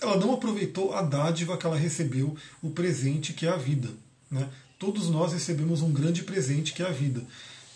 Ela 0.00 0.16
não 0.16 0.32
aproveitou 0.32 0.94
a 0.94 1.02
dádiva 1.02 1.56
que 1.56 1.66
ela 1.66 1.76
recebeu, 1.76 2.36
o 2.62 2.70
presente 2.70 3.32
que 3.32 3.46
é 3.46 3.50
a 3.50 3.56
vida. 3.56 3.90
Né? 4.30 4.48
Todos 4.78 5.08
nós 5.08 5.32
recebemos 5.32 5.82
um 5.82 5.92
grande 5.92 6.22
presente 6.22 6.72
que 6.72 6.82
é 6.82 6.86
a 6.86 6.92
vida. 6.92 7.24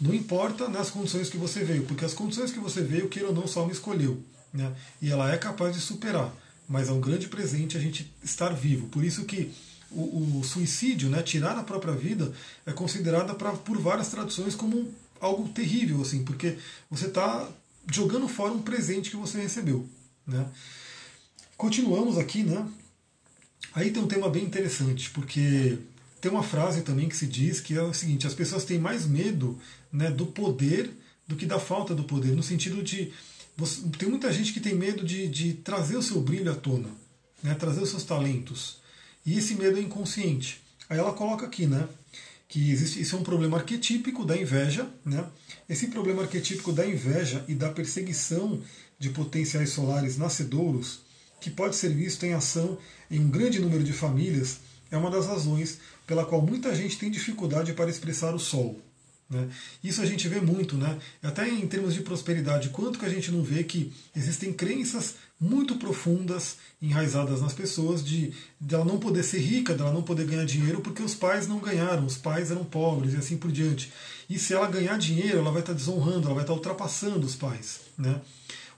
Não 0.00 0.14
importa 0.14 0.68
nas 0.68 0.90
condições 0.90 1.30
que 1.30 1.38
você 1.38 1.64
veio, 1.64 1.84
porque 1.84 2.04
as 2.04 2.14
condições 2.14 2.52
que 2.52 2.58
você 2.58 2.82
veio, 2.82 3.08
queira 3.08 3.28
ou 3.28 3.34
não, 3.34 3.46
só 3.46 3.64
me 3.64 3.72
escolheu. 3.72 4.22
Né? 4.52 4.74
E 5.00 5.10
ela 5.10 5.32
é 5.32 5.38
capaz 5.38 5.74
de 5.74 5.80
superar. 5.80 6.32
Mas 6.68 6.88
é 6.88 6.92
um 6.92 7.00
grande 7.00 7.28
presente 7.28 7.76
a 7.76 7.80
gente 7.80 8.12
estar 8.22 8.52
vivo. 8.52 8.88
Por 8.88 9.04
isso 9.04 9.24
que 9.24 9.52
o, 9.90 10.38
o 10.38 10.44
suicídio, 10.44 11.08
né, 11.08 11.22
tirar 11.22 11.56
a 11.56 11.62
própria 11.62 11.94
vida, 11.94 12.32
é 12.64 12.72
considerada 12.72 13.34
pra, 13.34 13.52
por 13.52 13.78
várias 13.78 14.08
tradições 14.08 14.54
como 14.54 14.92
algo 15.20 15.48
terrível, 15.48 16.02
assim, 16.02 16.24
porque 16.24 16.58
você 16.90 17.06
está 17.06 17.48
jogando 17.90 18.28
fora 18.28 18.52
um 18.52 18.62
presente 18.62 19.10
que 19.10 19.16
você 19.16 19.40
recebeu. 19.40 19.88
Né? 20.26 20.46
Continuamos 21.56 22.18
aqui, 22.18 22.42
né? 22.42 22.68
Aí 23.72 23.90
tem 23.90 24.02
um 24.02 24.08
tema 24.08 24.28
bem 24.28 24.44
interessante, 24.44 25.10
porque 25.10 25.78
tem 26.20 26.30
uma 26.30 26.42
frase 26.42 26.82
também 26.82 27.08
que 27.08 27.16
se 27.16 27.26
diz 27.26 27.60
que 27.60 27.74
é 27.74 27.82
o 27.82 27.94
seguinte: 27.94 28.26
as 28.26 28.34
pessoas 28.34 28.64
têm 28.64 28.78
mais 28.78 29.06
medo 29.06 29.58
né, 29.92 30.10
do 30.10 30.26
poder 30.26 30.90
do 31.26 31.36
que 31.36 31.46
da 31.46 31.58
falta 31.58 31.94
do 31.94 32.04
poder, 32.04 32.34
no 32.34 32.42
sentido 32.42 32.82
de. 32.82 33.12
Você, 33.56 33.82
tem 33.98 34.08
muita 34.08 34.32
gente 34.32 34.52
que 34.52 34.60
tem 34.60 34.74
medo 34.74 35.04
de, 35.04 35.28
de 35.28 35.54
trazer 35.54 35.96
o 35.96 36.02
seu 36.02 36.20
brilho 36.20 36.52
à 36.52 36.54
tona, 36.54 36.88
né, 37.42 37.54
trazer 37.54 37.80
os 37.80 37.90
seus 37.90 38.04
talentos. 38.04 38.78
E 39.24 39.36
esse 39.36 39.54
medo 39.54 39.78
é 39.78 39.80
inconsciente. 39.80 40.60
Aí 40.88 40.98
ela 40.98 41.12
coloca 41.12 41.46
aqui, 41.46 41.66
né? 41.66 41.88
Que 42.48 42.70
existe, 42.70 43.00
isso 43.00 43.16
é 43.16 43.18
um 43.18 43.24
problema 43.24 43.56
arquetípico 43.56 44.24
da 44.24 44.36
inveja, 44.36 44.88
né? 45.04 45.26
Esse 45.68 45.88
problema 45.88 46.22
arquetípico 46.22 46.72
da 46.72 46.86
inveja 46.86 47.44
e 47.48 47.54
da 47.54 47.70
perseguição 47.70 48.62
de 48.98 49.10
potenciais 49.10 49.70
solares 49.70 50.16
nascedouros, 50.16 51.00
que 51.40 51.50
pode 51.50 51.74
ser 51.74 51.92
visto 51.92 52.24
em 52.24 52.34
ação 52.34 52.78
em 53.10 53.18
um 53.18 53.28
grande 53.28 53.58
número 53.58 53.82
de 53.82 53.92
famílias, 53.92 54.60
é 54.90 54.96
uma 54.96 55.10
das 55.10 55.26
razões 55.26 55.78
pela 56.06 56.24
qual 56.24 56.40
muita 56.42 56.74
gente 56.74 56.98
tem 56.98 57.10
dificuldade 57.10 57.72
para 57.72 57.90
expressar 57.90 58.34
o 58.34 58.38
sol. 58.38 58.80
Né? 59.28 59.48
Isso 59.82 60.00
a 60.00 60.06
gente 60.06 60.28
vê 60.28 60.40
muito, 60.40 60.76
né? 60.76 60.98
até 61.22 61.48
em 61.48 61.66
termos 61.66 61.94
de 61.94 62.00
prosperidade, 62.00 62.68
quanto 62.68 62.98
que 62.98 63.04
a 63.04 63.08
gente 63.08 63.32
não 63.32 63.42
vê 63.42 63.64
que 63.64 63.92
existem 64.14 64.52
crenças 64.52 65.16
muito 65.38 65.76
profundas, 65.76 66.56
enraizadas 66.80 67.42
nas 67.42 67.52
pessoas, 67.52 68.04
de, 68.04 68.32
de 68.60 68.74
ela 68.74 68.84
não 68.84 68.98
poder 68.98 69.22
ser 69.22 69.40
rica, 69.40 69.74
dela 69.74 69.92
não 69.92 70.02
poder 70.02 70.26
ganhar 70.26 70.44
dinheiro 70.44 70.80
porque 70.80 71.02
os 71.02 71.14
pais 71.14 71.46
não 71.46 71.58
ganharam, 71.58 72.06
os 72.06 72.16
pais 72.16 72.50
eram 72.50 72.64
pobres 72.64 73.14
e 73.14 73.16
assim 73.16 73.36
por 73.36 73.50
diante. 73.50 73.92
E 74.30 74.38
se 74.38 74.54
ela 74.54 74.68
ganhar 74.68 74.96
dinheiro, 74.96 75.38
ela 75.38 75.50
vai 75.50 75.60
estar 75.60 75.72
desonrando, 75.72 76.26
ela 76.26 76.34
vai 76.34 76.44
estar 76.44 76.54
ultrapassando 76.54 77.26
os 77.26 77.34
pais. 77.34 77.80
Né? 77.98 78.20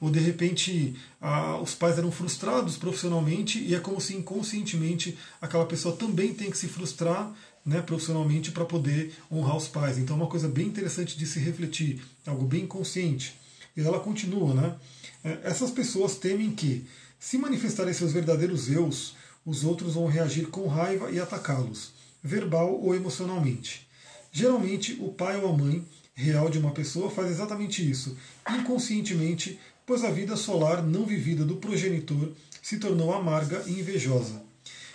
Ou 0.00 0.10
de 0.10 0.18
repente 0.18 0.94
a, 1.20 1.60
os 1.60 1.74
pais 1.74 1.98
eram 1.98 2.12
frustrados 2.12 2.76
profissionalmente 2.76 3.58
e 3.58 3.74
é 3.74 3.80
como 3.80 4.00
se 4.00 4.14
inconscientemente 4.14 5.18
aquela 5.40 5.66
pessoa 5.66 5.96
também 5.96 6.32
tem 6.32 6.50
que 6.50 6.58
se 6.58 6.68
frustrar 6.68 7.34
né, 7.64 7.82
profissionalmente 7.82 8.50
para 8.50 8.64
poder 8.64 9.12
honrar 9.30 9.56
os 9.56 9.68
pais. 9.68 9.98
Então 9.98 10.16
é 10.16 10.20
uma 10.20 10.28
coisa 10.28 10.48
bem 10.48 10.66
interessante 10.66 11.18
de 11.18 11.26
se 11.26 11.38
refletir, 11.38 12.02
algo 12.26 12.46
bem 12.46 12.66
consciente. 12.66 13.34
E 13.76 13.80
ela 13.80 14.00
continua, 14.00 14.54
né? 14.54 14.76
É, 15.22 15.40
essas 15.44 15.70
pessoas 15.70 16.16
temem 16.16 16.50
que, 16.50 16.86
se 17.20 17.36
manifestarem 17.36 17.92
seus 17.92 18.12
verdadeiros 18.12 18.70
eus, 18.70 19.14
os 19.44 19.64
outros 19.64 19.94
vão 19.94 20.06
reagir 20.06 20.46
com 20.46 20.66
raiva 20.66 21.10
e 21.10 21.20
atacá-los, 21.20 21.92
verbal 22.22 22.80
ou 22.80 22.94
emocionalmente. 22.94 23.86
Geralmente, 24.32 24.96
o 25.00 25.12
pai 25.12 25.40
ou 25.40 25.52
a 25.52 25.56
mãe 25.56 25.84
real 26.14 26.48
de 26.48 26.58
uma 26.58 26.72
pessoa 26.72 27.10
faz 27.10 27.30
exatamente 27.30 27.88
isso, 27.88 28.16
inconscientemente, 28.50 29.58
pois 29.88 30.04
a 30.04 30.10
vida 30.10 30.36
solar 30.36 30.86
não 30.86 31.04
vivida 31.04 31.44
do 31.44 31.56
progenitor 31.56 32.30
se 32.62 32.78
tornou 32.78 33.12
amarga 33.12 33.64
e 33.66 33.80
invejosa 33.80 34.46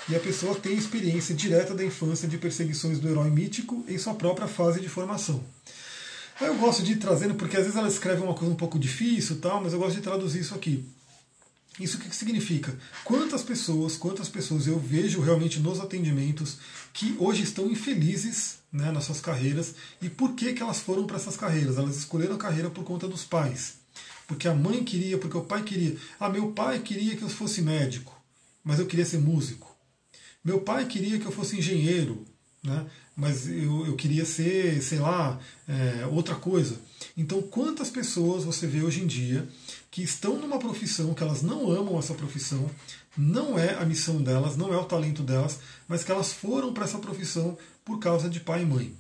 e 0.09 0.15
a 0.15 0.19
pessoa 0.19 0.55
tem 0.55 0.73
experiência 0.73 1.33
direta 1.33 1.73
da 1.73 1.83
infância 1.83 2.27
de 2.27 2.37
perseguições 2.37 2.99
do 2.99 3.09
herói 3.09 3.29
mítico 3.29 3.83
em 3.87 3.97
sua 3.97 4.13
própria 4.13 4.47
fase 4.47 4.81
de 4.81 4.89
formação. 4.89 5.43
Eu 6.41 6.55
gosto 6.55 6.83
de 6.83 6.93
ir 6.93 6.97
trazendo, 6.97 7.35
porque 7.35 7.55
às 7.55 7.63
vezes 7.63 7.77
ela 7.77 7.87
escreve 7.87 8.21
uma 8.21 8.33
coisa 8.33 8.53
um 8.53 8.57
pouco 8.57 8.77
difícil, 8.77 9.39
tal, 9.39 9.61
mas 9.63 9.71
eu 9.71 9.79
gosto 9.79 9.95
de 9.95 10.01
traduzir 10.01 10.41
isso 10.41 10.55
aqui. 10.55 10.85
Isso 11.79 11.97
o 11.97 11.99
que 11.99 12.15
significa? 12.15 12.77
Quantas 13.03 13.41
pessoas, 13.41 13.95
quantas 13.95 14.29
pessoas 14.29 14.67
eu 14.67 14.77
vejo 14.77 15.21
realmente 15.21 15.59
nos 15.59 15.79
atendimentos 15.79 16.57
que 16.91 17.15
hoje 17.17 17.43
estão 17.43 17.71
infelizes 17.71 18.57
né, 18.71 18.91
nas 18.91 19.05
suas 19.05 19.21
carreiras 19.21 19.73
e 20.01 20.09
por 20.09 20.33
que, 20.33 20.53
que 20.53 20.61
elas 20.61 20.79
foram 20.79 21.07
para 21.07 21.15
essas 21.15 21.37
carreiras? 21.37 21.77
Elas 21.77 21.95
escolheram 21.95 22.35
a 22.35 22.37
carreira 22.37 22.69
por 22.69 22.83
conta 22.83 23.07
dos 23.07 23.23
pais. 23.23 23.82
Porque 24.27 24.47
a 24.47 24.53
mãe 24.53 24.83
queria, 24.83 25.17
porque 25.17 25.37
o 25.37 25.43
pai 25.43 25.63
queria. 25.63 25.97
Ah, 26.19 26.29
meu 26.29 26.51
pai 26.51 26.79
queria 26.79 27.15
que 27.15 27.23
eu 27.23 27.29
fosse 27.29 27.61
médico, 27.61 28.17
mas 28.63 28.79
eu 28.79 28.85
queria 28.85 29.05
ser 29.05 29.19
músico. 29.19 29.75
Meu 30.43 30.61
pai 30.61 30.85
queria 30.85 31.19
que 31.19 31.25
eu 31.25 31.31
fosse 31.31 31.57
engenheiro, 31.57 32.25
né? 32.63 32.85
mas 33.15 33.47
eu, 33.47 33.85
eu 33.85 33.95
queria 33.95 34.25
ser, 34.25 34.81
sei 34.81 34.99
lá, 34.99 35.39
é, 35.67 36.05
outra 36.07 36.35
coisa. 36.35 36.79
Então, 37.15 37.41
quantas 37.41 37.89
pessoas 37.89 38.43
você 38.43 38.65
vê 38.65 38.81
hoje 38.81 39.03
em 39.03 39.07
dia 39.07 39.47
que 39.91 40.01
estão 40.01 40.37
numa 40.37 40.57
profissão 40.57 41.13
que 41.13 41.21
elas 41.21 41.43
não 41.43 41.71
amam 41.71 41.99
essa 41.99 42.13
profissão, 42.13 42.69
não 43.15 43.57
é 43.57 43.75
a 43.75 43.85
missão 43.85 44.21
delas, 44.21 44.57
não 44.57 44.73
é 44.73 44.77
o 44.77 44.85
talento 44.85 45.21
delas, 45.21 45.59
mas 45.87 46.03
que 46.03 46.11
elas 46.11 46.33
foram 46.33 46.73
para 46.73 46.85
essa 46.85 46.97
profissão 46.97 47.57
por 47.85 47.99
causa 47.99 48.27
de 48.27 48.39
pai 48.39 48.63
e 48.63 48.65
mãe. 48.65 48.93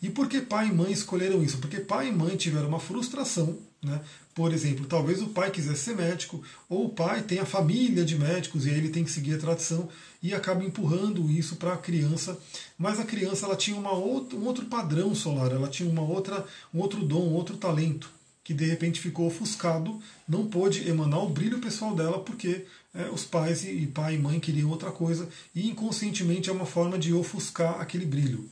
E 0.00 0.08
por 0.08 0.28
que 0.28 0.40
pai 0.40 0.68
e 0.68 0.72
mãe 0.72 0.92
escolheram 0.92 1.42
isso? 1.42 1.58
Porque 1.58 1.80
pai 1.80 2.08
e 2.08 2.12
mãe 2.12 2.36
tiveram 2.36 2.68
uma 2.68 2.78
frustração 2.78 3.58
né? 3.82 4.00
Por 4.34 4.52
exemplo, 4.52 4.84
talvez 4.86 5.22
o 5.22 5.28
pai 5.28 5.50
quisesse 5.50 5.84
ser 5.84 5.96
médico, 5.96 6.42
ou 6.68 6.86
o 6.86 6.88
pai 6.90 7.22
tem 7.22 7.38
a 7.38 7.46
família 7.46 8.04
de 8.04 8.18
médicos 8.18 8.66
e 8.66 8.70
aí 8.70 8.76
ele 8.76 8.90
tem 8.90 9.04
que 9.04 9.10
seguir 9.10 9.34
a 9.34 9.38
tradição 9.38 9.88
e 10.22 10.34
acaba 10.34 10.64
empurrando 10.64 11.30
isso 11.30 11.56
para 11.56 11.72
a 11.72 11.78
criança. 11.78 12.38
Mas 12.76 13.00
a 13.00 13.04
criança 13.04 13.46
ela 13.46 13.56
tinha 13.56 13.78
uma 13.78 13.92
outra, 13.92 14.38
um 14.38 14.44
outro 14.44 14.66
padrão 14.66 15.14
solar, 15.14 15.52
ela 15.52 15.68
tinha 15.68 15.88
uma 15.88 16.02
outra, 16.02 16.44
um 16.74 16.80
outro 16.80 17.04
dom, 17.04 17.28
um 17.28 17.34
outro 17.34 17.56
talento 17.56 18.10
que 18.44 18.54
de 18.54 18.64
repente 18.64 19.00
ficou 19.00 19.26
ofuscado, 19.26 20.00
não 20.28 20.46
pôde 20.46 20.88
emanar 20.88 21.20
o 21.20 21.28
brilho 21.28 21.58
pessoal 21.58 21.96
dela 21.96 22.20
porque 22.20 22.64
é, 22.94 23.08
os 23.10 23.24
pais 23.24 23.64
e, 23.64 23.70
e 23.70 23.86
pai 23.88 24.14
e 24.14 24.18
mãe 24.18 24.38
queriam 24.38 24.70
outra 24.70 24.92
coisa 24.92 25.28
e 25.52 25.68
inconscientemente 25.68 26.48
é 26.48 26.52
uma 26.52 26.64
forma 26.64 26.96
de 26.96 27.12
ofuscar 27.12 27.80
aquele 27.80 28.06
brilho. 28.06 28.48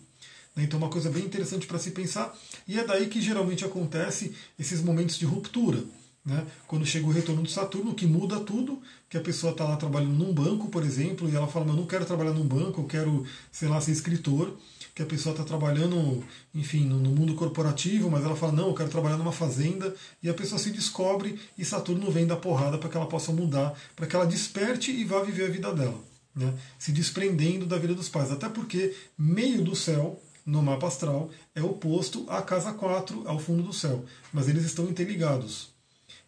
Então, 0.57 0.79
uma 0.79 0.89
coisa 0.89 1.11
bem 1.11 1.25
interessante 1.25 1.67
para 1.67 1.79
se 1.79 1.91
pensar, 1.91 2.37
e 2.67 2.79
é 2.79 2.85
daí 2.85 3.09
que 3.09 3.21
geralmente 3.21 3.65
acontece 3.65 4.35
esses 4.59 4.83
momentos 4.83 5.19
de 5.19 5.25
ruptura. 5.25 5.83
Né? 6.25 6.47
Quando 6.67 6.87
chega 6.87 7.07
o 7.07 7.11
retorno 7.11 7.43
do 7.43 7.51
Saturno, 7.51 7.95
que 7.95 8.07
muda 8.07 8.41
tudo, 8.41 8.81
que 9.11 9.19
a 9.19 9.21
pessoa 9.21 9.53
está 9.53 9.65
lá 9.65 9.77
trabalhando 9.77 10.15
num 10.15 10.33
banco, 10.33 10.69
por 10.69 10.83
exemplo, 10.83 11.29
e 11.29 11.37
ela 11.37 11.47
fala: 11.47 11.67
Eu 11.67 11.75
não 11.75 11.85
quero 11.85 12.07
trabalhar 12.07 12.33
num 12.33 12.47
banco, 12.47 12.81
eu 12.81 12.87
quero, 12.87 13.27
sei 13.53 13.69
lá, 13.69 13.81
ser 13.81 13.93
escritor. 13.93 14.57
Que 14.95 15.03
a 15.03 15.07
pessoa 15.07 15.33
está 15.33 15.45
trabalhando, 15.45 16.23
enfim, 16.55 16.85
no, 16.85 17.11
mundo 17.11 17.35
corporativo, 17.35 18.11
mas 18.11 18.25
ela 18.25 18.37
fala: 18.37 18.53
Não, 18.53 18.69
eu 18.69 18.75
quero 18.75 18.89
trabalhar 18.89 19.19
numa 19.19 19.33
fazenda. 19.33 19.95
E 20.23 20.29
a 20.31 20.35
pessoa 20.35 20.59
se 20.59 20.71
descobre 20.71 21.39
e 21.59 21.65
Saturno 21.65 22.11
vem 22.11 22.27
da 22.27 22.37
porrada 22.37 22.79
para 22.79 22.89
que 22.89 22.97
ela 22.97 23.07
possa 23.07 23.31
mudar, 23.31 23.75
para 23.95 24.07
que 24.07 24.17
ela 24.17 24.25
desperte 24.25 24.91
e 24.93 25.05
vá 25.05 25.21
viver 25.23 25.47
a 25.47 25.51
vida 25.51 25.75
dela. 25.75 26.01
Né? 26.35 26.55
Se 26.79 26.91
desprendendo 26.91 27.67
da 27.67 27.77
vida 27.77 27.95
dos 27.95 28.09
pais. 28.09 28.31
Até 28.31 28.49
porque 28.49 28.95
meio 29.19 29.63
do 29.63 29.77
céu 29.77 30.23
no 30.45 30.63
mapa 30.63 30.87
astral 30.87 31.31
é 31.55 31.63
oposto 31.63 32.27
à 32.29 32.43
casa 32.43 32.73
4, 32.73 33.27
ao 33.27 33.39
fundo 33.39 33.63
do 33.63 33.73
céu, 33.73 34.05
mas 34.33 34.49
eles 34.49 34.65
estão 34.65 34.89
interligados. 34.89 35.73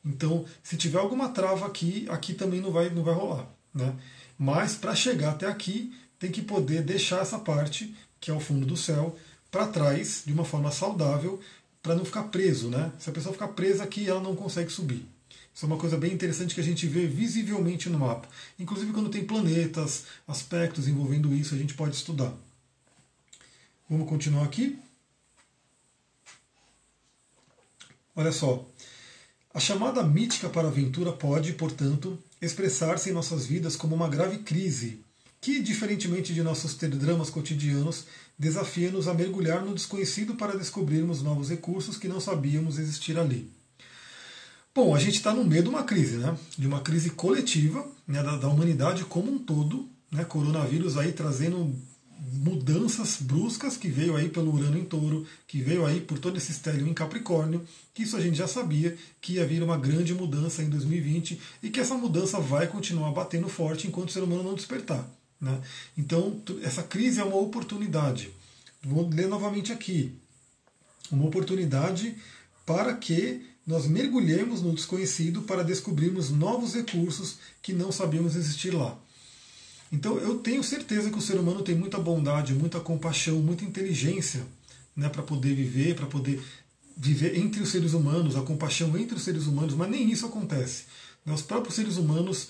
Então, 0.04 0.44
se 0.62 0.76
tiver 0.76 0.98
alguma 0.98 1.28
trava 1.28 1.66
aqui, 1.66 2.06
aqui 2.08 2.32
também 2.32 2.60
não 2.60 2.70
vai, 2.70 2.88
não 2.90 3.02
vai 3.02 3.14
rolar. 3.14 3.46
Né? 3.74 3.94
Mas 4.38 4.74
para 4.76 4.94
chegar 4.94 5.32
até 5.32 5.46
aqui, 5.46 5.92
tem 6.18 6.30
que 6.30 6.42
poder 6.42 6.82
deixar 6.82 7.20
essa 7.20 7.38
parte, 7.38 7.94
que 8.20 8.30
é 8.30 8.34
o 8.34 8.40
fundo 8.40 8.64
do 8.64 8.76
céu, 8.76 9.16
para 9.50 9.66
trás 9.66 10.22
de 10.24 10.32
uma 10.32 10.44
forma 10.44 10.70
saudável, 10.70 11.40
para 11.82 11.94
não 11.94 12.04
ficar 12.04 12.24
preso. 12.24 12.68
Né? 12.68 12.92
Se 12.98 13.10
a 13.10 13.12
pessoa 13.12 13.32
ficar 13.32 13.48
presa 13.48 13.84
aqui, 13.84 14.08
ela 14.08 14.20
não 14.20 14.36
consegue 14.36 14.70
subir. 14.70 15.06
Isso 15.54 15.64
é 15.64 15.68
uma 15.68 15.78
coisa 15.78 15.96
bem 15.96 16.12
interessante 16.12 16.54
que 16.54 16.60
a 16.60 16.64
gente 16.64 16.86
vê 16.86 17.06
visivelmente 17.06 17.88
no 17.88 17.98
mapa. 17.98 18.28
Inclusive 18.58 18.92
quando 18.92 19.08
tem 19.08 19.24
planetas, 19.24 20.04
aspectos 20.28 20.86
envolvendo 20.86 21.34
isso, 21.34 21.54
a 21.54 21.58
gente 21.58 21.74
pode 21.74 21.96
estudar. 21.96 22.32
Vamos 23.88 24.08
continuar 24.08 24.44
aqui? 24.44 24.78
Olha 28.16 28.32
só. 28.32 28.66
A 29.54 29.60
chamada 29.60 30.02
mítica 30.02 30.48
para 30.48 30.66
a 30.66 30.70
aventura 30.70 31.12
pode, 31.12 31.52
portanto, 31.52 32.18
expressar-se 32.42 33.10
em 33.10 33.12
nossas 33.12 33.46
vidas 33.46 33.76
como 33.76 33.94
uma 33.94 34.08
grave 34.08 34.38
crise, 34.38 35.00
que, 35.40 35.62
diferentemente 35.62 36.34
de 36.34 36.42
nossos 36.42 36.74
dramas 36.74 37.30
cotidianos, 37.30 38.06
desafia-nos 38.36 39.06
a 39.06 39.14
mergulhar 39.14 39.64
no 39.64 39.74
desconhecido 39.74 40.34
para 40.34 40.58
descobrirmos 40.58 41.22
novos 41.22 41.48
recursos 41.48 41.96
que 41.96 42.08
não 42.08 42.20
sabíamos 42.20 42.78
existir 42.78 43.16
ali. 43.18 43.50
Bom, 44.74 44.94
a 44.94 44.98
gente 44.98 45.14
está 45.14 45.32
no 45.32 45.44
meio 45.44 45.62
de 45.62 45.68
uma 45.68 45.84
crise, 45.84 46.16
né? 46.16 46.36
De 46.58 46.66
uma 46.66 46.80
crise 46.80 47.10
coletiva 47.10 47.86
né? 48.06 48.22
da, 48.22 48.36
da 48.36 48.48
humanidade 48.48 49.04
como 49.04 49.32
um 49.32 49.38
todo, 49.38 49.88
né? 50.10 50.24
Coronavírus 50.24 50.98
aí 50.98 51.12
trazendo 51.12 51.74
mudanças 52.18 53.18
bruscas 53.20 53.76
que 53.76 53.88
veio 53.88 54.16
aí 54.16 54.28
pelo 54.28 54.54
Urano 54.54 54.78
em 54.78 54.84
Touro, 54.84 55.26
que 55.46 55.60
veio 55.60 55.84
aí 55.84 56.00
por 56.00 56.18
todo 56.18 56.36
esse 56.36 56.52
estélio 56.52 56.86
em 56.86 56.94
Capricórnio, 56.94 57.66
que 57.94 58.02
isso 58.02 58.16
a 58.16 58.20
gente 58.20 58.36
já 58.36 58.46
sabia 58.46 58.96
que 59.20 59.34
ia 59.34 59.46
vir 59.46 59.62
uma 59.62 59.76
grande 59.76 60.14
mudança 60.14 60.62
em 60.62 60.70
2020 60.70 61.40
e 61.62 61.70
que 61.70 61.80
essa 61.80 61.94
mudança 61.94 62.40
vai 62.40 62.66
continuar 62.66 63.10
batendo 63.10 63.48
forte 63.48 63.86
enquanto 63.86 64.10
o 64.10 64.12
ser 64.12 64.22
humano 64.22 64.42
não 64.42 64.54
despertar. 64.54 65.08
Né? 65.40 65.60
Então, 65.96 66.40
essa 66.62 66.82
crise 66.82 67.20
é 67.20 67.24
uma 67.24 67.36
oportunidade. 67.36 68.30
Vou 68.82 69.08
ler 69.08 69.28
novamente 69.28 69.72
aqui. 69.72 70.12
Uma 71.10 71.26
oportunidade 71.26 72.16
para 72.64 72.94
que 72.94 73.44
nós 73.66 73.86
mergulhemos 73.86 74.62
no 74.62 74.74
desconhecido 74.74 75.42
para 75.42 75.64
descobrirmos 75.64 76.30
novos 76.30 76.74
recursos 76.74 77.38
que 77.60 77.72
não 77.72 77.90
sabíamos 77.90 78.36
existir 78.36 78.70
lá. 78.70 78.96
Então 79.92 80.18
eu 80.18 80.38
tenho 80.38 80.62
certeza 80.62 81.10
que 81.10 81.18
o 81.18 81.22
ser 81.22 81.38
humano 81.38 81.62
tem 81.62 81.74
muita 81.74 81.98
bondade, 81.98 82.54
muita 82.54 82.80
compaixão, 82.80 83.36
muita 83.36 83.64
inteligência 83.64 84.44
né, 84.96 85.08
para 85.08 85.22
poder 85.22 85.54
viver, 85.54 85.94
para 85.94 86.06
poder 86.06 86.42
viver 86.96 87.38
entre 87.38 87.62
os 87.62 87.68
seres 87.68 87.92
humanos, 87.92 88.36
a 88.36 88.42
compaixão 88.42 88.96
entre 88.96 89.16
os 89.16 89.22
seres 89.22 89.46
humanos, 89.46 89.74
mas 89.74 89.90
nem 89.90 90.10
isso 90.10 90.26
acontece. 90.26 90.84
Né, 91.24 91.32
os 91.32 91.42
próprios 91.42 91.74
seres 91.74 91.98
humanos 91.98 92.48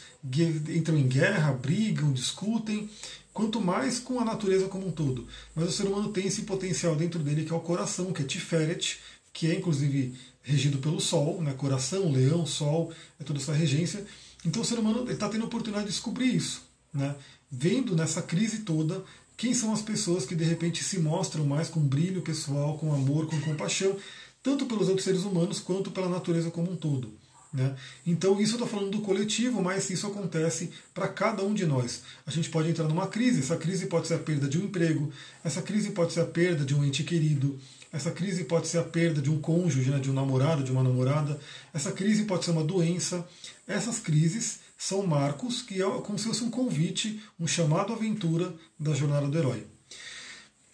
entram 0.69 0.97
em 0.97 1.07
guerra, 1.07 1.53
brigam, 1.53 2.13
discutem, 2.13 2.89
quanto 3.35 3.61
mais 3.61 3.99
com 3.99 4.19
a 4.19 4.25
natureza 4.25 4.69
como 4.69 4.87
um 4.87 4.93
todo. 4.93 5.27
Mas 5.55 5.69
o 5.69 5.73
ser 5.73 5.87
humano 5.87 6.11
tem 6.11 6.27
esse 6.27 6.43
potencial 6.43 6.97
dentro 6.97 7.19
dele 7.19 7.45
que 7.45 7.53
é 7.53 7.57
o 7.57 7.61
coração, 7.61 8.13
que 8.13 8.23
é 8.23 8.25
Tiferet, 8.25 8.99
que 9.33 9.51
é 9.51 9.55
inclusive 9.55 10.15
regido 10.43 10.79
pelo 10.79 11.01
Sol, 11.01 11.43
né? 11.43 11.53
coração, 11.53 12.11
leão, 12.11 12.47
Sol, 12.47 12.93
é 13.21 13.25
toda 13.25 13.39
essa 13.39 13.53
regência. 13.53 14.07
Então 14.45 14.63
o 14.63 14.65
ser 14.65 14.79
humano 14.79 15.11
está 15.11 15.29
tendo 15.29 15.43
a 15.43 15.47
oportunidade 15.47 15.87
de 15.87 15.93
descobrir 15.93 16.35
isso 16.35 16.66
né, 16.97 17.15
vendo 17.51 17.95
nessa 17.95 18.23
crise 18.23 18.61
toda 18.61 19.05
quem 19.37 19.53
são 19.53 19.73
as 19.73 19.83
pessoas 19.83 20.25
que 20.25 20.35
de 20.35 20.45
repente 20.45 20.83
se 20.83 20.99
mostram 20.99 21.45
mais 21.45 21.69
com 21.69 21.81
brilho 21.81 22.23
pessoal, 22.23 22.79
com 22.79 22.95
amor, 22.95 23.27
com 23.27 23.39
compaixão, 23.43 23.97
tanto 24.43 24.65
pelos 24.67 24.89
outros 24.89 25.05
seres 25.05 25.25
humanos 25.25 25.61
quanto 25.61 25.91
pela 25.91 26.09
natureza 26.09 26.51
como 26.51 26.73
um 26.73 26.77
todo. 26.77 27.13
Né? 27.53 27.75
Então, 28.07 28.41
isso 28.41 28.53
eu 28.53 28.65
estou 28.65 28.69
falando 28.69 28.91
do 28.91 29.01
coletivo, 29.01 29.63
mas 29.63 29.89
isso 29.91 30.07
acontece 30.07 30.71
para 30.93 31.09
cada 31.09 31.43
um 31.43 31.55
de 31.55 31.65
nós. 31.65 32.03
A 32.27 32.31
gente 32.31 32.51
pode 32.51 32.71
entrar 32.71 32.89
numa 32.89 33.07
crise, 33.07 33.41
essa 33.41 33.57
crise 33.57 33.87
pode 33.87 34.09
ser 34.09 34.15
a 34.15 34.19
perda 34.19 34.49
de 34.49 34.59
um 34.59 34.65
emprego, 34.65 35.13
essa 35.45 35.63
crise 35.63 35.91
pode 35.91 36.13
ser 36.13 36.21
a 36.21 36.27
perda 36.27 36.65
de 36.65 36.75
um 36.75 36.85
ente 36.85 37.03
querido, 37.05 37.59
essa 37.93 38.11
crise 38.11 38.45
pode 38.45 38.69
ser 38.69 38.79
a 38.79 38.83
perda 38.83 39.23
de 39.23 39.31
um 39.31 39.41
cônjuge, 39.41 39.91
né, 39.91 39.99
de 39.99 40.11
um 40.11 40.15
namorado, 40.15 40.63
de 40.63 40.73
uma 40.73 40.83
namorada, 40.83 41.39
essa 41.73 41.93
crise 41.93 42.25
pode 42.25 42.45
ser 42.45 42.51
uma 42.51 42.65
doença. 42.65 43.27
Essas 43.67 43.99
crises 43.99 44.61
são 44.77 45.07
marcos 45.07 45.63
que 45.63 45.83
é 45.83 45.85
como 46.01 46.19
se 46.19 46.27
fosse 46.27 46.45
um 46.45 46.51
convite, 46.51 47.21
um 47.41 47.47
chamado 47.47 47.93
à 47.93 47.97
aventura 47.97 48.55
da 48.79 48.93
jornada 48.93 49.27
do 49.27 49.39
herói. 49.39 49.67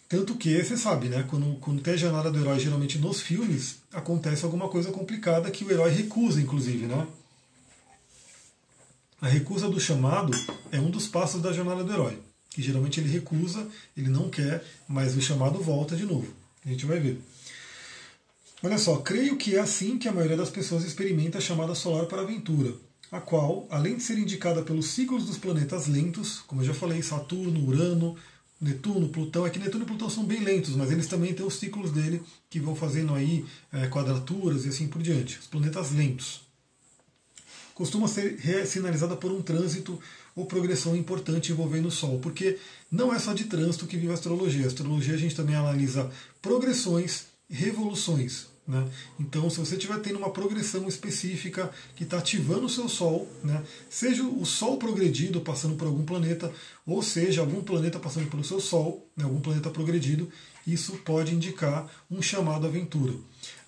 Tanto 0.09 0.35
que, 0.35 0.61
você 0.61 0.77
sabe, 0.77 1.09
né, 1.09 1.25
quando, 1.27 1.55
quando 1.59 1.81
tem 1.81 1.93
a 1.93 1.97
jornada 1.97 2.29
do 2.29 2.39
herói, 2.39 2.59
geralmente 2.59 2.99
nos 2.99 3.21
filmes, 3.21 3.77
acontece 3.91 4.45
alguma 4.45 4.69
coisa 4.69 4.91
complicada 4.91 5.49
que 5.49 5.63
o 5.63 5.71
herói 5.71 5.91
recusa, 5.91 6.39
inclusive. 6.39 6.85
Né? 6.85 7.07
A 9.19 9.27
recusa 9.27 9.69
do 9.69 9.79
chamado 9.79 10.31
é 10.71 10.79
um 10.79 10.91
dos 10.91 11.07
passos 11.07 11.41
da 11.41 11.51
jornada 11.51 11.83
do 11.83 11.91
herói, 11.91 12.19
que 12.49 12.61
geralmente 12.61 12.99
ele 12.99 13.09
recusa, 13.09 13.67
ele 13.97 14.09
não 14.09 14.29
quer, 14.29 14.63
mas 14.87 15.15
o 15.15 15.21
chamado 15.21 15.59
volta 15.63 15.95
de 15.95 16.05
novo. 16.05 16.31
A 16.63 16.69
gente 16.69 16.85
vai 16.85 16.99
ver. 16.99 17.19
Olha 18.61 18.77
só, 18.77 18.97
creio 18.97 19.35
que 19.35 19.55
é 19.55 19.59
assim 19.59 19.97
que 19.97 20.07
a 20.07 20.13
maioria 20.13 20.37
das 20.37 20.49
pessoas 20.49 20.83
experimenta 20.83 21.39
a 21.39 21.41
chamada 21.41 21.73
solar 21.73 22.05
para 22.05 22.21
aventura 22.21 22.73
a 23.13 23.21
qual, 23.21 23.67
além 23.69 23.95
de 23.95 24.01
ser 24.01 24.17
indicada 24.17 24.63
pelos 24.63 24.87
ciclos 24.87 25.27
dos 25.27 25.37
planetas 25.37 25.85
lentos, 25.85 26.39
como 26.47 26.61
eu 26.61 26.65
já 26.65 26.73
falei, 26.73 26.99
Saturno, 27.03 27.63
Urano, 27.63 28.15
Netuno, 28.59 29.07
Plutão, 29.07 29.45
é 29.45 29.51
que 29.51 29.59
Netuno 29.59 29.83
e 29.83 29.87
Plutão 29.87 30.09
são 30.09 30.25
bem 30.25 30.43
lentos, 30.43 30.75
mas 30.75 30.91
eles 30.91 31.05
também 31.05 31.31
têm 31.31 31.45
os 31.45 31.53
ciclos 31.53 31.91
dele 31.91 32.23
que 32.49 32.59
vão 32.59 32.75
fazendo 32.75 33.13
aí 33.13 33.45
é, 33.71 33.85
quadraturas 33.85 34.65
e 34.65 34.69
assim 34.69 34.87
por 34.87 34.99
diante, 34.99 35.37
os 35.37 35.45
planetas 35.45 35.91
lentos. 35.91 36.41
Costuma 37.75 38.07
ser 38.07 38.65
sinalizada 38.65 39.15
por 39.15 39.31
um 39.31 39.43
trânsito 39.43 39.99
ou 40.35 40.47
progressão 40.47 40.95
importante 40.95 41.51
envolvendo 41.51 41.89
o 41.89 41.91
Sol, 41.91 42.17
porque 42.19 42.57
não 42.91 43.13
é 43.13 43.19
só 43.19 43.33
de 43.33 43.43
trânsito 43.43 43.85
que 43.85 43.95
vive 43.95 44.09
a 44.09 44.15
astrologia. 44.15 44.65
A 44.65 44.67
astrologia 44.67 45.13
a 45.13 45.17
gente 45.17 45.35
também 45.35 45.55
analisa 45.55 46.11
progressões, 46.41 47.25
revoluções. 47.47 48.52
Né? 48.65 48.87
Então, 49.19 49.49
se 49.49 49.59
você 49.59 49.75
estiver 49.75 49.99
tendo 49.99 50.17
uma 50.17 50.29
progressão 50.29 50.87
específica 50.87 51.69
que 51.95 52.03
está 52.03 52.19
ativando 52.19 52.65
o 52.65 52.69
seu 52.69 52.87
Sol, 52.87 53.27
né? 53.43 53.61
seja 53.89 54.23
o 54.23 54.45
Sol 54.45 54.77
progredido 54.77 55.41
passando 55.41 55.75
por 55.75 55.85
algum 55.85 56.05
planeta, 56.05 56.51
ou 56.85 57.01
seja, 57.01 57.41
algum 57.41 57.61
planeta 57.61 57.99
passando 57.99 58.29
pelo 58.29 58.43
seu 58.43 58.61
Sol, 58.61 59.05
né? 59.17 59.25
algum 59.25 59.41
planeta 59.41 59.69
progredido, 59.69 60.31
isso 60.65 60.93
pode 60.99 61.35
indicar 61.35 61.89
um 62.09 62.21
chamado 62.21 62.65
aventura. 62.65 63.13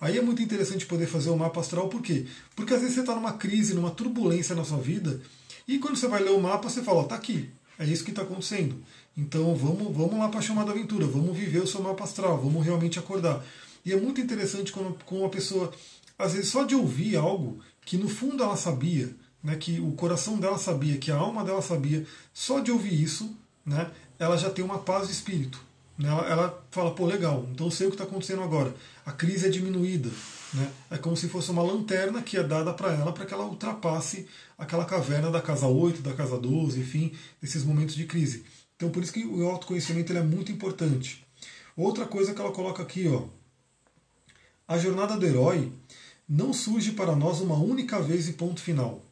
Aí 0.00 0.16
é 0.16 0.22
muito 0.22 0.42
interessante 0.42 0.86
poder 0.86 1.06
fazer 1.06 1.28
o 1.28 1.36
mapa 1.36 1.60
astral, 1.60 1.88
por 1.88 2.00
quê? 2.00 2.26
Porque 2.54 2.72
às 2.72 2.80
vezes 2.80 2.94
você 2.94 3.00
está 3.00 3.14
numa 3.14 3.34
crise, 3.34 3.74
numa 3.74 3.90
turbulência 3.90 4.54
na 4.54 4.64
sua 4.64 4.78
vida, 4.78 5.20
e 5.68 5.78
quando 5.78 5.96
você 5.96 6.08
vai 6.08 6.22
ler 6.22 6.30
o 6.30 6.40
mapa, 6.40 6.70
você 6.70 6.82
fala: 6.82 7.02
está 7.02 7.14
aqui, 7.14 7.50
é 7.78 7.84
isso 7.84 8.04
que 8.04 8.10
está 8.10 8.22
acontecendo. 8.22 8.82
Então 9.16 9.54
vamos, 9.54 9.94
vamos 9.94 10.18
lá 10.18 10.28
para 10.28 10.38
a 10.38 10.42
chamada 10.42 10.70
aventura, 10.70 11.06
vamos 11.06 11.36
viver 11.36 11.60
o 11.60 11.66
seu 11.66 11.82
mapa 11.82 12.04
astral, 12.04 12.38
vamos 12.38 12.64
realmente 12.64 12.98
acordar. 12.98 13.44
E 13.86 13.92
é 13.92 13.96
muito 13.96 14.20
interessante 14.20 14.72
quando, 14.72 14.98
quando 15.04 15.20
uma 15.20 15.30
pessoa, 15.30 15.72
às 16.18 16.32
vezes, 16.32 16.50
só 16.50 16.64
de 16.64 16.74
ouvir 16.74 17.14
algo 17.14 17.60
que 17.82 17.96
no 17.96 18.08
fundo 18.08 18.42
ela 18.42 18.56
sabia, 18.56 19.14
né, 19.40 19.54
que 19.54 19.78
o 19.78 19.92
coração 19.92 20.38
dela 20.38 20.58
sabia, 20.58 20.98
que 20.98 21.12
a 21.12 21.16
alma 21.16 21.44
dela 21.44 21.62
sabia, 21.62 22.04
só 22.34 22.58
de 22.58 22.72
ouvir 22.72 23.00
isso, 23.00 23.32
né, 23.64 23.88
ela 24.18 24.36
já 24.36 24.50
tem 24.50 24.64
uma 24.64 24.80
paz 24.80 25.06
de 25.06 25.12
espírito. 25.12 25.64
Né, 25.96 26.08
ela, 26.08 26.28
ela 26.28 26.66
fala, 26.72 26.92
pô, 26.96 27.06
legal, 27.06 27.46
então 27.52 27.68
eu 27.68 27.70
sei 27.70 27.86
o 27.86 27.90
que 27.90 27.94
está 27.94 28.02
acontecendo 28.02 28.42
agora. 28.42 28.74
A 29.04 29.12
crise 29.12 29.46
é 29.46 29.50
diminuída. 29.50 30.10
Né, 30.52 30.68
é 30.90 30.98
como 30.98 31.16
se 31.16 31.28
fosse 31.28 31.52
uma 31.52 31.62
lanterna 31.62 32.22
que 32.22 32.36
é 32.36 32.42
dada 32.42 32.72
para 32.72 32.92
ela 32.92 33.12
para 33.12 33.24
que 33.24 33.32
ela 33.32 33.46
ultrapasse 33.46 34.26
aquela 34.58 34.84
caverna 34.84 35.30
da 35.30 35.40
casa 35.40 35.68
8, 35.68 36.02
da 36.02 36.12
casa 36.12 36.36
12, 36.36 36.80
enfim, 36.80 37.12
desses 37.40 37.62
momentos 37.62 37.94
de 37.94 38.04
crise. 38.04 38.44
Então 38.74 38.90
por 38.90 39.04
isso 39.04 39.12
que 39.12 39.24
o 39.24 39.48
autoconhecimento 39.48 40.12
é 40.12 40.22
muito 40.22 40.50
importante. 40.50 41.24
Outra 41.76 42.04
coisa 42.04 42.34
que 42.34 42.40
ela 42.40 42.52
coloca 42.52 42.82
aqui, 42.82 43.06
ó, 43.06 43.24
a 44.66 44.78
jornada 44.78 45.16
do 45.16 45.26
herói 45.26 45.72
não 46.28 46.52
surge 46.52 46.92
para 46.92 47.14
nós 47.14 47.40
uma 47.40 47.56
única 47.56 48.00
vez 48.00 48.28
e 48.28 48.32
ponto 48.32 48.60
final. 48.60 49.04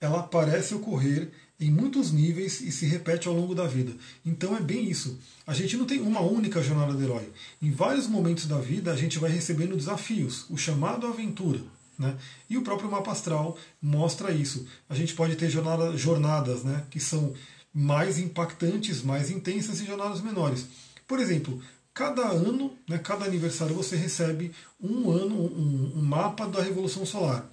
Ela 0.00 0.22
parece 0.22 0.74
ocorrer 0.74 1.30
em 1.60 1.70
muitos 1.70 2.10
níveis 2.10 2.62
e 2.62 2.72
se 2.72 2.86
repete 2.86 3.28
ao 3.28 3.34
longo 3.34 3.54
da 3.54 3.66
vida. 3.66 3.92
Então 4.24 4.56
é 4.56 4.60
bem 4.60 4.88
isso. 4.88 5.18
A 5.46 5.52
gente 5.52 5.76
não 5.76 5.84
tem 5.84 6.00
uma 6.00 6.20
única 6.20 6.62
jornada 6.62 6.94
do 6.94 7.02
herói. 7.02 7.30
Em 7.60 7.70
vários 7.70 8.06
momentos 8.06 8.46
da 8.46 8.58
vida 8.58 8.90
a 8.90 8.96
gente 8.96 9.18
vai 9.18 9.30
recebendo 9.30 9.76
desafios, 9.76 10.46
o 10.48 10.56
chamado 10.56 11.06
aventura. 11.06 11.60
Né? 11.98 12.16
E 12.48 12.56
o 12.56 12.62
próprio 12.62 12.90
mapa 12.90 13.12
astral 13.12 13.58
mostra 13.82 14.32
isso. 14.32 14.66
A 14.88 14.94
gente 14.94 15.12
pode 15.12 15.36
ter 15.36 15.50
jornada, 15.50 15.94
jornadas 15.98 16.64
né, 16.64 16.86
que 16.90 16.98
são 16.98 17.34
mais 17.74 18.18
impactantes, 18.18 19.02
mais 19.02 19.30
intensas 19.30 19.82
e 19.82 19.84
jornadas 19.84 20.22
menores. 20.22 20.66
Por 21.06 21.20
exemplo, 21.20 21.60
cada 21.92 22.28
ano, 22.28 22.72
né, 22.88 22.98
cada 22.98 23.24
aniversário, 23.24 23.74
você 23.74 23.96
recebe 23.96 24.52
um 24.80 25.10
ano, 25.10 25.34
um, 25.34 25.92
um, 25.96 26.02
mapa 26.02 26.46
da 26.46 26.62
Revolução 26.62 27.04
Solar, 27.04 27.48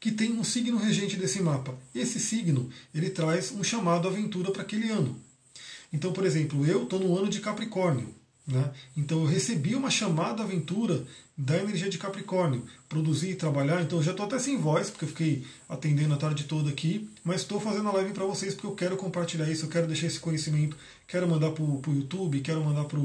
que 0.00 0.10
tem 0.10 0.32
um 0.32 0.44
signo 0.44 0.78
regente 0.78 1.16
desse 1.16 1.42
mapa. 1.42 1.74
Esse 1.94 2.18
signo 2.18 2.70
ele 2.94 3.10
traz 3.10 3.52
um 3.52 3.62
chamado 3.62 4.08
aventura 4.08 4.50
para 4.50 4.62
aquele 4.62 4.90
ano. 4.90 5.16
Então, 5.92 6.12
por 6.12 6.24
exemplo, 6.24 6.66
eu 6.66 6.84
estou 6.84 6.98
no 6.98 7.16
ano 7.16 7.28
de 7.28 7.40
Capricórnio. 7.40 8.14
Né? 8.46 8.72
Então 8.96 9.20
eu 9.20 9.26
recebi 9.26 9.74
uma 9.74 9.90
chamada 9.90 10.42
aventura 10.42 11.04
da 11.36 11.56
energia 11.58 11.88
de 11.88 11.96
Capricórnio, 11.96 12.64
produzir 12.88 13.30
e 13.30 13.34
trabalhar. 13.36 13.80
Então 13.82 13.98
eu 13.98 14.02
já 14.02 14.10
estou 14.10 14.26
até 14.26 14.38
sem 14.38 14.58
voz, 14.58 14.90
porque 14.90 15.04
eu 15.04 15.08
fiquei 15.08 15.46
atendendo 15.68 16.14
a 16.14 16.16
tarde 16.16 16.44
toda 16.44 16.68
aqui, 16.68 17.08
mas 17.22 17.42
estou 17.42 17.60
fazendo 17.60 17.88
a 17.88 17.92
live 17.92 18.12
para 18.12 18.24
vocês 18.24 18.54
porque 18.54 18.66
eu 18.66 18.74
quero 18.74 18.96
compartilhar 18.96 19.48
isso, 19.48 19.66
eu 19.66 19.70
quero 19.70 19.86
deixar 19.86 20.08
esse 20.08 20.18
conhecimento, 20.18 20.76
quero 21.06 21.28
mandar 21.28 21.52
para 21.52 21.62
o 21.62 21.82
YouTube, 21.86 22.40
quero 22.40 22.64
mandar 22.64 22.84
para 22.84 22.98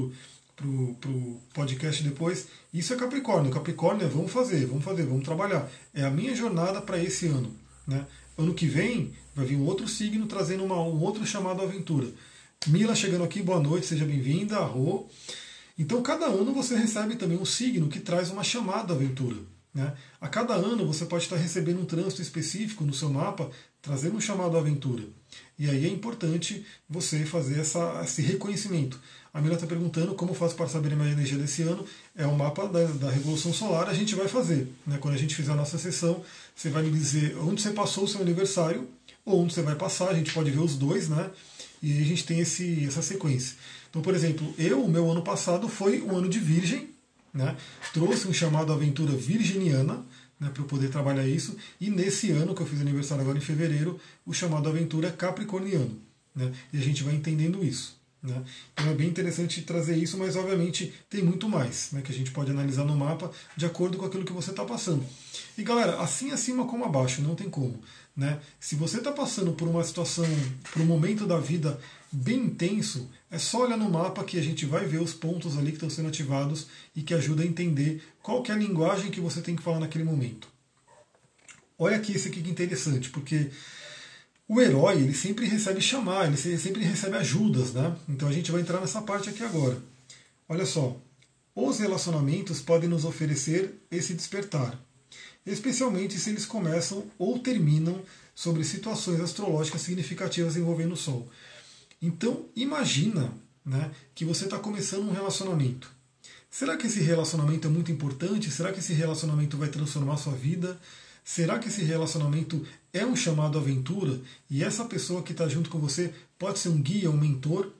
pro, 0.57 0.95
pro 0.95 1.41
podcast 1.53 2.03
depois. 2.03 2.47
Isso 2.73 2.93
é 2.93 2.97
Capricórnio. 2.97 3.51
Capricórnio 3.51 4.05
é 4.05 4.09
vamos 4.09 4.31
fazer, 4.31 4.65
vamos 4.65 4.83
fazer, 4.83 5.05
vamos 5.05 5.23
trabalhar. 5.23 5.69
É 5.93 6.03
a 6.03 6.09
minha 6.09 6.35
jornada 6.35 6.81
para 6.81 7.01
esse 7.01 7.27
ano. 7.27 7.55
Né? 7.87 8.05
Ano 8.37 8.53
que 8.53 8.65
vem 8.65 9.13
vai 9.33 9.45
vir 9.45 9.55
um 9.55 9.65
outro 9.65 9.87
signo 9.87 10.25
trazendo 10.25 10.65
uma, 10.65 10.81
um 10.81 10.99
outro 11.01 11.25
chamado 11.25 11.61
aventura. 11.61 12.07
Mila 12.65 12.95
chegando 12.95 13.23
aqui, 13.23 13.41
boa 13.41 13.59
noite, 13.59 13.85
seja 13.85 14.03
bem-vinda, 14.03 14.57
Rô. 14.59 15.07
Então 15.79 16.01
cada 16.01 16.25
ano 16.25 16.53
você 16.53 16.75
recebe 16.75 17.15
também 17.15 17.37
um 17.37 17.45
signo 17.45 17.87
que 17.87 17.99
traz 17.99 18.31
uma 18.31 18.43
chamada 18.43 18.93
aventura. 18.93 19.37
Né? 19.77 19.93
A 20.19 20.27
cada 20.27 20.55
ano 20.55 20.87
você 20.87 21.05
pode 21.05 21.25
estar 21.25 21.35
recebendo 21.35 21.79
um 21.79 21.85
trânsito 21.85 22.19
específico 22.19 22.83
no 22.83 22.95
seu 22.95 23.11
mapa, 23.11 23.47
trazendo 23.79 24.17
um 24.17 24.19
chamado 24.19 24.57
à 24.57 24.59
aventura. 24.59 25.03
E 25.59 25.69
aí 25.69 25.85
é 25.85 25.87
importante 25.87 26.65
você 26.89 27.23
fazer 27.23 27.59
essa, 27.59 28.01
esse 28.03 28.23
reconhecimento. 28.23 28.99
A 29.31 29.39
Mila 29.39 29.53
está 29.53 29.67
perguntando 29.67 30.15
como 30.15 30.33
faço 30.33 30.55
para 30.55 30.67
saber 30.67 30.93
a 30.93 30.95
minha 30.95 31.11
energia 31.11 31.37
desse 31.37 31.61
ano. 31.61 31.85
É 32.15 32.25
o 32.25 32.31
um 32.31 32.35
mapa 32.35 32.67
da, 32.67 32.85
da, 32.85 33.11
Revolução 33.11 33.53
Solar, 33.53 33.87
a 33.87 33.93
gente 33.93 34.15
vai 34.15 34.27
fazer. 34.27 34.67
Né? 34.83 34.97
Quando 34.99 35.13
a 35.13 35.17
gente 35.17 35.35
fizer 35.35 35.51
a 35.51 35.55
nossa 35.55 35.77
sessão, 35.77 36.23
você 36.55 36.71
vai 36.71 36.81
me 36.81 36.89
dizer 36.89 37.37
onde 37.37 37.61
você 37.61 37.69
passou 37.69 38.05
o 38.05 38.07
seu 38.07 38.19
aniversário 38.19 38.87
ou 39.23 39.43
onde 39.43 39.53
você 39.53 39.61
vai 39.61 39.75
passar, 39.75 40.09
a 40.09 40.15
gente 40.15 40.33
pode 40.33 40.49
ver 40.49 40.59
os 40.59 40.75
dois, 40.75 41.07
né? 41.07 41.29
E 41.83 42.01
a 42.01 42.03
gente 42.03 42.25
tem 42.25 42.39
esse, 42.39 42.83
essa 42.83 43.03
sequência. 43.03 43.55
Então, 43.91 44.01
por 44.01 44.15
exemplo, 44.15 44.51
eu, 44.57 44.83
o 44.83 44.89
meu 44.89 45.11
ano 45.11 45.21
passado 45.21 45.69
foi 45.69 46.01
um 46.01 46.17
ano 46.17 46.27
de 46.27 46.39
Virgem, 46.39 46.96
né? 47.37 47.55
trouxe 47.93 48.27
um 48.27 48.33
chamado 48.33 48.73
Aventura 48.73 49.13
Virginiana, 49.13 50.03
né, 50.39 50.49
para 50.49 50.61
eu 50.61 50.67
poder 50.67 50.89
trabalhar 50.89 51.27
isso. 51.27 51.55
E 51.79 51.89
nesse 51.89 52.31
ano, 52.31 52.53
que 52.53 52.61
eu 52.61 52.65
fiz 52.65 52.81
aniversário 52.81 53.21
agora 53.21 53.37
em 53.37 53.41
fevereiro, 53.41 53.99
o 54.25 54.33
chamado 54.33 54.67
Aventura 54.67 55.11
Capricorniano. 55.11 55.97
Né, 56.35 56.51
e 56.73 56.77
a 56.77 56.81
gente 56.81 57.03
vai 57.03 57.13
entendendo 57.13 57.63
isso. 57.63 57.95
Né? 58.21 58.43
Então 58.73 58.89
é 58.89 58.93
bem 58.93 59.07
interessante 59.07 59.61
trazer 59.61 59.95
isso, 59.95 60.17
mas 60.17 60.35
obviamente 60.35 60.91
tem 61.09 61.23
muito 61.23 61.47
mais 61.47 61.91
né, 61.91 62.01
que 62.01 62.11
a 62.11 62.15
gente 62.15 62.31
pode 62.31 62.49
analisar 62.49 62.83
no 62.83 62.95
mapa 62.95 63.31
de 63.55 63.65
acordo 63.65 63.97
com 63.97 64.05
aquilo 64.05 64.25
que 64.25 64.33
você 64.33 64.49
está 64.49 64.65
passando. 64.65 65.03
E 65.57 65.63
galera, 65.63 66.01
assim 66.01 66.31
acima 66.31 66.65
como 66.65 66.85
abaixo, 66.85 67.21
não 67.21 67.35
tem 67.35 67.49
como. 67.49 67.79
Né? 68.15 68.39
Se 68.59 68.75
você 68.75 68.97
está 68.97 69.11
passando 69.11 69.53
por 69.53 69.67
uma 69.67 69.83
situação, 69.83 70.25
por 70.73 70.81
um 70.81 70.85
momento 70.85 71.27
da 71.27 71.37
vida 71.37 71.79
bem 72.11 72.45
intenso, 72.45 73.09
é 73.29 73.37
só 73.37 73.63
olhar 73.63 73.77
no 73.77 73.89
mapa 73.89 74.23
que 74.23 74.39
a 74.39 74.41
gente 74.41 74.65
vai 74.65 74.85
ver 74.85 75.01
os 75.01 75.13
pontos 75.13 75.57
ali 75.57 75.67
que 75.67 75.77
estão 75.77 75.89
sendo 75.89 76.07
ativados 76.07 76.67
e 76.95 77.01
que 77.01 77.13
ajuda 77.13 77.43
a 77.43 77.45
entender 77.45 78.01
qual 78.21 78.43
é 78.47 78.51
a 78.51 78.55
linguagem 78.55 79.11
que 79.11 79.19
você 79.19 79.41
tem 79.41 79.55
que 79.55 79.63
falar 79.63 79.79
naquele 79.79 80.03
momento. 80.03 80.47
Olha 81.77 81.97
aqui 81.97 82.13
esse 82.13 82.29
aqui 82.29 82.41
que 82.41 82.49
interessante, 82.49 83.09
porque 83.09 83.51
o 84.47 84.61
herói 84.61 84.95
ele 84.95 85.13
sempre 85.13 85.45
recebe 85.45 85.81
chamar, 85.81 86.27
ele 86.27 86.37
sempre 86.37 86.83
recebe 86.83 87.17
ajudas, 87.17 87.73
né? 87.73 87.95
Então 88.07 88.27
a 88.27 88.31
gente 88.31 88.51
vai 88.51 88.61
entrar 88.61 88.79
nessa 88.79 89.01
parte 89.01 89.29
aqui 89.29 89.43
agora. 89.43 89.77
Olha 90.47 90.65
só, 90.65 90.97
os 91.53 91.79
relacionamentos 91.79 92.61
podem 92.61 92.89
nos 92.89 93.03
oferecer 93.03 93.75
esse 93.91 94.13
despertar, 94.13 94.79
especialmente 95.45 96.17
se 96.17 96.29
eles 96.29 96.45
começam 96.45 97.03
ou 97.17 97.37
terminam 97.39 98.01
sobre 98.33 98.63
situações 98.63 99.19
astrológicas 99.19 99.81
significativas 99.81 100.55
envolvendo 100.55 100.93
o 100.93 100.97
Sol. 100.97 101.27
Então, 102.01 102.45
imagina 102.55 103.33
né, 103.65 103.91
que 104.13 104.25
você 104.25 104.45
está 104.45 104.57
começando 104.59 105.07
um 105.07 105.11
relacionamento. 105.11 105.91
Será 106.49 106.77
que 106.77 106.87
esse 106.87 107.01
relacionamento 107.01 107.67
é 107.67 107.69
muito 107.69 107.91
importante? 107.91 108.49
Será 108.49 108.71
que 108.71 108.79
esse 108.79 108.93
relacionamento 108.93 109.57
vai 109.57 109.69
transformar 109.69 110.13
a 110.13 110.17
sua 110.17 110.33
vida? 110.33 110.79
Será 111.23 111.59
que 111.59 111.67
esse 111.67 111.83
relacionamento 111.83 112.65
é 112.93 113.05
um 113.05 113.15
chamado 113.15 113.57
aventura? 113.57 114.19
E 114.49 114.63
essa 114.63 114.85
pessoa 114.85 115.21
que 115.21 115.33
está 115.33 115.47
junto 115.47 115.69
com 115.69 115.77
você 115.79 116.13
pode 116.39 116.59
ser 116.59 116.69
um 116.69 116.81
guia, 116.81 117.11
um 117.11 117.17
mentor? 117.17 117.71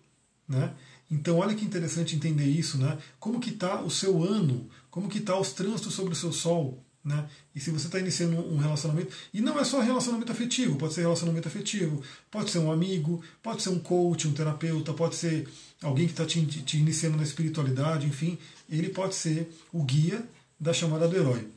Né? 0.47 0.73
Então, 1.09 1.37
olha 1.37 1.55
que 1.55 1.63
interessante 1.63 2.15
entender 2.15 2.45
isso, 2.45 2.77
né? 2.77 2.97
Como 3.19 3.39
que 3.39 3.51
está 3.51 3.81
o 3.81 3.89
seu 3.89 4.21
ano? 4.21 4.69
Como 4.91 5.07
que 5.07 5.19
está 5.19 5.39
os 5.39 5.53
trânsitos 5.53 5.93
sobre 5.93 6.11
o 6.11 6.15
seu 6.15 6.33
sol? 6.33 6.83
Né? 7.07 7.25
E 7.55 7.59
se 7.61 7.71
você 7.71 7.85
está 7.85 7.97
iniciando 7.97 8.35
um 8.35 8.57
relacionamento, 8.57 9.15
e 9.33 9.39
não 9.39 9.57
é 9.57 9.63
só 9.63 9.79
relacionamento 9.79 10.29
afetivo, 10.29 10.75
pode 10.75 10.93
ser 10.93 11.01
relacionamento 11.01 11.47
afetivo, 11.47 12.03
pode 12.29 12.51
ser 12.51 12.59
um 12.59 12.69
amigo, 12.69 13.23
pode 13.41 13.63
ser 13.63 13.69
um 13.69 13.79
coach, 13.79 14.27
um 14.27 14.33
terapeuta, 14.33 14.91
pode 14.93 15.15
ser 15.15 15.47
alguém 15.81 16.05
que 16.05 16.11
está 16.11 16.25
te, 16.25 16.45
te, 16.45 16.77
iniciando 16.77 17.15
na 17.15 17.23
espiritualidade, 17.23 18.05
enfim, 18.05 18.37
ele 18.69 18.89
pode 18.89 19.15
ser 19.15 19.49
o 19.71 19.81
guia 19.83 20.21
da 20.59 20.73
chamada 20.73 21.07
do 21.07 21.15
herói. 21.15 21.47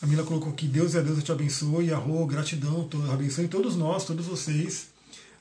A 0.00 0.06
Mila 0.06 0.24
colocou 0.24 0.50
aqui, 0.50 0.66
Deus 0.66 0.94
e 0.94 0.98
a 0.98 1.02
Deus 1.02 1.22
te 1.22 1.30
abençoe, 1.30 1.92
arro, 1.92 2.26
gratidão, 2.26 2.88
abençoe 3.12 3.48
todos 3.48 3.76
nós, 3.76 4.06
todos 4.06 4.24
vocês. 4.24 4.86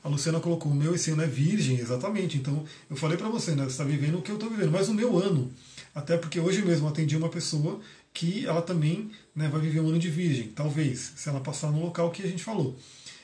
A 0.03 0.09
Luciana 0.09 0.41
colocou, 0.41 0.71
o 0.71 0.75
meu 0.75 0.93
esse 0.93 1.11
ano 1.11 1.21
é 1.21 1.27
virgem, 1.27 1.77
exatamente. 1.77 2.35
Então, 2.35 2.65
eu 2.89 2.97
falei 2.97 3.17
para 3.17 3.29
você, 3.29 3.51
né? 3.51 3.63
Você 3.63 3.69
está 3.69 3.83
vivendo 3.85 4.17
o 4.17 4.21
que 4.21 4.31
eu 4.31 4.35
estou 4.35 4.49
vivendo, 4.49 4.71
mas 4.71 4.89
o 4.89 4.93
meu 4.93 5.17
ano. 5.17 5.51
Até 5.93 6.17
porque 6.17 6.39
hoje 6.39 6.63
mesmo 6.63 6.87
atendi 6.87 7.15
uma 7.15 7.29
pessoa 7.29 7.79
que 8.13 8.45
ela 8.45 8.61
também 8.61 9.11
né, 9.35 9.47
vai 9.47 9.61
viver 9.61 9.79
um 9.79 9.89
ano 9.89 9.99
de 9.99 10.09
virgem, 10.09 10.49
talvez, 10.49 11.13
se 11.15 11.29
ela 11.29 11.39
passar 11.39 11.71
no 11.71 11.81
local 11.81 12.11
que 12.11 12.23
a 12.23 12.27
gente 12.27 12.43
falou. 12.43 12.77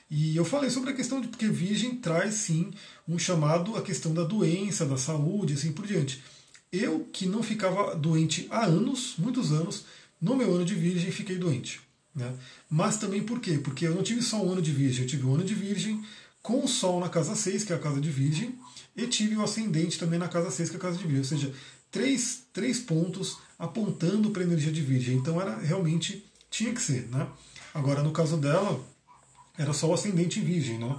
E 0.10 0.36
eu 0.36 0.46
falei 0.46 0.70
sobre 0.70 0.92
a 0.92 0.94
questão 0.94 1.20
de 1.20 1.28
porque 1.28 1.48
virgem 1.48 1.96
traz 1.96 2.36
sim 2.36 2.72
um 3.08 3.20
chamado 3.20 3.76
à 3.76 3.82
questão 3.82 4.14
da 4.14 4.24
doença, 4.24 4.86
da 4.86 4.98
saúde, 4.98 5.54
assim 5.54 5.74
por 5.74 5.86
diante. 5.86 6.24
Eu 6.72 7.08
que 7.12 7.26
não 7.26 7.44
ficava 7.44 7.96
doente 7.96 8.48
há 8.50 8.66
anos, 8.66 9.16
muitos 9.18 9.52
anos, 9.52 9.86
no 10.22 10.36
meu 10.36 10.54
ano 10.54 10.64
de 10.64 10.76
virgem 10.76 11.12
fiquei 11.12 11.38
doente. 11.38 11.82
Né? 12.16 12.34
Mas 12.70 12.98
também 12.98 13.22
por 13.22 13.40
quê? 13.40 13.58
Porque 13.58 13.86
eu 13.86 13.94
não 13.94 14.02
tive 14.02 14.22
só 14.22 14.44
um 14.44 14.52
ano 14.52 14.62
de 14.62 14.72
virgem, 14.72 15.04
eu 15.04 15.10
tive 15.10 15.26
um 15.26 15.36
ano 15.36 15.44
de 15.44 15.54
virgem 15.54 16.04
com 16.42 16.64
o 16.64 16.68
Sol 16.68 17.00
na 17.02 17.10
casa 17.10 17.36
6, 17.36 17.66
que 17.66 17.74
é 17.74 17.76
a 17.76 17.80
casa 17.80 18.00
de 18.00 18.10
virgem, 18.10 18.58
e 18.96 19.06
tive 19.06 19.36
o 19.36 19.44
ascendente 19.44 20.00
também 20.00 20.18
na 20.18 20.30
casa 20.30 20.50
6, 20.50 20.70
que 20.70 20.76
é 20.78 20.80
a 20.80 20.82
casa 20.82 20.98
de 20.98 21.04
virgem. 21.04 21.20
Ou 21.20 21.26
seja, 21.26 21.54
três, 21.92 22.44
três 22.54 22.80
pontos 22.80 23.38
apontando 23.58 24.32
para 24.32 24.42
a 24.42 24.46
energia 24.46 24.72
de 24.72 24.82
Virgem. 24.82 25.16
Então 25.16 25.40
era 25.42 25.58
realmente 25.58 26.26
tinha 26.50 26.74
que 26.74 26.82
ser, 26.82 27.08
né? 27.10 27.28
Agora 27.74 28.02
no 28.02 28.12
caso 28.12 28.38
dela 28.38 28.80
era 29.58 29.74
só 29.74 29.90
o 29.90 29.94
ascendente 29.94 30.40
em 30.40 30.44
Virgem, 30.44 30.78
né? 30.78 30.98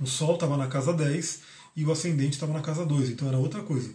O 0.00 0.06
Sol 0.06 0.34
estava 0.34 0.56
na 0.56 0.68
casa 0.68 0.92
10 0.92 1.40
e 1.76 1.84
o 1.84 1.92
ascendente 1.92 2.34
estava 2.34 2.52
na 2.52 2.60
casa 2.60 2.84
2, 2.84 3.10
então 3.10 3.28
era 3.28 3.38
outra 3.38 3.62
coisa. 3.62 3.92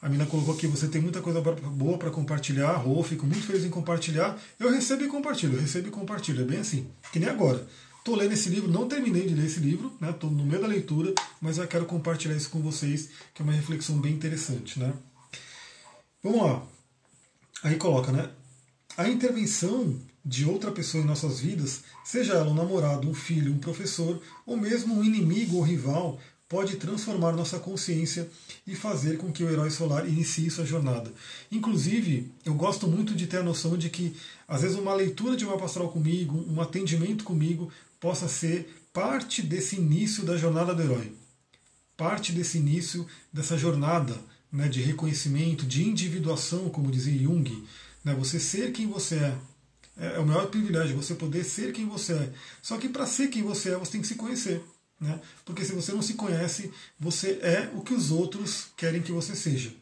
A 0.00 0.08
Mina 0.08 0.26
colocou 0.26 0.54
aqui, 0.54 0.66
você 0.66 0.86
tem 0.86 1.00
muita 1.00 1.22
coisa 1.22 1.40
boa 1.40 1.96
para 1.96 2.10
compartilhar, 2.10 2.72
Rô, 2.76 3.02
fico 3.02 3.24
muito 3.24 3.46
feliz 3.46 3.64
em 3.64 3.70
compartilhar. 3.70 4.38
Eu 4.60 4.70
recebo 4.70 5.02
e 5.02 5.08
compartilho, 5.08 5.54
eu 5.54 5.60
recebo 5.60 5.88
e 5.88 5.90
compartilho, 5.90 6.42
é 6.42 6.44
bem 6.44 6.58
assim, 6.58 6.86
que 7.10 7.18
nem 7.18 7.28
agora. 7.28 7.66
Estou 8.04 8.16
lendo 8.16 8.32
esse 8.32 8.50
livro, 8.50 8.70
não 8.70 8.86
terminei 8.86 9.26
de 9.26 9.34
ler 9.34 9.46
esse 9.46 9.60
livro, 9.60 9.90
estou 10.02 10.30
né, 10.30 10.36
no 10.36 10.44
meio 10.44 10.60
da 10.60 10.68
leitura, 10.68 11.14
mas 11.40 11.56
eu 11.56 11.66
quero 11.66 11.86
compartilhar 11.86 12.36
isso 12.36 12.50
com 12.50 12.60
vocês, 12.60 13.08
que 13.32 13.40
é 13.40 13.42
uma 13.42 13.54
reflexão 13.54 13.98
bem 13.98 14.12
interessante. 14.12 14.78
Né? 14.78 14.92
Vamos 16.22 16.42
lá. 16.42 16.62
Aí 17.62 17.76
coloca, 17.76 18.12
né? 18.12 18.28
A 18.94 19.08
intervenção 19.08 19.98
de 20.22 20.44
outra 20.44 20.70
pessoa 20.70 21.02
em 21.02 21.06
nossas 21.06 21.40
vidas, 21.40 21.82
seja 22.04 22.34
ela 22.34 22.50
um 22.50 22.54
namorado, 22.54 23.08
um 23.08 23.14
filho, 23.14 23.50
um 23.50 23.58
professor, 23.58 24.20
ou 24.44 24.54
mesmo 24.54 24.94
um 24.94 25.02
inimigo 25.02 25.56
ou 25.56 25.62
rival, 25.62 26.20
pode 26.54 26.76
transformar 26.76 27.32
nossa 27.32 27.58
consciência 27.58 28.28
e 28.66 28.76
fazer 28.76 29.16
com 29.16 29.32
que 29.32 29.42
o 29.42 29.50
herói 29.50 29.70
solar 29.70 30.06
inicie 30.06 30.50
sua 30.50 30.64
jornada. 30.64 31.12
Inclusive, 31.50 32.30
eu 32.44 32.54
gosto 32.54 32.86
muito 32.86 33.14
de 33.14 33.26
ter 33.26 33.38
a 33.38 33.42
noção 33.42 33.76
de 33.76 33.90
que, 33.90 34.14
às 34.46 34.62
vezes, 34.62 34.76
uma 34.76 34.94
leitura 34.94 35.36
de 35.36 35.44
uma 35.44 35.58
pastoral 35.58 35.90
comigo, 35.90 36.44
um 36.48 36.60
atendimento 36.60 37.24
comigo, 37.24 37.72
possa 38.04 38.28
ser 38.28 38.68
parte 38.92 39.40
desse 39.40 39.76
início 39.76 40.26
da 40.26 40.36
jornada 40.36 40.74
do 40.74 40.82
herói. 40.82 41.10
Parte 41.96 42.32
desse 42.32 42.58
início 42.58 43.06
dessa 43.32 43.56
jornada 43.56 44.14
né, 44.52 44.68
de 44.68 44.82
reconhecimento, 44.82 45.64
de 45.64 45.88
individuação, 45.88 46.68
como 46.68 46.90
dizia 46.90 47.18
Jung. 47.18 47.66
Né, 48.04 48.14
você 48.14 48.38
ser 48.38 48.72
quem 48.72 48.86
você 48.86 49.14
é. 49.14 49.38
É, 49.96 50.16
é 50.16 50.18
o 50.18 50.26
maior 50.26 50.48
privilégio, 50.48 50.94
você 50.94 51.14
poder 51.14 51.44
ser 51.44 51.72
quem 51.72 51.86
você 51.86 52.12
é. 52.12 52.32
Só 52.60 52.76
que 52.76 52.90
para 52.90 53.06
ser 53.06 53.28
quem 53.28 53.42
você 53.42 53.70
é, 53.70 53.78
você 53.78 53.92
tem 53.92 54.02
que 54.02 54.06
se 54.06 54.16
conhecer. 54.16 54.62
Né? 55.00 55.18
Porque 55.42 55.64
se 55.64 55.72
você 55.72 55.90
não 55.92 56.02
se 56.02 56.12
conhece, 56.12 56.70
você 57.00 57.38
é 57.40 57.70
o 57.74 57.80
que 57.80 57.94
os 57.94 58.10
outros 58.10 58.66
querem 58.76 59.00
que 59.00 59.12
você 59.12 59.34
seja. 59.34 59.72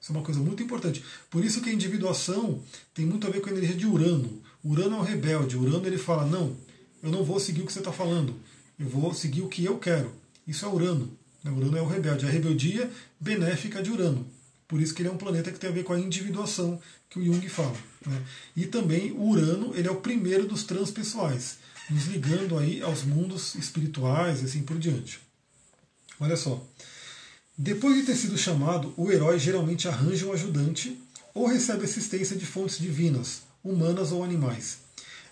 Isso 0.00 0.12
é 0.12 0.16
uma 0.16 0.24
coisa 0.24 0.40
muito 0.40 0.62
importante. 0.62 1.04
Por 1.28 1.44
isso 1.44 1.60
que 1.60 1.68
a 1.68 1.74
individuação 1.74 2.62
tem 2.94 3.04
muito 3.04 3.26
a 3.26 3.30
ver 3.30 3.42
com 3.42 3.50
a 3.50 3.52
energia 3.52 3.76
de 3.76 3.86
Urano. 3.86 4.42
Urano 4.64 4.96
é 4.96 4.98
um 5.00 5.02
rebelde. 5.02 5.58
Urano 5.58 5.86
ele 5.86 5.98
fala: 5.98 6.24
não, 6.24 6.56
eu 7.02 7.10
não 7.10 7.24
vou 7.24 7.38
seguir 7.38 7.62
o 7.62 7.66
que 7.66 7.72
você 7.72 7.78
está 7.78 7.92
falando, 7.92 8.34
eu 8.78 8.88
vou 8.88 9.12
seguir 9.14 9.42
o 9.42 9.48
que 9.48 9.64
eu 9.64 9.78
quero. 9.78 10.12
Isso 10.46 10.64
é 10.64 10.68
Urano. 10.68 11.10
Né? 11.42 11.50
Urano 11.50 11.76
é 11.76 11.82
o 11.82 11.86
rebelde, 11.86 12.26
a 12.26 12.28
rebeldia 12.28 12.90
benéfica 13.18 13.82
de 13.82 13.90
Urano. 13.90 14.26
Por 14.68 14.80
isso 14.80 14.94
que 14.94 15.02
ele 15.02 15.08
é 15.08 15.12
um 15.12 15.16
planeta 15.16 15.52
que 15.52 15.58
tem 15.58 15.70
a 15.70 15.72
ver 15.72 15.84
com 15.84 15.92
a 15.92 16.00
individuação 16.00 16.80
que 17.08 17.18
o 17.18 17.24
Jung 17.24 17.48
fala. 17.48 17.76
Né? 18.04 18.22
E 18.56 18.66
também 18.66 19.12
o 19.12 19.22
Urano 19.22 19.72
ele 19.74 19.88
é 19.88 19.90
o 19.90 20.00
primeiro 20.00 20.46
dos 20.46 20.64
transpessoais, 20.64 21.58
nos 21.88 22.06
ligando 22.06 22.58
aí 22.58 22.82
aos 22.82 23.04
mundos 23.04 23.54
espirituais 23.54 24.42
e 24.42 24.46
assim 24.46 24.62
por 24.62 24.78
diante. 24.78 25.20
Olha 26.18 26.36
só. 26.36 26.64
Depois 27.56 27.96
de 27.96 28.02
ter 28.02 28.16
sido 28.16 28.36
chamado, 28.36 28.92
o 28.96 29.10
herói 29.10 29.38
geralmente 29.38 29.88
arranja 29.88 30.26
um 30.26 30.32
ajudante 30.32 30.98
ou 31.32 31.46
recebe 31.46 31.84
assistência 31.84 32.36
de 32.36 32.44
fontes 32.44 32.78
divinas, 32.78 33.42
humanas 33.62 34.12
ou 34.12 34.24
animais. 34.24 34.78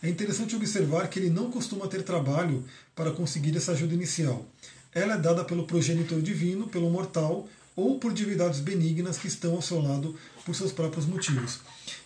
É 0.05 0.09
interessante 0.11 0.55
observar 0.55 1.09
que 1.09 1.19
ele 1.19 1.31
não 1.31 1.51
costuma 1.51 1.89
ter 1.89 2.03
trabalho 2.03 2.63
para 2.95 3.11
conseguir 3.11 3.57
essa 3.57 3.73
ajuda 3.73 3.95
inicial. 3.95 4.47
Ela 4.95 5.15
é 5.15 5.19
dada 5.19 5.43
pelo 5.43 5.67
progenitor 5.67 6.21
divino, 6.21 6.69
pelo 6.69 6.91
mortal 6.91 7.49
ou 7.75 7.99
por 7.99 8.13
divindades 8.13 8.61
benignas 8.61 9.17
que 9.17 9.29
estão 9.29 9.55
ao 9.55 9.63
seu 9.63 9.81
lado 9.81 10.15
por 10.45 10.55
seus 10.55 10.73
próprios 10.73 11.07
motivos. 11.07 11.61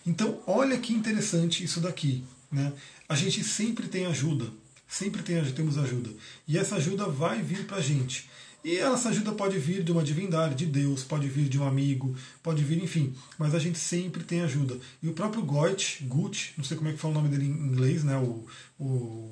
Então, 0.07 0.39
olha 0.47 0.77
que 0.77 0.93
interessante 0.93 1.61
isso 1.61 1.81
daqui. 1.81 2.23
Né? 2.49 2.71
A 3.09 3.15
gente 3.15 3.43
sempre 3.43 3.89
tem 3.89 4.05
ajuda, 4.05 4.45
sempre 4.87 5.21
tem, 5.21 5.43
temos 5.51 5.77
ajuda. 5.77 6.09
E 6.47 6.57
essa 6.57 6.77
ajuda 6.77 7.05
vai 7.05 7.41
vir 7.41 7.67
para 7.67 7.77
a 7.77 7.81
gente. 7.81 8.28
E 8.63 8.77
essa 8.77 9.09
ajuda 9.09 9.31
pode 9.31 9.57
vir 9.57 9.83
de 9.83 9.91
uma 9.91 10.03
divindade, 10.03 10.55
de 10.55 10.65
Deus, 10.65 11.03
pode 11.03 11.27
vir 11.29 11.47
de 11.47 11.57
um 11.57 11.65
amigo, 11.65 12.15
pode 12.43 12.63
vir, 12.63 12.83
enfim. 12.83 13.15
Mas 13.37 13.55
a 13.55 13.59
gente 13.59 13.79
sempre 13.79 14.23
tem 14.23 14.41
ajuda. 14.41 14.77
E 15.01 15.07
o 15.07 15.13
próprio 15.13 15.43
Goethe, 15.43 16.03
Gut, 16.03 16.53
não 16.57 16.63
sei 16.63 16.75
como 16.75 16.89
é 16.89 16.93
que 16.93 16.99
fala 16.99 17.13
o 17.13 17.17
nome 17.17 17.29
dele 17.29 17.45
em 17.45 17.51
inglês, 17.51 18.03
né? 18.03 18.17
O, 18.17 18.45
o 18.77 19.31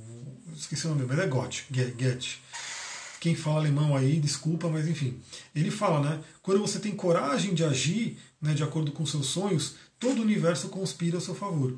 esqueci 0.56 0.88
o 0.88 0.90
nome, 0.90 1.06
mas 1.06 1.20
é 1.20 1.28
Goethe, 1.28 1.66
Goethe. 1.70 2.40
Quem 3.20 3.36
fala 3.36 3.60
alemão 3.60 3.96
aí, 3.96 4.20
desculpa, 4.20 4.70
mas 4.70 4.88
enfim. 4.88 5.20
Ele 5.54 5.72
fala, 5.72 6.00
né? 6.00 6.24
Quando 6.42 6.62
você 6.62 6.80
tem 6.80 6.96
coragem 6.96 7.54
de 7.54 7.64
agir 7.64 8.18
né, 8.42 8.54
de 8.54 8.64
acordo 8.64 8.92
com 8.92 9.06
seus 9.06 9.28
sonhos, 9.28 9.76
todo 10.00 10.20
o 10.20 10.22
universo 10.22 10.70
conspira 10.70 11.18
a 11.18 11.22
seu 11.22 11.36
favor. 11.36 11.76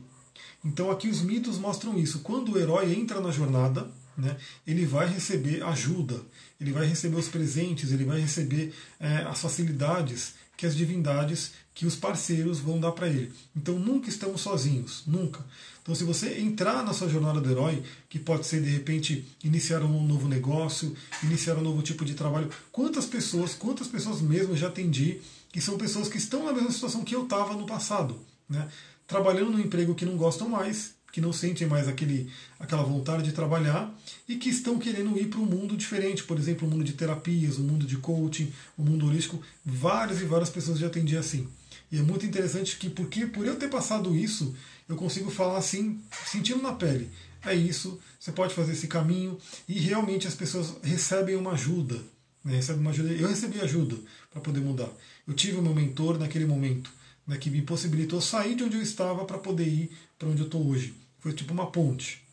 Então 0.64 0.92
aqui 0.92 1.08
os 1.08 1.22
mitos 1.22 1.58
mostram 1.58 1.98
isso. 1.98 2.20
Quando 2.20 2.54
o 2.54 2.60
herói 2.60 2.94
entra 2.94 3.22
na 3.22 3.32
jornada, 3.32 3.90
né, 4.20 4.38
ele 4.68 4.86
vai 4.86 5.08
receber 5.08 5.64
ajuda, 5.64 6.22
ele 6.60 6.72
vai 6.72 6.86
receber 6.86 7.18
os 7.18 7.28
presentes, 7.28 7.92
ele 7.92 8.04
vai 8.04 8.20
receber 8.20 8.74
é, 9.00 9.18
as 9.24 9.40
facilidades 9.40 10.34
que 10.58 10.66
as 10.66 10.76
divindades, 10.76 11.54
que 11.74 11.86
os 11.86 11.96
parceiros 11.96 12.60
vão 12.60 12.82
dar 12.82 12.92
para 12.92 13.08
ele. 13.08 13.32
Então 13.56 13.80
nunca 13.80 14.10
estamos 14.10 14.42
sozinhos, 14.42 15.04
nunca. 15.08 15.46
Então 15.82 15.96
se 15.96 16.04
você 16.04 16.38
entrar 16.38 16.84
na 16.84 16.94
sua 16.94 17.08
jornada 17.08 17.40
do 17.40 17.50
herói, 17.50 17.82
que 18.10 18.20
pode 18.20 18.46
ser 18.46 18.62
de 18.62 18.70
repente 18.70 19.26
iniciar 19.42 19.82
um 19.82 20.06
novo 20.06 20.28
negócio, 20.28 20.94
iniciar 21.24 21.56
um 21.56 21.62
novo 21.62 21.82
tipo 21.82 22.04
de 22.04 22.14
trabalho, 22.14 22.50
quantas 22.74 23.06
pessoas, 23.06 23.56
quantas 23.56 23.88
pessoas 23.88 24.20
mesmo 24.20 24.56
já 24.56 24.68
atendi 24.68 25.22
que 25.52 25.62
são 25.62 25.78
pessoas 25.78 26.10
que 26.10 26.18
estão 26.18 26.46
na 26.46 26.52
mesma 26.52 26.72
situação 26.72 27.06
que 27.06 27.16
eu 27.16 27.24
estava 27.24 27.56
no 27.56 27.66
passado, 27.66 28.20
né? 28.48 28.68
trabalhando 29.08 29.52
num 29.52 29.60
emprego 29.60 29.96
que 29.96 30.06
não 30.06 30.18
gostam 30.18 30.48
mais, 30.48 30.94
que 31.12 31.22
não 31.22 31.34
sentem 31.34 31.68
mais 31.68 31.88
aquele, 31.88 32.32
aquela 32.60 32.84
vontade 32.84 33.24
de 33.24 33.32
trabalhar 33.32 33.94
e 34.28 34.36
que 34.36 34.50
estão 34.50 34.78
querendo 34.78 35.18
ir 35.18 35.28
para 35.28 35.40
um 35.40 35.46
mundo 35.46 35.76
diferente, 35.76 36.24
por 36.24 36.38
exemplo, 36.38 36.68
o 36.68 36.72
mundo 36.72 36.84
de 36.84 36.94
terapias, 36.94 37.58
o 37.58 37.64
mundo 37.64 37.86
de 37.86 37.98
coaching, 37.98 38.52
o 38.78 38.84
mundo 38.84 39.08
holístico. 39.08 39.42
Várias 39.66 40.22
e 40.22 40.26
várias 40.26 40.50
pessoas 40.50 40.80
já 40.80 40.88
atendi 40.88 41.18
assim. 41.18 41.48
E 41.92 41.98
é 41.98 42.02
muito 42.02 42.26
interessante 42.26 42.78
que, 42.78 42.90
porque 42.90 43.26
por 43.26 43.46
eu 43.46 43.56
ter 43.56 43.70
passado 43.70 44.16
isso, 44.16 44.56
eu 44.88 44.96
consigo 44.96 45.32
falar 45.32 45.58
assim, 45.58 46.00
sentindo 46.26 46.62
na 46.62 46.74
pele. 46.74 47.10
É 47.44 47.56
isso, 47.56 48.00
você 48.20 48.32
pode 48.32 48.54
fazer 48.54 48.74
esse 48.74 48.88
caminho 48.88 49.38
e 49.68 49.74
realmente 49.80 50.28
as 50.28 50.36
pessoas 50.36 50.76
recebem 50.84 51.36
uma 51.36 51.54
ajuda. 51.54 51.96
Né, 52.44 52.56
recebem 52.56 52.82
uma 52.82 52.92
ajuda. 52.92 53.10
Eu 53.12 53.28
recebi 53.28 53.60
ajuda 53.60 53.96
para 54.30 54.42
poder 54.42 54.60
mudar. 54.60 54.90
Eu 55.28 55.34
tive 55.34 55.58
o 55.58 55.62
meu 55.62 55.74
mentor 55.74 56.20
naquele 56.20 56.46
momento 56.46 56.92
né, 57.30 57.38
que 57.38 57.52
me 57.52 57.62
possibilitou 57.62 58.20
sair 58.20 58.56
de 58.56 58.64
onde 58.64 58.76
eu 58.76 58.82
estava 58.82 59.24
para 59.24 59.38
poder 59.38 59.68
ir 59.68 59.92
para 60.18 60.28
onde 60.28 60.42
eu 60.42 60.48
estou 60.48 60.68
hoje. 60.68 60.96
Foi 61.20 61.32
tipo 61.32 61.54
uma 61.54 61.70
ponte. 61.70 62.24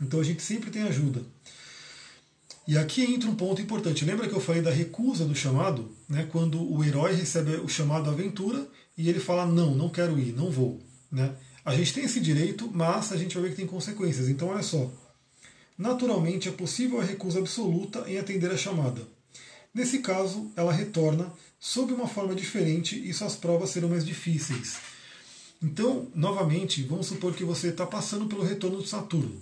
Então 0.00 0.20
a 0.20 0.22
gente 0.22 0.42
sempre 0.42 0.70
tem 0.70 0.82
ajuda. 0.82 1.22
E 2.68 2.78
aqui 2.78 3.02
entra 3.02 3.28
um 3.28 3.34
ponto 3.34 3.60
importante. 3.60 4.04
Lembra 4.04 4.28
que 4.28 4.34
eu 4.34 4.40
falei 4.40 4.62
da 4.62 4.70
recusa 4.70 5.24
do 5.24 5.34
chamado? 5.34 5.90
Né? 6.08 6.28
Quando 6.30 6.62
o 6.62 6.84
herói 6.84 7.14
recebe 7.14 7.56
o 7.56 7.68
chamado 7.68 8.08
à 8.08 8.12
aventura 8.12 8.64
e 8.96 9.08
ele 9.08 9.18
fala: 9.18 9.44
Não, 9.44 9.74
não 9.74 9.88
quero 9.88 10.16
ir, 10.18 10.32
não 10.32 10.52
vou. 10.52 10.80
Né? 11.10 11.34
A 11.64 11.74
gente 11.74 11.92
tem 11.92 12.04
esse 12.04 12.20
direito, 12.20 12.70
mas 12.72 13.10
a 13.10 13.16
gente 13.16 13.34
vai 13.34 13.44
ver 13.44 13.50
que 13.50 13.56
tem 13.56 13.66
consequências. 13.66 14.28
Então, 14.28 14.48
olha 14.48 14.62
só. 14.62 14.88
Naturalmente, 15.76 16.48
é 16.48 16.52
possível 16.52 17.00
a 17.00 17.04
recusa 17.04 17.40
absoluta 17.40 18.08
em 18.08 18.18
atender 18.18 18.50
a 18.52 18.56
chamada. 18.56 19.02
Nesse 19.76 19.98
caso, 19.98 20.50
ela 20.56 20.72
retorna 20.72 21.30
sob 21.60 21.92
uma 21.92 22.08
forma 22.08 22.34
diferente 22.34 22.98
e 23.06 23.12
suas 23.12 23.36
provas 23.36 23.68
serão 23.68 23.90
mais 23.90 24.06
difíceis. 24.06 24.78
Então, 25.62 26.08
novamente, 26.14 26.82
vamos 26.82 27.08
supor 27.08 27.34
que 27.34 27.44
você 27.44 27.68
está 27.68 27.84
passando 27.84 28.24
pelo 28.24 28.42
retorno 28.42 28.82
de 28.82 28.88
Saturno. 28.88 29.38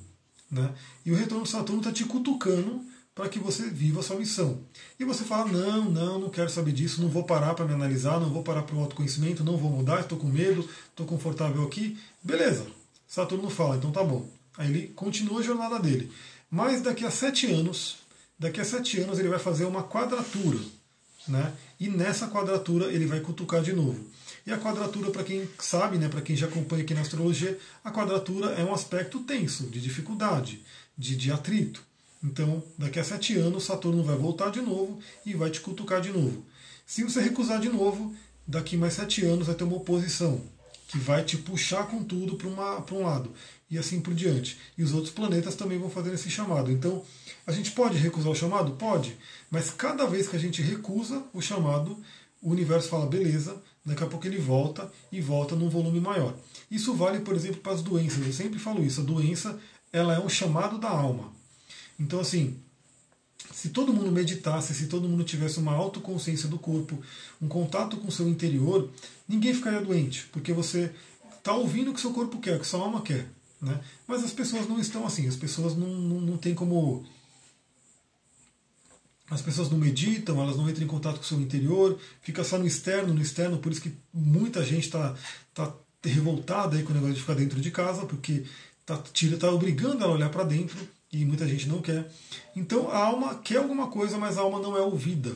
Né? 0.50 0.74
E 1.06 1.12
o 1.12 1.14
retorno 1.14 1.44
de 1.44 1.50
Saturno 1.50 1.80
está 1.80 1.92
te 1.92 2.04
cutucando 2.04 2.84
para 3.14 3.28
que 3.28 3.38
você 3.38 3.70
viva 3.70 4.00
a 4.00 4.02
sua 4.02 4.16
missão. 4.16 4.58
E 4.98 5.04
você 5.04 5.22
fala: 5.22 5.52
não, 5.52 5.88
não, 5.88 6.18
não 6.18 6.30
quero 6.30 6.50
saber 6.50 6.72
disso, 6.72 7.00
não 7.00 7.08
vou 7.08 7.22
parar 7.22 7.54
para 7.54 7.64
me 7.64 7.72
analisar, 7.72 8.18
não 8.18 8.28
vou 8.28 8.42
parar 8.42 8.62
para 8.62 8.74
o 8.74 8.80
autoconhecimento, 8.80 9.44
não 9.44 9.56
vou 9.56 9.70
mudar, 9.70 10.00
estou 10.00 10.18
com 10.18 10.26
medo, 10.26 10.68
estou 10.90 11.06
confortável 11.06 11.62
aqui. 11.62 11.96
Beleza, 12.20 12.66
Saturno 13.06 13.48
fala, 13.48 13.76
então 13.76 13.92
tá 13.92 14.02
bom. 14.02 14.28
Aí 14.58 14.68
ele 14.68 14.88
continua 14.88 15.38
a 15.38 15.44
jornada 15.44 15.78
dele. 15.78 16.10
Mas 16.50 16.82
daqui 16.82 17.04
a 17.04 17.10
sete 17.10 17.46
anos, 17.46 17.98
daqui 18.38 18.60
a 18.60 18.64
sete 18.64 19.00
anos 19.00 19.18
ele 19.18 19.28
vai 19.28 19.38
fazer 19.38 19.64
uma 19.64 19.82
quadratura. 19.82 20.58
Né? 21.26 21.52
E 21.80 21.88
nessa 21.88 22.28
quadratura 22.28 22.86
ele 22.86 23.06
vai 23.06 23.20
cutucar 23.20 23.62
de 23.62 23.72
novo. 23.72 23.98
E 24.46 24.52
a 24.52 24.58
quadratura, 24.58 25.10
para 25.10 25.24
quem 25.24 25.48
sabe, 25.58 25.96
né, 25.96 26.08
para 26.08 26.20
quem 26.20 26.36
já 26.36 26.46
acompanha 26.46 26.82
aqui 26.82 26.92
na 26.92 27.00
astrologia, 27.00 27.58
a 27.82 27.90
quadratura 27.90 28.48
é 28.48 28.64
um 28.64 28.74
aspecto 28.74 29.20
tenso, 29.20 29.64
de 29.68 29.80
dificuldade, 29.80 30.62
de, 30.98 31.16
de 31.16 31.32
atrito. 31.32 31.82
Então, 32.22 32.62
daqui 32.76 33.00
a 33.00 33.04
sete 33.04 33.36
anos, 33.38 33.64
Saturno 33.64 34.02
vai 34.02 34.16
voltar 34.16 34.50
de 34.50 34.60
novo 34.60 34.98
e 35.24 35.34
vai 35.34 35.50
te 35.50 35.60
cutucar 35.60 36.00
de 36.02 36.10
novo. 36.10 36.44
Se 36.86 37.02
você 37.02 37.20
recusar 37.20 37.58
de 37.58 37.70
novo, 37.70 38.14
daqui 38.46 38.76
mais 38.76 38.92
sete 38.92 39.24
anos 39.24 39.46
vai 39.46 39.56
ter 39.56 39.64
uma 39.64 39.76
oposição 39.76 40.42
que 40.88 40.98
vai 40.98 41.24
te 41.24 41.36
puxar 41.36 41.86
com 41.86 42.02
tudo 42.02 42.36
para 42.36 42.48
um 42.48 43.02
lado 43.02 43.32
e 43.70 43.78
assim 43.78 44.00
por 44.00 44.14
diante. 44.14 44.58
E 44.76 44.82
os 44.82 44.92
outros 44.92 45.12
planetas 45.12 45.54
também 45.54 45.78
vão 45.78 45.90
fazer 45.90 46.12
esse 46.14 46.30
chamado. 46.30 46.70
Então, 46.70 47.02
a 47.46 47.52
gente 47.52 47.72
pode 47.72 47.98
recusar 47.98 48.30
o 48.30 48.36
chamado? 48.36 48.72
Pode, 48.72 49.16
mas 49.50 49.70
cada 49.70 50.06
vez 50.06 50.28
que 50.28 50.36
a 50.36 50.38
gente 50.38 50.62
recusa 50.62 51.22
o 51.32 51.40
chamado, 51.40 51.96
o 52.40 52.50
universo 52.50 52.88
fala, 52.88 53.06
beleza, 53.06 53.60
daqui 53.84 54.04
a 54.04 54.06
pouco 54.06 54.26
ele 54.26 54.38
volta 54.38 54.90
e 55.10 55.20
volta 55.20 55.56
num 55.56 55.68
volume 55.68 56.00
maior. 56.00 56.34
Isso 56.70 56.94
vale, 56.94 57.20
por 57.20 57.34
exemplo, 57.34 57.60
para 57.60 57.72
as 57.72 57.82
doenças. 57.82 58.24
Eu 58.24 58.32
sempre 58.32 58.58
falo 58.58 58.84
isso. 58.84 59.00
A 59.00 59.04
doença 59.04 59.58
ela 59.92 60.14
é 60.14 60.20
um 60.20 60.28
chamado 60.28 60.78
da 60.78 60.88
alma. 60.88 61.32
Então, 61.98 62.20
assim, 62.20 62.58
se 63.52 63.70
todo 63.70 63.92
mundo 63.92 64.10
meditasse, 64.10 64.74
se 64.74 64.86
todo 64.86 65.08
mundo 65.08 65.24
tivesse 65.24 65.58
uma 65.58 65.72
autoconsciência 65.72 66.48
do 66.48 66.58
corpo, 66.58 67.00
um 67.40 67.48
contato 67.48 67.96
com 67.96 68.08
o 68.08 68.12
seu 68.12 68.28
interior, 68.28 68.90
ninguém 69.28 69.54
ficaria 69.54 69.80
doente, 69.80 70.26
porque 70.32 70.52
você 70.52 70.90
está 71.36 71.54
ouvindo 71.54 71.90
o 71.90 71.94
que 71.94 72.00
seu 72.00 72.12
corpo 72.12 72.38
quer, 72.40 72.56
o 72.56 72.60
que 72.60 72.66
sua 72.66 72.80
alma 72.80 73.02
quer. 73.02 73.28
Né? 73.60 73.80
Mas 74.06 74.24
as 74.24 74.32
pessoas 74.32 74.68
não 74.68 74.78
estão 74.78 75.06
assim, 75.06 75.26
as 75.26 75.36
pessoas 75.36 75.76
não, 75.76 75.88
não, 75.88 76.20
não 76.20 76.36
têm 76.36 76.54
como 76.54 77.04
as 79.30 79.40
pessoas 79.40 79.70
não 79.70 79.78
meditam, 79.78 80.40
elas 80.40 80.56
não 80.56 80.68
entram 80.68 80.84
em 80.84 80.88
contato 80.88 81.16
com 81.16 81.22
o 81.22 81.24
seu 81.24 81.40
interior, 81.40 81.98
fica 82.20 82.44
só 82.44 82.58
no 82.58 82.66
externo, 82.66 83.14
no 83.14 83.22
externo, 83.22 83.58
por 83.58 83.72
isso 83.72 83.80
que 83.80 83.92
muita 84.12 84.62
gente 84.62 84.84
está 84.84 85.14
tá 85.54 85.74
revoltada 86.02 86.76
aí 86.76 86.82
com 86.82 86.90
o 86.90 86.94
negócio 86.94 87.14
de 87.14 87.20
ficar 87.20 87.34
dentro 87.34 87.60
de 87.60 87.70
casa, 87.70 88.04
porque 88.04 88.44
está 88.82 89.02
tá 89.38 89.50
obrigando 89.50 90.02
ela 90.02 90.12
a 90.12 90.16
olhar 90.16 90.28
para 90.28 90.44
dentro 90.44 90.76
e 91.14 91.24
muita 91.24 91.46
gente 91.46 91.68
não 91.68 91.80
quer. 91.80 92.10
Então 92.56 92.90
a 92.90 92.98
alma 92.98 93.36
quer 93.36 93.58
alguma 93.58 93.86
coisa, 93.86 94.18
mas 94.18 94.36
a 94.36 94.40
alma 94.40 94.58
não 94.58 94.76
é 94.76 94.80
ouvida. 94.80 95.32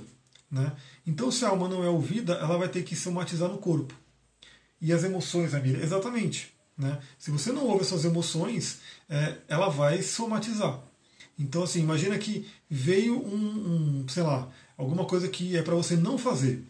Né? 0.51 0.73
Então 1.07 1.31
se 1.31 1.45
a 1.45 1.49
alma 1.49 1.69
não 1.69 1.85
é 1.85 1.89
ouvida, 1.89 2.35
ela 2.35 2.59
vai 2.59 2.69
ter 2.69 2.83
que 2.83 2.97
somatizar 2.97 3.49
no 3.49 3.59
corpo. 3.59 3.95
E 4.81 4.93
as 4.93 5.05
emoções, 5.05 5.55
Amira? 5.55 5.83
Exatamente. 5.83 6.53
Né? 6.77 6.99
Se 7.19 7.31
você 7.31 7.53
não 7.53 7.67
ouve 7.67 7.83
as 7.83 7.89
suas 7.89 8.05
emoções, 8.05 8.81
é, 9.09 9.37
ela 9.49 9.69
vai 9.69 10.03
somatizar. 10.03 10.81
Então, 11.39 11.63
assim, 11.63 11.81
imagina 11.81 12.19
que 12.19 12.49
veio 12.69 13.17
um, 13.17 14.03
um 14.03 14.09
sei 14.09 14.25
lá, 14.25 14.49
alguma 14.77 15.05
coisa 15.05 15.29
que 15.29 15.57
é 15.57 15.63
para 15.63 15.75
você 15.75 15.97
não 15.97 16.19
fazer, 16.19 16.65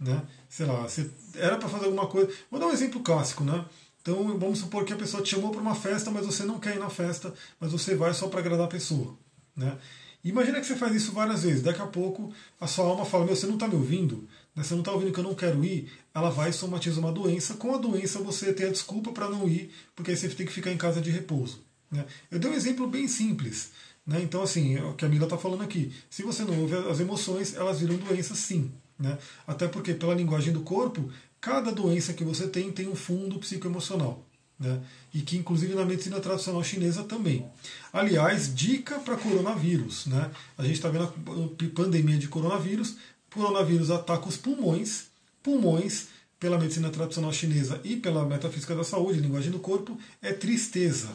né? 0.00 0.22
Sei 0.48 0.64
lá, 0.64 0.82
você 0.82 1.10
era 1.34 1.58
para 1.58 1.68
fazer 1.68 1.84
alguma 1.84 2.06
coisa. 2.06 2.32
Vou 2.50 2.58
dar 2.58 2.66
um 2.66 2.72
exemplo 2.72 3.00
clássico, 3.00 3.44
né? 3.44 3.64
Então, 4.06 4.38
vamos 4.38 4.60
supor 4.60 4.84
que 4.84 4.92
a 4.92 4.96
pessoa 4.96 5.20
te 5.20 5.30
chamou 5.30 5.50
para 5.50 5.60
uma 5.60 5.74
festa, 5.74 6.12
mas 6.12 6.24
você 6.24 6.44
não 6.44 6.60
quer 6.60 6.76
ir 6.76 6.78
na 6.78 6.88
festa, 6.88 7.34
mas 7.58 7.72
você 7.72 7.96
vai 7.96 8.14
só 8.14 8.28
para 8.28 8.38
agradar 8.38 8.66
a 8.66 8.68
pessoa, 8.68 9.18
né? 9.56 9.76
Imagina 10.22 10.60
que 10.60 10.66
você 10.66 10.76
faz 10.76 10.94
isso 10.94 11.10
várias 11.10 11.42
vezes. 11.42 11.62
Daqui 11.62 11.82
a 11.82 11.86
pouco 11.86 12.32
a 12.60 12.68
sua 12.68 12.84
alma 12.84 13.04
fala: 13.04 13.24
Meu, 13.24 13.34
você 13.34 13.46
não 13.46 13.54
está 13.54 13.66
me 13.66 13.74
ouvindo? 13.74 14.28
Né? 14.54 14.62
Você 14.62 14.74
não 14.74 14.80
está 14.80 14.92
ouvindo 14.92 15.12
que 15.12 15.18
eu 15.18 15.24
não 15.24 15.34
quero 15.34 15.64
ir? 15.64 15.90
Ela 16.14 16.30
vai 16.30 16.50
e 16.50 16.52
somatiza 16.52 17.00
uma 17.00 17.10
doença. 17.10 17.54
Com 17.54 17.74
a 17.74 17.78
doença 17.78 18.20
você 18.20 18.52
tem 18.52 18.66
a 18.66 18.70
desculpa 18.70 19.10
para 19.12 19.28
não 19.28 19.48
ir, 19.48 19.72
porque 19.94 20.12
aí 20.12 20.16
você 20.16 20.28
tem 20.28 20.46
que 20.46 20.52
ficar 20.52 20.72
em 20.72 20.76
casa 20.76 21.00
de 21.00 21.10
repouso. 21.10 21.64
Né? 21.90 22.04
Eu 22.30 22.38
dei 22.38 22.50
um 22.50 22.54
exemplo 22.54 22.88
bem 22.88 23.06
simples. 23.06 23.72
Né? 24.06 24.20
Então, 24.22 24.42
assim, 24.42 24.76
é 24.76 24.84
o 24.84 24.94
que 24.94 25.04
a 25.04 25.08
Mila 25.08 25.24
está 25.24 25.38
falando 25.38 25.62
aqui. 25.62 25.92
Se 26.10 26.22
você 26.22 26.44
não 26.44 26.60
ouve 26.60 26.74
as 26.74 27.00
emoções, 27.00 27.54
elas 27.54 27.80
viram 27.80 27.96
doenças 27.96 28.38
sim. 28.38 28.72
Né? 28.98 29.18
Até 29.46 29.68
porque, 29.68 29.94
pela 29.94 30.14
linguagem 30.14 30.52
do 30.52 30.60
corpo, 30.60 31.10
cada 31.40 31.70
doença 31.70 32.12
que 32.12 32.24
você 32.24 32.46
tem 32.48 32.72
tem 32.72 32.88
um 32.88 32.96
fundo 32.96 33.38
psicoemocional. 33.38 34.24
Né? 34.58 34.80
E 35.12 35.20
que, 35.20 35.36
inclusive, 35.36 35.74
na 35.74 35.84
medicina 35.84 36.20
tradicional 36.20 36.64
chinesa 36.64 37.04
também. 37.04 37.46
Aliás, 37.92 38.54
dica 38.54 38.98
para 38.98 39.16
coronavírus. 39.16 40.06
Né? 40.06 40.30
A 40.56 40.62
gente 40.62 40.76
está 40.76 40.88
vendo 40.88 41.04
a 41.04 41.74
pandemia 41.74 42.18
de 42.18 42.28
coronavírus. 42.28 42.96
Coronavírus 43.32 43.90
ataca 43.90 44.28
os 44.28 44.36
pulmões. 44.36 45.06
Pulmões, 45.42 46.08
pela 46.40 46.58
medicina 46.58 46.90
tradicional 46.90 47.32
chinesa 47.32 47.80
e 47.84 47.96
pela 47.96 48.24
metafísica 48.24 48.74
da 48.74 48.82
saúde, 48.82 49.20
linguagem 49.20 49.50
do 49.50 49.58
corpo, 49.58 49.98
é 50.22 50.32
tristeza 50.32 51.10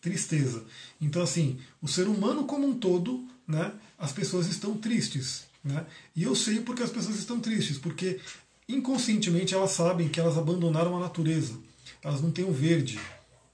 tristeza. 0.00 0.64
Então, 1.00 1.22
assim, 1.22 1.58
o 1.80 1.88
ser 1.88 2.08
humano 2.08 2.44
como 2.44 2.66
um 2.66 2.74
todo, 2.74 3.24
né, 3.46 3.72
as 3.98 4.12
pessoas 4.12 4.46
estão 4.46 4.76
tristes. 4.76 5.44
Né? 5.62 5.84
E 6.16 6.22
eu 6.22 6.34
sei 6.34 6.60
porque 6.60 6.82
as 6.82 6.90
pessoas 6.90 7.18
estão 7.18 7.38
tristes, 7.38 7.78
porque 7.78 8.18
inconscientemente 8.74 9.54
elas 9.54 9.70
sabem 9.70 10.08
que 10.08 10.20
elas 10.20 10.36
abandonaram 10.36 10.96
a 10.96 11.00
natureza, 11.00 11.54
elas 12.02 12.20
não 12.20 12.30
têm 12.30 12.44
o 12.44 12.52
verde, 12.52 12.98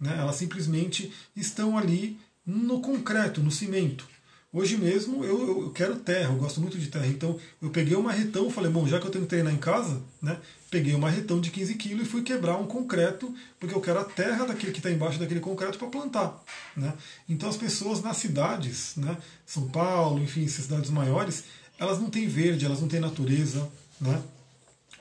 né? 0.00 0.16
elas 0.18 0.36
simplesmente 0.36 1.12
estão 1.34 1.76
ali 1.76 2.18
no 2.44 2.80
concreto, 2.80 3.42
no 3.42 3.50
cimento. 3.50 4.06
Hoje 4.52 4.78
mesmo 4.78 5.22
eu, 5.22 5.64
eu, 5.64 5.70
quero 5.70 5.96
terra, 5.96 6.32
eu 6.32 6.38
gosto 6.38 6.62
muito 6.62 6.78
de 6.78 6.86
terra. 6.86 7.06
Então 7.06 7.38
eu 7.60 7.68
peguei 7.68 7.94
um 7.94 8.00
marretão, 8.00 8.50
falei, 8.50 8.70
bom, 8.70 8.86
já 8.86 8.98
que 8.98 9.06
eu 9.06 9.10
tenho 9.10 9.24
que 9.24 9.28
treinar 9.28 9.52
em 9.52 9.58
casa, 9.58 10.00
né? 10.22 10.38
Peguei 10.70 10.94
um 10.94 10.98
marretão 10.98 11.40
de 11.40 11.50
15 11.50 11.74
quilos 11.74 12.06
e 12.06 12.10
fui 12.10 12.22
quebrar 12.22 12.56
um 12.56 12.66
concreto, 12.66 13.34
porque 13.60 13.74
eu 13.74 13.80
quero 13.82 13.98
a 13.98 14.04
terra 14.04 14.46
daquele 14.46 14.72
que 14.72 14.78
está 14.78 14.90
embaixo 14.90 15.18
daquele 15.18 15.40
concreto 15.40 15.78
para 15.78 15.88
plantar. 15.88 16.42
Né? 16.74 16.94
Então 17.28 17.50
as 17.50 17.56
pessoas 17.58 18.02
nas 18.02 18.16
cidades, 18.16 18.96
né? 18.96 19.18
São 19.44 19.68
Paulo, 19.68 20.22
enfim, 20.22 20.48
cidades 20.48 20.90
maiores, 20.90 21.44
elas 21.78 21.98
não 21.98 22.08
têm 22.08 22.26
verde, 22.26 22.64
elas 22.64 22.80
não 22.80 22.88
têm 22.88 23.00
natureza. 23.00 23.68
Né? 24.00 24.22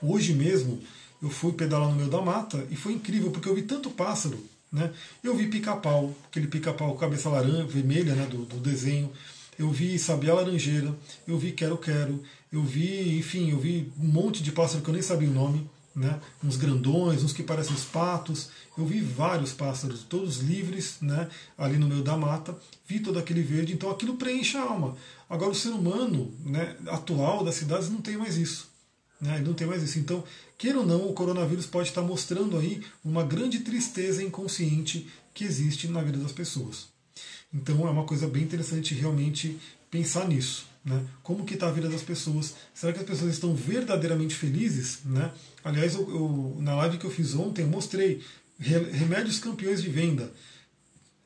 Hoje 0.07 0.33
mesmo 0.33 0.79
eu 1.21 1.29
fui 1.29 1.53
pedalar 1.53 1.89
no 1.89 1.95
meio 1.95 2.09
da 2.09 2.21
mata 2.21 2.65
e 2.69 2.75
foi 2.75 2.93
incrível, 2.93 3.31
porque 3.31 3.49
eu 3.49 3.55
vi 3.55 3.63
tanto 3.63 3.89
pássaro. 3.89 4.37
Né? 4.71 4.91
Eu 5.23 5.35
vi 5.35 5.47
pica-pau, 5.47 6.13
aquele 6.27 6.47
pica-pau 6.47 6.95
cabeça 6.95 7.29
laranja, 7.29 7.63
vermelha 7.63 8.13
né, 8.13 8.25
do, 8.25 8.45
do 8.45 8.57
desenho 8.57 9.11
eu 9.57 9.71
vi 9.71 9.97
sabiá 9.97 10.33
laranjeira, 10.33 10.93
eu 11.27 11.37
vi 11.37 11.51
quero-quero, 11.51 12.21
eu 12.51 12.61
vi, 12.61 13.17
enfim, 13.17 13.51
eu 13.51 13.59
vi 13.59 13.91
um 13.99 14.07
monte 14.07 14.43
de 14.43 14.51
pássaro 14.51 14.83
que 14.83 14.89
eu 14.89 14.93
nem 14.93 15.01
sabia 15.01 15.29
o 15.29 15.33
nome, 15.33 15.69
né? 15.95 16.19
uns 16.43 16.57
grandões, 16.57 17.23
uns 17.23 17.31
que 17.31 17.41
parecem 17.41 17.73
os 17.73 17.85
patos. 17.85 18.49
Eu 18.77 18.85
vi 18.85 18.99
vários 18.99 19.53
pássaros, 19.53 20.03
todos 20.03 20.39
livres, 20.39 20.97
né? 21.01 21.29
ali 21.57 21.77
no 21.77 21.87
meio 21.87 22.03
da 22.03 22.17
mata. 22.17 22.55
Vi 22.85 22.99
todo 22.99 23.17
aquele 23.17 23.41
verde, 23.41 23.73
então 23.73 23.89
aquilo 23.89 24.17
preenche 24.17 24.57
a 24.57 24.63
alma. 24.63 24.95
Agora, 25.29 25.51
o 25.51 25.55
ser 25.55 25.69
humano 25.69 26.33
né, 26.45 26.75
atual 26.87 27.43
das 27.43 27.55
cidades 27.55 27.89
não 27.89 28.01
tem 28.01 28.17
mais 28.17 28.35
isso. 28.35 28.67
Né? 29.19 29.39
Não 29.39 29.53
tem 29.53 29.67
mais 29.67 29.83
isso. 29.83 29.99
Então, 29.99 30.23
queira 30.57 30.79
ou 30.79 30.85
não, 30.85 31.07
o 31.09 31.13
coronavírus 31.13 31.65
pode 31.65 31.89
estar 31.89 32.01
mostrando 32.01 32.57
aí 32.57 32.83
uma 33.03 33.23
grande 33.23 33.59
tristeza 33.59 34.23
inconsciente 34.23 35.07
que 35.33 35.43
existe 35.43 35.87
na 35.87 36.01
vida 36.01 36.17
das 36.17 36.31
pessoas. 36.31 36.87
Então 37.53 37.87
é 37.87 37.91
uma 37.91 38.03
coisa 38.03 38.27
bem 38.27 38.43
interessante 38.43 38.93
realmente 38.93 39.57
pensar 39.89 40.27
nisso. 40.27 40.65
Né? 40.83 41.03
Como 41.23 41.45
que 41.45 41.55
está 41.55 41.67
a 41.67 41.71
vida 41.71 41.89
das 41.89 42.03
pessoas? 42.03 42.53
Será 42.73 42.93
que 42.93 42.99
as 42.99 43.05
pessoas 43.05 43.33
estão 43.33 43.55
verdadeiramente 43.55 44.35
felizes? 44.35 44.99
Né? 45.05 45.31
Aliás, 45.63 45.95
eu, 45.95 46.09
eu, 46.09 46.57
na 46.59 46.75
live 46.75 46.97
que 46.97 47.05
eu 47.05 47.11
fiz 47.11 47.33
ontem, 47.33 47.63
eu 47.63 47.67
mostrei 47.67 48.21
remédios 48.59 49.39
campeões 49.39 49.81
de 49.81 49.89
venda. 49.89 50.31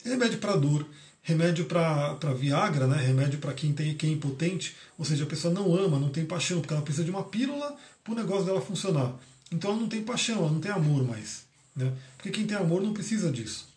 Remédio 0.03 0.39
para 0.39 0.55
dor, 0.55 0.87
remédio 1.29 1.65
para 1.65 2.33
Viagra, 2.37 2.87
né? 2.87 2.97
remédio 2.97 3.39
para 3.39 3.53
quem, 3.53 3.71
tem, 3.73 3.95
quem 3.95 4.11
é 4.11 4.13
impotente, 4.13 4.75
ou 4.97 5.05
seja, 5.05 5.23
a 5.23 5.27
pessoa 5.27 5.53
não 5.53 5.75
ama, 5.75 5.99
não 5.99 6.09
tem 6.09 6.25
paixão, 6.25 6.59
porque 6.59 6.73
ela 6.73 6.83
precisa 6.83 7.05
de 7.05 7.11
uma 7.11 7.23
pílula 7.23 7.75
para 8.03 8.13
o 8.13 8.15
negócio 8.15 8.45
dela 8.45 8.61
funcionar. 8.61 9.13
Então 9.51 9.71
ela 9.71 9.79
não 9.79 9.87
tem 9.87 10.03
paixão, 10.03 10.39
ela 10.39 10.51
não 10.51 10.59
tem 10.59 10.71
amor 10.71 11.03
mais. 11.03 11.43
Né? 11.75 11.91
Porque 12.17 12.31
quem 12.31 12.45
tem 12.45 12.57
amor 12.57 12.81
não 12.81 12.93
precisa 12.93 13.31
disso 13.31 13.69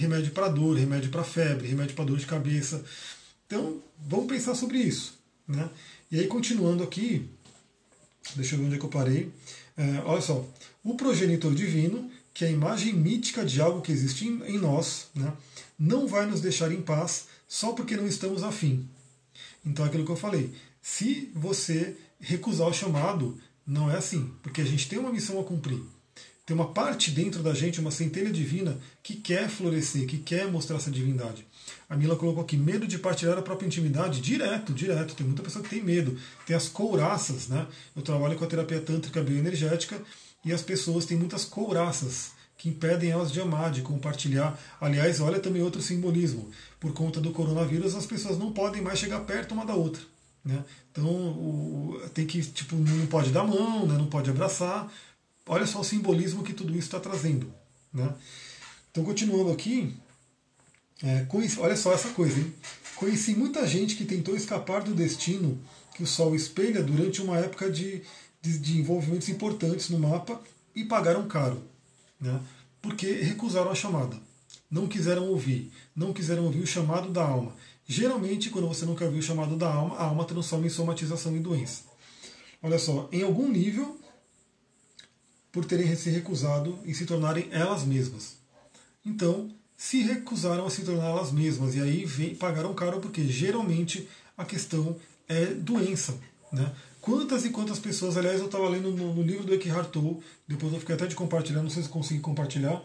remédio 0.00 0.32
para 0.32 0.48
dor, 0.48 0.78
remédio 0.78 1.10
para 1.10 1.22
febre, 1.22 1.68
remédio 1.68 1.94
para 1.94 2.06
dor 2.06 2.18
de 2.18 2.26
cabeça. 2.26 2.82
Então, 3.46 3.82
vamos 4.08 4.26
pensar 4.26 4.54
sobre 4.54 4.78
isso. 4.78 5.14
Né? 5.46 5.68
E 6.10 6.18
aí, 6.18 6.26
continuando 6.26 6.82
aqui, 6.82 7.28
deixa 8.34 8.54
eu 8.54 8.60
ver 8.60 8.66
onde 8.66 8.76
é 8.76 8.78
que 8.78 8.84
eu 8.84 8.90
parei. 8.90 9.30
É, 9.76 10.00
olha 10.04 10.20
só, 10.20 10.46
o 10.82 10.94
progenitor 10.94 11.54
divino, 11.54 12.10
que 12.32 12.44
a 12.44 12.50
imagem 12.50 12.94
mítica 12.94 13.44
de 13.44 13.60
algo 13.60 13.82
que 13.82 13.92
existe 13.92 14.26
em, 14.26 14.58
nós, 14.58 15.08
né, 15.14 15.32
não 15.78 16.06
vai 16.06 16.26
nos 16.26 16.40
deixar 16.40 16.72
em 16.72 16.80
paz 16.80 17.26
só 17.48 17.72
porque 17.72 17.96
não 17.96 18.06
estamos 18.06 18.42
afim. 18.42 18.88
Então, 19.64 19.84
aquilo 19.84 20.04
que 20.04 20.12
eu 20.12 20.16
falei, 20.16 20.52
se 20.80 21.30
você 21.34 21.96
recusar 22.20 22.68
o 22.68 22.72
chamado, 22.72 23.38
não 23.66 23.90
é 23.90 23.96
assim, 23.96 24.30
porque 24.42 24.60
a 24.60 24.64
gente 24.64 24.88
tem 24.88 24.98
uma 24.98 25.12
missão 25.12 25.40
a 25.40 25.44
cumprir. 25.44 25.82
Tem 26.46 26.54
uma 26.54 26.72
parte 26.72 27.10
dentro 27.10 27.42
da 27.42 27.54
gente, 27.54 27.80
uma 27.80 27.90
centelha 27.90 28.32
divina, 28.32 28.76
que 29.02 29.14
quer 29.14 29.48
florescer, 29.48 30.06
que 30.06 30.18
quer 30.18 30.50
mostrar 30.50 30.76
essa 30.76 30.90
divindade. 30.90 31.46
A 31.88 31.96
Mila 31.96 32.16
colocou 32.16 32.42
aqui, 32.42 32.56
medo 32.56 32.86
de 32.88 32.98
partilhar 32.98 33.38
a 33.38 33.42
própria 33.42 33.66
intimidade, 33.66 34.20
direto, 34.20 34.72
direto. 34.72 35.14
Tem 35.14 35.24
muita 35.24 35.42
pessoa 35.42 35.62
que 35.62 35.70
tem 35.70 35.82
medo. 35.82 36.18
Tem 36.46 36.56
as 36.56 36.68
couraças, 36.68 37.46
né? 37.46 37.66
Eu 37.94 38.02
trabalho 38.02 38.36
com 38.36 38.44
a 38.44 38.48
terapia 38.48 38.80
tântrica 38.80 39.22
bioenergética 39.22 40.02
e 40.44 40.52
as 40.52 40.62
pessoas 40.62 41.04
têm 41.04 41.16
muitas 41.16 41.44
couraças 41.44 42.32
que 42.56 42.68
impedem 42.68 43.10
elas 43.10 43.32
de 43.32 43.40
amar, 43.40 43.70
de 43.70 43.82
compartilhar. 43.82 44.58
Aliás, 44.80 45.20
olha 45.20 45.40
também 45.40 45.62
outro 45.62 45.80
simbolismo. 45.80 46.50
Por 46.78 46.92
conta 46.92 47.20
do 47.20 47.32
coronavírus, 47.32 47.94
as 47.94 48.06
pessoas 48.06 48.38
não 48.38 48.52
podem 48.52 48.82
mais 48.82 48.98
chegar 48.98 49.20
perto 49.20 49.52
uma 49.52 49.64
da 49.64 49.74
outra. 49.74 50.02
Né? 50.44 50.62
Então, 50.92 51.04
o, 51.06 52.00
tem 52.12 52.26
que, 52.26 52.42
tipo, 52.42 52.76
não 52.76 53.06
pode 53.06 53.30
dar 53.30 53.44
mão, 53.44 53.86
né? 53.86 53.96
não 53.96 54.06
pode 54.06 54.28
abraçar, 54.28 54.90
Olha 55.50 55.66
só 55.66 55.80
o 55.80 55.84
simbolismo 55.84 56.44
que 56.44 56.52
tudo 56.52 56.70
isso 56.70 56.86
está 56.86 57.00
trazendo. 57.00 57.52
Né? 57.92 58.14
Então, 58.90 59.02
continuando 59.02 59.50
aqui, 59.50 59.96
é, 61.02 61.24
conheci, 61.24 61.58
olha 61.58 61.76
só 61.76 61.92
essa 61.92 62.10
coisa, 62.10 62.38
hein? 62.38 62.54
Conheci 62.94 63.34
muita 63.34 63.66
gente 63.66 63.96
que 63.96 64.04
tentou 64.04 64.36
escapar 64.36 64.84
do 64.84 64.94
destino 64.94 65.60
que 65.92 66.04
o 66.04 66.06
Sol 66.06 66.36
espelha 66.36 66.84
durante 66.84 67.20
uma 67.20 67.36
época 67.36 67.68
de, 67.68 68.02
de, 68.40 68.58
de 68.58 68.78
envolvimentos 68.78 69.28
importantes 69.28 69.90
no 69.90 69.98
mapa 69.98 70.40
e 70.74 70.84
pagaram 70.84 71.26
caro, 71.26 71.62
né? 72.20 72.40
porque 72.80 73.06
recusaram 73.12 73.70
a 73.70 73.74
chamada. 73.74 74.16
Não 74.70 74.86
quiseram 74.86 75.28
ouvir, 75.28 75.72
não 75.94 76.12
quiseram 76.12 76.44
ouvir 76.44 76.60
o 76.60 76.66
chamado 76.66 77.10
da 77.10 77.24
alma. 77.24 77.54
Geralmente, 77.86 78.50
quando 78.50 78.68
você 78.68 78.86
não 78.86 78.94
quer 78.94 79.06
ouvir 79.06 79.18
o 79.18 79.22
chamado 79.22 79.56
da 79.56 79.72
alma, 79.72 79.96
a 79.96 80.04
alma 80.04 80.24
transforma 80.24 80.66
em 80.66 80.70
somatização 80.70 81.36
e 81.36 81.40
doença. 81.40 81.82
Olha 82.62 82.78
só, 82.78 83.08
em 83.10 83.22
algum 83.22 83.50
nível, 83.50 83.98
por 85.50 85.64
terem 85.64 85.94
se 85.96 86.10
recusado 86.10 86.78
em 86.84 86.94
se 86.94 87.04
tornarem 87.04 87.48
elas 87.50 87.84
mesmas. 87.84 88.36
Então, 89.04 89.50
se 89.76 90.02
recusaram 90.02 90.66
a 90.66 90.70
se 90.70 90.82
tornar 90.82 91.06
elas 91.06 91.32
mesmas 91.32 91.74
e 91.74 91.80
aí 91.80 92.04
vem, 92.04 92.34
pagaram 92.34 92.74
caro 92.74 93.00
porque 93.00 93.24
geralmente 93.26 94.08
a 94.36 94.44
questão 94.44 94.96
é 95.26 95.46
doença. 95.46 96.14
Né? 96.52 96.72
Quantas 97.00 97.44
e 97.44 97.50
quantas 97.50 97.78
pessoas, 97.78 98.16
aliás, 98.16 98.40
eu 98.40 98.46
estava 98.46 98.68
lendo 98.68 98.90
no, 98.92 99.14
no, 99.14 99.22
livro 99.22 99.44
do 99.44 99.54
Eckhart 99.54 99.90
Tolle, 99.90 100.20
depois 100.46 100.72
eu 100.72 100.80
fiquei 100.80 100.94
até 100.94 101.06
de 101.06 101.14
compartilhar, 101.14 101.62
não 101.62 101.70
sei 101.70 101.82
se 101.82 101.88
consegui 101.88 102.20
compartilhar, 102.20 102.82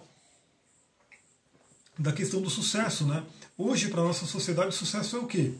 da 1.97 2.11
questão 2.11 2.41
do 2.41 2.49
sucesso. 2.49 3.05
Né? 3.05 3.23
Hoje, 3.57 3.89
para 3.89 4.03
nossa 4.03 4.25
sociedade, 4.25 4.69
o 4.69 4.71
sucesso 4.71 5.17
é 5.17 5.19
o 5.19 5.27
quê? 5.27 5.53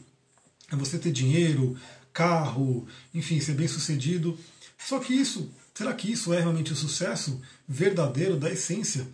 É 0.72 0.76
você 0.76 0.98
ter 0.98 1.12
dinheiro, 1.12 1.76
carro, 2.12 2.86
enfim, 3.14 3.40
ser 3.40 3.54
bem 3.54 3.68
sucedido. 3.68 4.38
Só 4.78 4.98
que 4.98 5.12
isso 5.12 5.50
Será 5.76 5.92
que 5.92 6.10
isso 6.10 6.32
é 6.32 6.40
realmente 6.40 6.72
o 6.72 6.76
sucesso 6.76 7.38
verdadeiro 7.68 8.38
da 8.38 8.50
essência? 8.50 9.06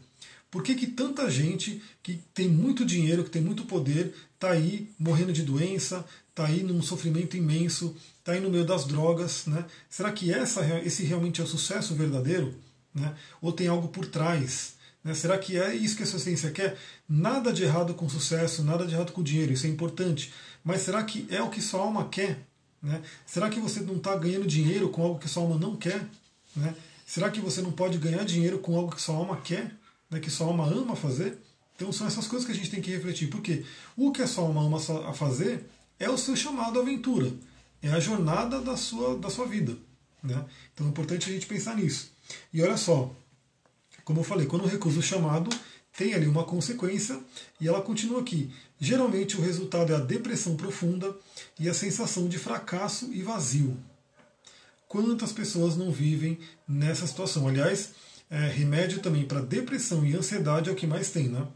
Por 0.52 0.62
que, 0.62 0.74
que 0.74 0.86
tanta 0.86 1.30
gente 1.30 1.82
que 2.02 2.20
tem 2.34 2.46
muito 2.46 2.84
dinheiro, 2.84 3.24
que 3.24 3.30
tem 3.30 3.40
muito 3.40 3.64
poder, 3.64 4.14
está 4.34 4.50
aí 4.50 4.86
morrendo 4.98 5.32
de 5.32 5.42
doença, 5.42 6.04
está 6.28 6.44
aí 6.44 6.62
num 6.62 6.82
sofrimento 6.82 7.38
imenso, 7.38 7.96
está 8.18 8.32
aí 8.32 8.40
no 8.40 8.50
meio 8.50 8.62
das 8.62 8.84
drogas? 8.84 9.46
Né? 9.46 9.64
Será 9.88 10.12
que 10.12 10.30
essa, 10.30 10.62
esse 10.80 11.04
realmente 11.04 11.40
é 11.40 11.44
o 11.44 11.46
sucesso 11.46 11.94
verdadeiro? 11.94 12.54
Né? 12.94 13.14
Ou 13.40 13.50
tem 13.50 13.66
algo 13.66 13.88
por 13.88 14.04
trás? 14.04 14.74
Né? 15.02 15.14
Será 15.14 15.38
que 15.38 15.58
é 15.58 15.74
isso 15.74 15.96
que 15.96 16.02
a 16.02 16.06
sua 16.06 16.18
essência 16.18 16.50
quer? 16.50 16.76
Nada 17.08 17.50
de 17.50 17.62
errado 17.62 17.94
com 17.94 18.06
sucesso, 18.06 18.62
nada 18.62 18.86
de 18.86 18.92
errado 18.92 19.12
com 19.12 19.22
dinheiro, 19.22 19.54
isso 19.54 19.66
é 19.66 19.70
importante. 19.70 20.34
Mas 20.62 20.82
será 20.82 21.02
que 21.02 21.26
é 21.30 21.42
o 21.42 21.48
que 21.48 21.62
sua 21.62 21.80
alma 21.80 22.10
quer? 22.10 22.38
Né? 22.82 23.00
Será 23.24 23.48
que 23.48 23.58
você 23.58 23.80
não 23.80 23.96
está 23.96 24.14
ganhando 24.16 24.46
dinheiro 24.46 24.90
com 24.90 25.02
algo 25.02 25.18
que 25.18 25.30
sua 25.30 25.44
alma 25.44 25.56
não 25.56 25.76
quer? 25.76 26.06
Né? 26.54 26.74
Será 27.06 27.30
que 27.30 27.40
você 27.40 27.62
não 27.62 27.72
pode 27.72 27.96
ganhar 27.96 28.22
dinheiro 28.26 28.58
com 28.58 28.76
algo 28.76 28.94
que 28.94 29.00
sua 29.00 29.16
alma 29.16 29.38
quer, 29.38 29.72
né? 30.12 30.20
que 30.20 30.30
sua 30.30 30.46
alma 30.46 30.66
ama 30.66 30.94
fazer? 30.94 31.38
Então 31.74 31.90
são 31.90 32.06
essas 32.06 32.26
coisas 32.26 32.46
que 32.46 32.52
a 32.52 32.54
gente 32.54 32.70
tem 32.70 32.80
que 32.80 32.90
refletir, 32.90 33.28
porque 33.28 33.64
o 33.96 34.12
que 34.12 34.22
a 34.22 34.26
sua 34.26 34.44
alma 34.44 34.62
ama 34.62 34.78
a 35.08 35.12
fazer 35.12 35.66
é 35.98 36.08
o 36.08 36.18
seu 36.18 36.36
chamado 36.36 36.78
à 36.78 36.82
aventura, 36.82 37.32
é 37.80 37.88
a 37.88 37.98
jornada 37.98 38.60
da 38.60 38.76
sua, 38.76 39.16
da 39.18 39.30
sua 39.30 39.46
vida. 39.46 39.76
Né? 40.22 40.44
Então 40.72 40.86
é 40.86 40.90
importante 40.90 41.28
a 41.28 41.32
gente 41.32 41.46
pensar 41.46 41.74
nisso. 41.74 42.12
E 42.52 42.62
olha 42.62 42.76
só, 42.76 43.14
como 44.04 44.20
eu 44.20 44.24
falei, 44.24 44.46
quando 44.46 44.64
eu 44.64 44.68
recuso 44.68 45.00
o 45.00 45.02
chamado, 45.02 45.50
tem 45.96 46.14
ali 46.14 46.26
uma 46.26 46.44
consequência 46.44 47.18
e 47.60 47.66
ela 47.66 47.82
continua 47.82 48.20
aqui. 48.20 48.52
Geralmente 48.78 49.36
o 49.36 49.40
resultado 49.40 49.92
é 49.92 49.96
a 49.96 50.00
depressão 50.00 50.56
profunda 50.56 51.14
e 51.58 51.68
a 51.68 51.74
sensação 51.74 52.28
de 52.28 52.38
fracasso 52.38 53.12
e 53.12 53.22
vazio. 53.22 53.76
Quantas 54.88 55.32
pessoas 55.32 55.76
não 55.76 55.90
vivem 55.90 56.38
nessa 56.68 57.06
situação? 57.06 57.48
Aliás, 57.48 57.90
é, 58.32 58.48
remédio 58.48 59.00
também 59.00 59.24
para 59.24 59.42
depressão 59.42 60.06
e 60.06 60.16
ansiedade 60.16 60.70
é 60.70 60.72
o 60.72 60.76
que 60.76 60.86
mais 60.86 61.10
tem, 61.10 61.28
né? 61.28 61.46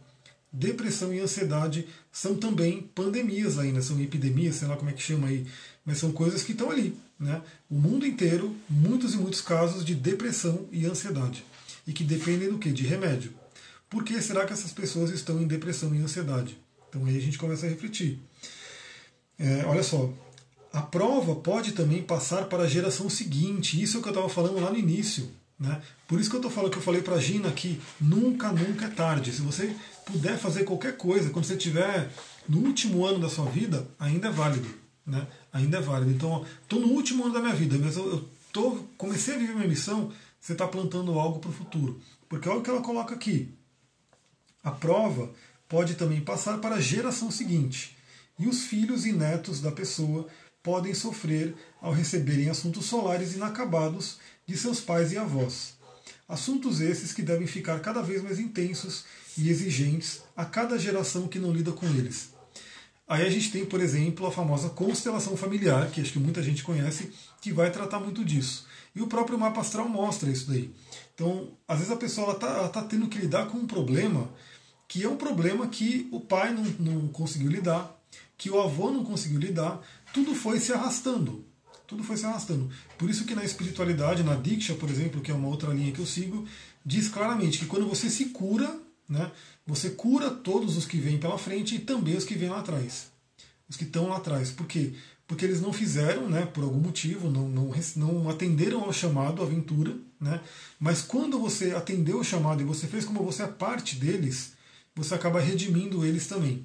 Depressão 0.53 1.13
e 1.13 1.21
ansiedade 1.21 1.89
são 2.13 2.37
também 2.37 2.83
pandemias 2.95 3.59
aí, 3.59 3.73
né? 3.73 3.81
São 3.81 3.99
epidemias, 3.99 4.57
sei 4.57 4.69
lá 4.69 4.77
como 4.77 4.91
é 4.91 4.93
que 4.93 5.03
chama 5.03 5.29
aí, 5.29 5.47
mas 5.87 5.97
são 5.97 6.13
coisas 6.13 6.43
que 6.43 6.53
estão 6.53 6.71
ali, 6.71 6.95
né? 7.19 7.41
O 7.71 7.77
mundo 7.77 8.07
inteiro, 8.07 8.55
muitos 8.69 9.15
e 9.15 9.17
muitos 9.17 9.41
casos 9.41 9.83
de 9.85 9.95
depressão 9.95 10.69
e 10.71 10.85
ansiedade 10.85 11.43
e 11.87 11.95
que 11.95 12.05
dependem 12.05 12.51
do 12.51 12.59
que? 12.59 12.71
De 12.71 12.87
remédio. 12.87 13.33
Por 13.89 14.05
que 14.05 14.21
será 14.21 14.45
que 14.45 14.53
essas 14.53 14.73
pessoas 14.73 15.11
estão 15.11 15.41
em 15.41 15.47
depressão 15.47 15.95
e 15.95 15.99
ansiedade? 15.99 16.59
Então 16.89 17.07
aí 17.07 17.17
a 17.17 17.21
gente 17.21 17.39
começa 17.39 17.65
a 17.65 17.71
refletir. 17.71 18.21
É, 19.39 19.65
olha 19.65 19.83
só, 19.83 20.13
a 20.73 20.83
prova 20.83 21.37
pode 21.37 21.73
também 21.73 22.03
passar 22.03 22.47
para 22.47 22.65
a 22.65 22.69
geração 22.69 23.09
seguinte. 23.09 23.81
Isso 23.81 23.97
é 23.97 24.01
o 24.01 24.03
que 24.03 24.09
eu 24.09 24.13
estava 24.13 24.29
falando 24.29 24.61
lá 24.61 24.71
no 24.71 24.79
início. 24.79 25.31
Né? 25.59 25.81
Por 26.07 26.21
isso 26.21 26.29
que 26.29 26.37
eu 26.37 26.41
estou 26.41 26.51
falando 26.51 26.71
que 26.71 26.79
eu 26.79 26.83
falei 26.83 27.01
para 27.01 27.19
Gina 27.19 27.51
que 27.51 27.81
nunca, 28.01 28.53
nunca 28.53 28.87
é 28.87 28.91
tarde. 28.91 29.33
Se 29.33 29.41
você 29.41 29.75
puder 30.05 30.39
fazer 30.39 30.65
qualquer 30.65 30.97
coisa, 30.97 31.31
quando 31.31 31.47
você 31.47 31.57
tiver 31.57 32.11
no 32.49 32.59
último 32.59 33.05
ano 33.05 33.19
da 33.19 33.29
sua 33.29 33.47
vida, 33.47 33.87
ainda 33.99 34.29
é 34.29 34.31
válido. 34.31 34.69
Né? 35.07 35.27
Ainda 35.53 35.79
é 35.79 35.81
válido. 35.81 36.11
Então, 36.11 36.45
estou 36.63 36.81
no 36.81 36.89
último 36.89 37.25
ano 37.25 37.35
da 37.35 37.41
minha 37.41 37.55
vida, 37.55 37.79
mas 37.79 37.97
eu, 37.97 38.11
eu 38.11 38.29
tô, 38.53 38.79
comecei 38.99 39.35
a 39.35 39.39
viver 39.39 39.55
minha 39.55 39.69
missão, 39.69 40.13
você 40.41 40.53
está 40.53 40.67
plantando 40.67 41.19
algo 41.19 41.39
para 41.39 41.51
o 41.51 41.55
futuro. 41.55 42.01
Porque 42.29 42.49
olha 42.49 42.59
o 42.59 42.63
que 42.63 42.71
ela 42.71 42.83
coloca 42.83 43.15
aqui. 43.15 43.55
A 44.63 44.71
prova 44.71 45.31
pode 45.69 45.95
também 45.95 46.21
passar 46.21 46.59
para 46.59 46.77
a 46.77 46.81
geração 46.81 47.31
seguinte. 47.31 47.97
E 48.39 48.47
os 48.47 48.65
filhos 48.65 49.07
e 49.07 49.13
netos 49.13 49.61
da 49.61 49.73
pessoa 49.73 50.27
podem 50.63 50.93
sofrer 50.93 51.55
ao 51.81 51.93
receberem 51.93 52.51
assuntos 52.51 52.87
solares 52.87 53.35
inacabados 53.35 54.19
de 54.47 54.57
seus 54.57 54.81
pais 54.81 55.13
e 55.13 55.19
avós. 55.19 55.75
Assuntos 56.29 56.81
esses 56.81 57.13
que 57.13 57.23
devem 57.23 57.47
ficar 57.47 57.81
cada 57.81 58.03
vez 58.03 58.23
mais 58.23 58.39
intensos 58.39 59.05
e 59.37 59.49
exigentes 59.49 60.23
a 60.37 60.45
cada 60.45 60.79
geração 60.79 61.29
que 61.29 61.39
não 61.39 61.53
lida 61.53 61.73
com 61.73 61.87
eles. 61.87 62.31
Aí 63.09 63.25
a 63.25 63.31
gente 63.31 63.53
tem, 63.53 63.65
por 63.65 63.81
exemplo, 63.81 64.27
a 64.27 64.33
famosa 64.33 64.69
constelação 64.71 65.37
familiar, 65.37 65.91
que 65.91 66.01
acho 66.01 66.13
que 66.13 66.19
muita 66.19 66.43
gente 66.43 66.65
conhece, 66.65 67.13
que 67.41 67.53
vai 67.53 67.71
tratar 67.71 68.01
muito 68.01 68.25
disso. 68.25 68.67
E 68.95 69.01
o 69.01 69.07
próprio 69.07 69.39
mapa 69.39 69.61
astral 69.61 69.89
mostra 69.89 70.31
isso 70.31 70.49
daí. 70.49 70.73
Então, 71.15 71.53
às 71.69 71.79
vezes 71.79 71.93
a 71.93 71.97
pessoa 71.97 72.33
está 72.33 72.69
tá 72.69 72.83
tendo 72.83 73.09
que 73.09 73.19
lidar 73.19 73.47
com 73.47 73.59
um 73.59 73.67
problema 73.67 74.29
que 74.89 75.03
é 75.03 75.09
um 75.09 75.17
problema 75.17 75.67
que 75.67 76.09
o 76.13 76.21
pai 76.21 76.53
não, 76.53 76.65
não 76.79 77.09
conseguiu 77.09 77.51
lidar, 77.51 77.95
que 78.39 78.51
o 78.51 78.61
avô 78.61 78.91
não 78.91 79.05
conseguiu 79.05 79.39
lidar, 79.39 79.81
tudo 80.13 80.35
foi 80.35 80.61
se 80.61 80.73
arrastando. 80.73 81.45
Tudo 81.87 82.03
foi 82.03 82.17
se 82.17 82.27
arrastando. 82.27 82.69
Por 82.99 83.09
isso 83.09 83.25
que 83.25 83.35
na 83.35 83.45
espiritualidade, 83.45 84.23
na 84.23 84.35
Diksha, 84.35 84.75
por 84.75 84.91
exemplo, 84.91 85.21
que 85.21 85.31
é 85.31 85.35
uma 85.35 85.49
outra 85.49 85.73
linha 85.73 85.93
que 85.93 86.01
eu 86.01 86.07
sigo, 86.07 86.47
diz 86.85 87.09
claramente 87.09 87.59
que 87.59 87.67
quando 87.67 87.87
você 87.87 88.11
se 88.11 88.27
cura, 88.27 88.79
né, 89.09 89.31
você 89.67 89.91
cura 89.91 90.31
todos 90.31 90.77
os 90.77 90.85
que 90.85 90.99
vêm 90.99 91.19
pela 91.19 91.39
frente 91.39 91.77
e 91.77 91.79
também 91.79 92.17
os 92.17 92.25
que 92.25 92.35
vêm 92.35 92.49
lá 92.49 92.61
atrás. 92.61 93.09
Os 93.69 93.77
que 93.77 93.85
estão 93.85 94.09
lá 94.09 94.17
atrás. 94.17 94.51
Por 94.51 94.67
quê? 94.67 94.93
Porque 95.27 95.45
eles 95.45 95.61
não 95.61 95.73
fizeram, 95.73 96.29
né, 96.29 96.47
por 96.47 96.65
algum 96.65 96.79
motivo, 96.79 97.31
não, 97.31 97.49
não, 97.49 97.73
não 97.97 98.31
atenderam 98.31 98.85
ao 98.85 98.93
chamado, 98.93 99.43
à 99.43 99.45
aventura. 99.45 99.97
Né, 100.21 100.41
mas 100.81 101.03
quando 101.03 101.39
você 101.39 101.73
atendeu 101.73 102.19
o 102.19 102.25
chamado 102.25 102.63
e 102.63 102.65
você 102.65 102.87
fez 102.87 103.05
como 103.05 103.23
você 103.23 103.43
é 103.43 103.47
parte 103.47 103.97
deles, 103.97 104.53
você 104.95 105.15
acaba 105.15 105.41
redimindo 105.41 106.05
eles 106.05 106.27
também. 106.27 106.65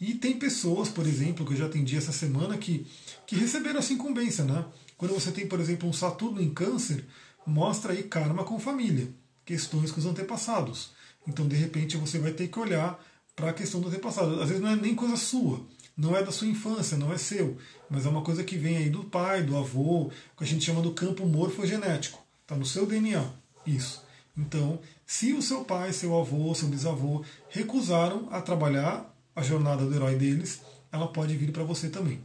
E 0.00 0.14
tem 0.14 0.38
pessoas, 0.38 0.88
por 0.88 1.06
exemplo, 1.06 1.44
que 1.44 1.52
eu 1.52 1.56
já 1.58 1.66
atendi 1.66 1.96
essa 1.96 2.10
semana, 2.10 2.56
que, 2.56 2.86
que 3.30 3.36
receberam 3.36 3.78
essa 3.78 3.92
incumbência. 3.92 4.42
Né? 4.42 4.64
Quando 4.98 5.14
você 5.14 5.30
tem, 5.30 5.46
por 5.46 5.60
exemplo, 5.60 5.88
um 5.88 5.92
Saturno 5.92 6.42
em 6.42 6.52
Câncer, 6.52 7.04
mostra 7.46 7.92
aí 7.92 8.02
karma 8.02 8.42
com 8.42 8.58
família, 8.58 9.08
questões 9.44 9.92
com 9.92 10.00
os 10.00 10.06
antepassados. 10.06 10.90
Então, 11.28 11.46
de 11.46 11.54
repente, 11.54 11.96
você 11.96 12.18
vai 12.18 12.32
ter 12.32 12.48
que 12.48 12.58
olhar 12.58 13.00
para 13.36 13.50
a 13.50 13.52
questão 13.52 13.80
do 13.80 13.86
antepassado. 13.86 14.42
Às 14.42 14.48
vezes 14.48 14.60
não 14.60 14.70
é 14.70 14.74
nem 14.74 14.96
coisa 14.96 15.16
sua, 15.16 15.64
não 15.96 16.16
é 16.16 16.24
da 16.24 16.32
sua 16.32 16.48
infância, 16.48 16.98
não 16.98 17.12
é 17.12 17.18
seu, 17.18 17.56
mas 17.88 18.04
é 18.04 18.08
uma 18.08 18.22
coisa 18.22 18.42
que 18.42 18.58
vem 18.58 18.78
aí 18.78 18.90
do 18.90 19.04
pai, 19.04 19.44
do 19.44 19.56
avô, 19.56 20.10
que 20.36 20.42
a 20.42 20.46
gente 20.46 20.64
chama 20.64 20.82
do 20.82 20.90
campo 20.90 21.24
morfogenético. 21.24 22.20
Está 22.42 22.56
no 22.56 22.66
seu 22.66 22.84
DNA. 22.84 23.30
Isso. 23.64 24.04
Então, 24.36 24.80
se 25.06 25.32
o 25.34 25.40
seu 25.40 25.64
pai, 25.64 25.92
seu 25.92 26.18
avô, 26.18 26.52
seu 26.52 26.66
bisavô 26.66 27.24
recusaram 27.48 28.28
a 28.32 28.40
trabalhar 28.40 29.08
a 29.36 29.42
jornada 29.42 29.86
do 29.86 29.94
herói 29.94 30.16
deles, 30.16 30.62
ela 30.90 31.06
pode 31.06 31.36
vir 31.36 31.52
para 31.52 31.62
você 31.62 31.88
também. 31.88 32.20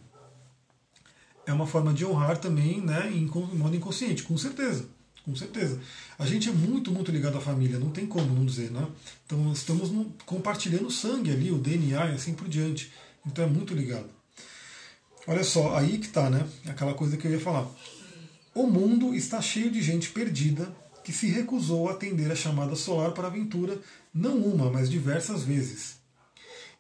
É 1.46 1.54
uma 1.54 1.68
forma 1.68 1.94
de 1.94 2.06
honrar 2.06 2.38
também, 2.38 2.82
né, 2.82 3.12
em 3.14 3.26
modo 3.26 3.76
inconsciente, 3.76 4.24
com 4.24 4.38
certeza. 4.38 4.88
Com 5.26 5.36
certeza. 5.36 5.80
A 6.20 6.26
gente 6.26 6.50
é 6.50 6.52
muito, 6.52 6.92
muito 6.92 7.12
ligado 7.12 7.38
à 7.38 7.42
família, 7.42 7.80
não 7.80 7.90
tem 7.90 8.06
como 8.06 8.32
não 8.32 8.46
dizer, 8.46 8.70
né? 8.70 8.88
Então 9.26 9.52
estamos 9.52 9.92
compartilhando 10.24 10.92
sangue 10.92 11.32
ali, 11.32 11.52
o 11.52 11.58
DNA 11.58 12.12
e 12.12 12.14
assim 12.14 12.36
por 12.36 12.48
diante. 12.48 12.92
Então 13.26 13.44
é 13.44 13.48
muito 13.48 13.74
ligado. 13.74 14.08
Olha 15.26 15.44
só, 15.44 15.76
aí 15.76 15.98
que 15.98 16.10
tá, 16.10 16.30
né? 16.30 16.48
Aquela 16.68 16.94
coisa 16.94 17.18
que 17.18 17.26
eu 17.26 17.32
ia 17.32 17.40
falar. 17.40 17.68
O 18.54 18.68
mundo 18.68 19.16
está 19.16 19.42
cheio 19.42 19.72
de 19.72 19.82
gente 19.82 20.12
perdida 20.12 20.72
que 21.04 21.12
se 21.12 21.28
recusou 21.28 21.90
a 21.90 21.94
atender 21.94 22.32
a 22.32 22.36
chamada 22.36 22.76
solar 22.76 23.12
para 23.12 23.26
a 23.26 23.32
aventura, 23.32 23.80
não 24.14 24.38
uma, 24.38 24.70
mas 24.70 24.90
diversas 24.90 25.44
vezes. 25.44 25.98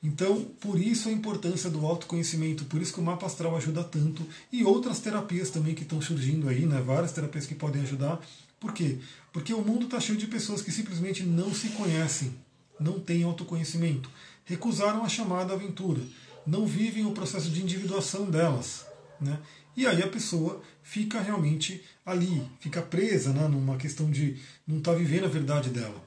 Então, 0.06 0.44
por 0.60 0.80
isso 0.80 1.10
a 1.10 1.12
importância 1.12 1.68
do 1.68 1.84
autoconhecimento, 1.84 2.64
por 2.66 2.80
isso 2.80 2.94
que 2.94 3.00
o 3.00 3.04
mapa 3.04 3.26
astral 3.26 3.58
ajuda 3.58 3.84
tanto 3.84 4.24
e 4.52 4.64
outras 4.64 5.00
terapias 5.00 5.50
também 5.50 5.74
que 5.74 5.82
estão 5.82 6.00
surgindo 6.00 6.48
aí, 6.48 6.64
né? 6.68 6.80
Várias 6.80 7.12
terapias 7.12 7.48
que 7.48 7.56
podem 7.56 7.82
ajudar. 7.82 8.22
Por 8.60 8.72
quê? 8.72 9.00
Porque 9.34 9.52
o 9.52 9.64
mundo 9.64 9.86
está 9.86 10.00
cheio 10.00 10.16
de 10.16 10.28
pessoas 10.28 10.62
que 10.62 10.72
simplesmente 10.72 11.24
não 11.24 11.52
se 11.52 11.70
conhecem, 11.70 12.36
não 12.80 13.00
têm 13.00 13.24
autoconhecimento, 13.24 14.08
recusaram 14.44 15.04
a 15.04 15.10
chamada 15.10 15.54
aventura, 15.54 16.04
não 16.46 16.68
vivem 16.68 17.04
o 17.08 17.12
processo 17.12 17.50
de 17.50 17.64
individuação 17.64 18.30
delas, 18.30 18.86
né? 19.20 19.40
E 19.76 19.88
aí 19.88 20.04
a 20.04 20.08
pessoa 20.08 20.62
fica 20.84 21.20
realmente 21.20 21.84
ali, 22.06 22.44
fica 22.60 22.80
presa 22.80 23.34
né, 23.34 23.48
numa 23.48 23.76
questão 23.76 24.12
de 24.12 24.38
não 24.68 24.78
estar 24.78 24.92
tá 24.92 24.98
vivendo 25.00 25.26
a 25.26 25.30
verdade 25.30 25.72
dela. 25.72 26.05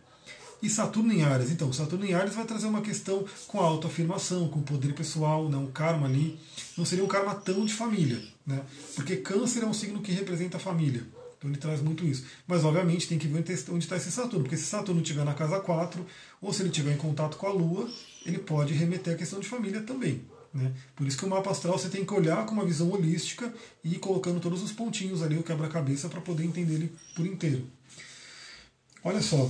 E 0.60 0.68
Saturno 0.68 1.12
em 1.12 1.22
Ares, 1.22 1.50
então, 1.50 1.72
Saturno 1.72 2.04
em 2.04 2.14
Ares 2.14 2.34
vai 2.34 2.44
trazer 2.44 2.66
uma 2.66 2.80
questão 2.80 3.24
com 3.46 3.60
autoafirmação, 3.60 4.48
com 4.48 4.60
poder 4.60 4.92
pessoal, 4.92 5.48
né, 5.48 5.56
um 5.56 5.70
karma 5.70 6.06
ali. 6.06 6.38
Não 6.76 6.84
seria 6.84 7.04
um 7.04 7.08
karma 7.08 7.34
tão 7.34 7.64
de 7.64 7.72
família, 7.72 8.20
né? 8.44 8.62
Porque 8.96 9.16
Câncer 9.16 9.62
é 9.62 9.66
um 9.66 9.74
signo 9.74 10.02
que 10.02 10.10
representa 10.10 10.56
a 10.56 10.60
família. 10.60 11.06
Então 11.38 11.48
ele 11.48 11.58
traz 11.58 11.80
muito 11.80 12.04
isso. 12.04 12.24
Mas 12.46 12.64
obviamente 12.64 13.06
tem 13.06 13.18
que 13.18 13.28
ver 13.28 13.44
onde 13.70 13.84
está 13.84 13.96
esse 13.96 14.10
Saturno, 14.10 14.44
porque 14.44 14.56
se 14.56 14.64
Saturno 14.64 15.00
estiver 15.00 15.24
na 15.24 15.34
casa 15.34 15.60
4, 15.60 16.04
ou 16.42 16.52
se 16.52 16.62
ele 16.62 16.70
estiver 16.70 16.92
em 16.92 16.98
contato 16.98 17.36
com 17.36 17.46
a 17.46 17.52
Lua, 17.52 17.88
ele 18.26 18.38
pode 18.38 18.74
remeter 18.74 19.14
a 19.14 19.16
questão 19.16 19.38
de 19.38 19.48
família 19.48 19.80
também. 19.82 20.22
Né? 20.52 20.72
Por 20.96 21.06
isso 21.06 21.16
que 21.16 21.24
o 21.24 21.28
mapa 21.28 21.50
astral 21.50 21.78
você 21.78 21.88
tem 21.88 22.04
que 22.04 22.12
olhar 22.12 22.44
com 22.44 22.52
uma 22.52 22.64
visão 22.64 22.90
holística 22.90 23.52
e 23.84 23.94
ir 23.94 23.98
colocando 23.98 24.40
todos 24.40 24.62
os 24.62 24.72
pontinhos 24.72 25.22
ali, 25.22 25.36
o 25.36 25.42
quebra-cabeça, 25.42 26.08
para 26.08 26.20
poder 26.20 26.44
entender 26.44 26.74
ele 26.74 26.92
por 27.14 27.24
inteiro. 27.24 27.64
Olha 29.04 29.22
só, 29.22 29.48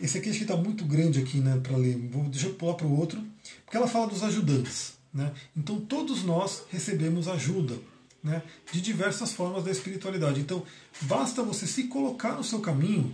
esse 0.00 0.18
aqui 0.18 0.28
acho 0.28 0.38
que 0.38 0.44
está 0.44 0.56
muito 0.56 0.84
grande 0.84 1.20
aqui 1.20 1.38
né, 1.38 1.58
para 1.62 1.76
ler. 1.76 1.96
Vou, 1.96 2.24
deixa 2.24 2.48
eu 2.48 2.54
pular 2.54 2.74
para 2.74 2.86
o 2.86 2.98
outro, 2.98 3.22
porque 3.64 3.76
ela 3.76 3.86
fala 3.86 4.06
dos 4.06 4.22
ajudantes. 4.22 4.94
Né? 5.12 5.32
Então 5.56 5.80
todos 5.80 6.22
nós 6.22 6.64
recebemos 6.70 7.28
ajuda 7.28 7.78
né, 8.22 8.42
de 8.72 8.80
diversas 8.80 9.32
formas 9.32 9.64
da 9.64 9.70
espiritualidade. 9.70 10.40
Então 10.40 10.62
basta 11.02 11.42
você 11.42 11.66
se 11.66 11.84
colocar 11.84 12.32
no 12.32 12.44
seu 12.44 12.60
caminho, 12.60 13.12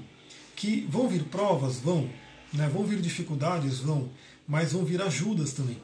que 0.57 0.87
vão 0.91 1.09
vir 1.09 1.25
provas, 1.25 1.79
vão, 1.79 2.11
né, 2.53 2.69
vão 2.69 2.85
vir 2.85 3.01
dificuldades, 3.01 3.79
vão, 3.79 4.11
mas 4.47 4.73
vão 4.73 4.85
vir 4.85 5.01
ajudas 5.01 5.53
também 5.53 5.79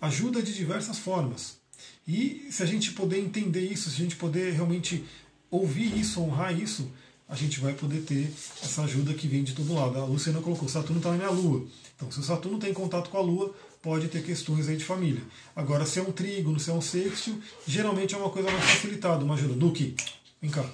ajuda 0.00 0.42
de 0.42 0.54
diversas 0.54 0.98
formas. 0.98 1.58
E 2.06 2.48
se 2.50 2.62
a 2.62 2.66
gente 2.66 2.92
poder 2.92 3.18
entender 3.18 3.60
isso, 3.60 3.90
se 3.90 3.96
a 3.96 4.04
gente 4.04 4.16
poder 4.16 4.52
realmente 4.52 5.04
ouvir 5.50 5.96
isso, 5.98 6.20
honrar 6.20 6.58
isso, 6.58 6.90
a 7.30 7.36
gente 7.36 7.60
vai 7.60 7.72
poder 7.72 8.00
ter 8.00 8.28
essa 8.60 8.82
ajuda 8.82 9.14
que 9.14 9.28
vem 9.28 9.44
de 9.44 9.54
todo 9.54 9.72
lado. 9.72 9.96
A 9.96 10.04
Luciana 10.04 10.40
colocou, 10.40 10.68
Saturno 10.68 10.98
está 10.98 11.10
na 11.10 11.16
minha 11.16 11.30
Lua. 11.30 11.64
Então, 11.94 12.10
se 12.10 12.18
o 12.18 12.22
Saturno 12.24 12.58
tem 12.58 12.74
contato 12.74 13.08
com 13.08 13.16
a 13.16 13.20
Lua, 13.20 13.54
pode 13.80 14.08
ter 14.08 14.20
questões 14.24 14.68
aí 14.68 14.76
de 14.76 14.84
família. 14.84 15.22
Agora, 15.54 15.86
se 15.86 16.00
é 16.00 16.02
um 16.02 16.10
trígono, 16.10 16.58
se 16.58 16.70
é 16.70 16.72
um 16.72 16.80
sextil, 16.80 17.40
geralmente 17.64 18.16
é 18.16 18.18
uma 18.18 18.30
coisa 18.30 18.50
mais 18.50 18.64
facilitada, 18.64 19.24
uma 19.24 19.34
ajuda. 19.34 19.54
Duque, 19.54 19.94
vem 20.42 20.50
cá. 20.50 20.68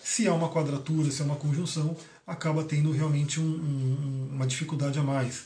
Se 0.00 0.26
é 0.26 0.32
uma 0.32 0.48
quadratura, 0.48 1.08
se 1.08 1.22
é 1.22 1.24
uma 1.24 1.36
conjunção, 1.36 1.96
acaba 2.26 2.64
tendo 2.64 2.90
realmente 2.90 3.38
um, 3.38 3.44
um, 3.44 4.28
uma 4.32 4.48
dificuldade 4.48 4.98
a 4.98 5.04
mais. 5.04 5.44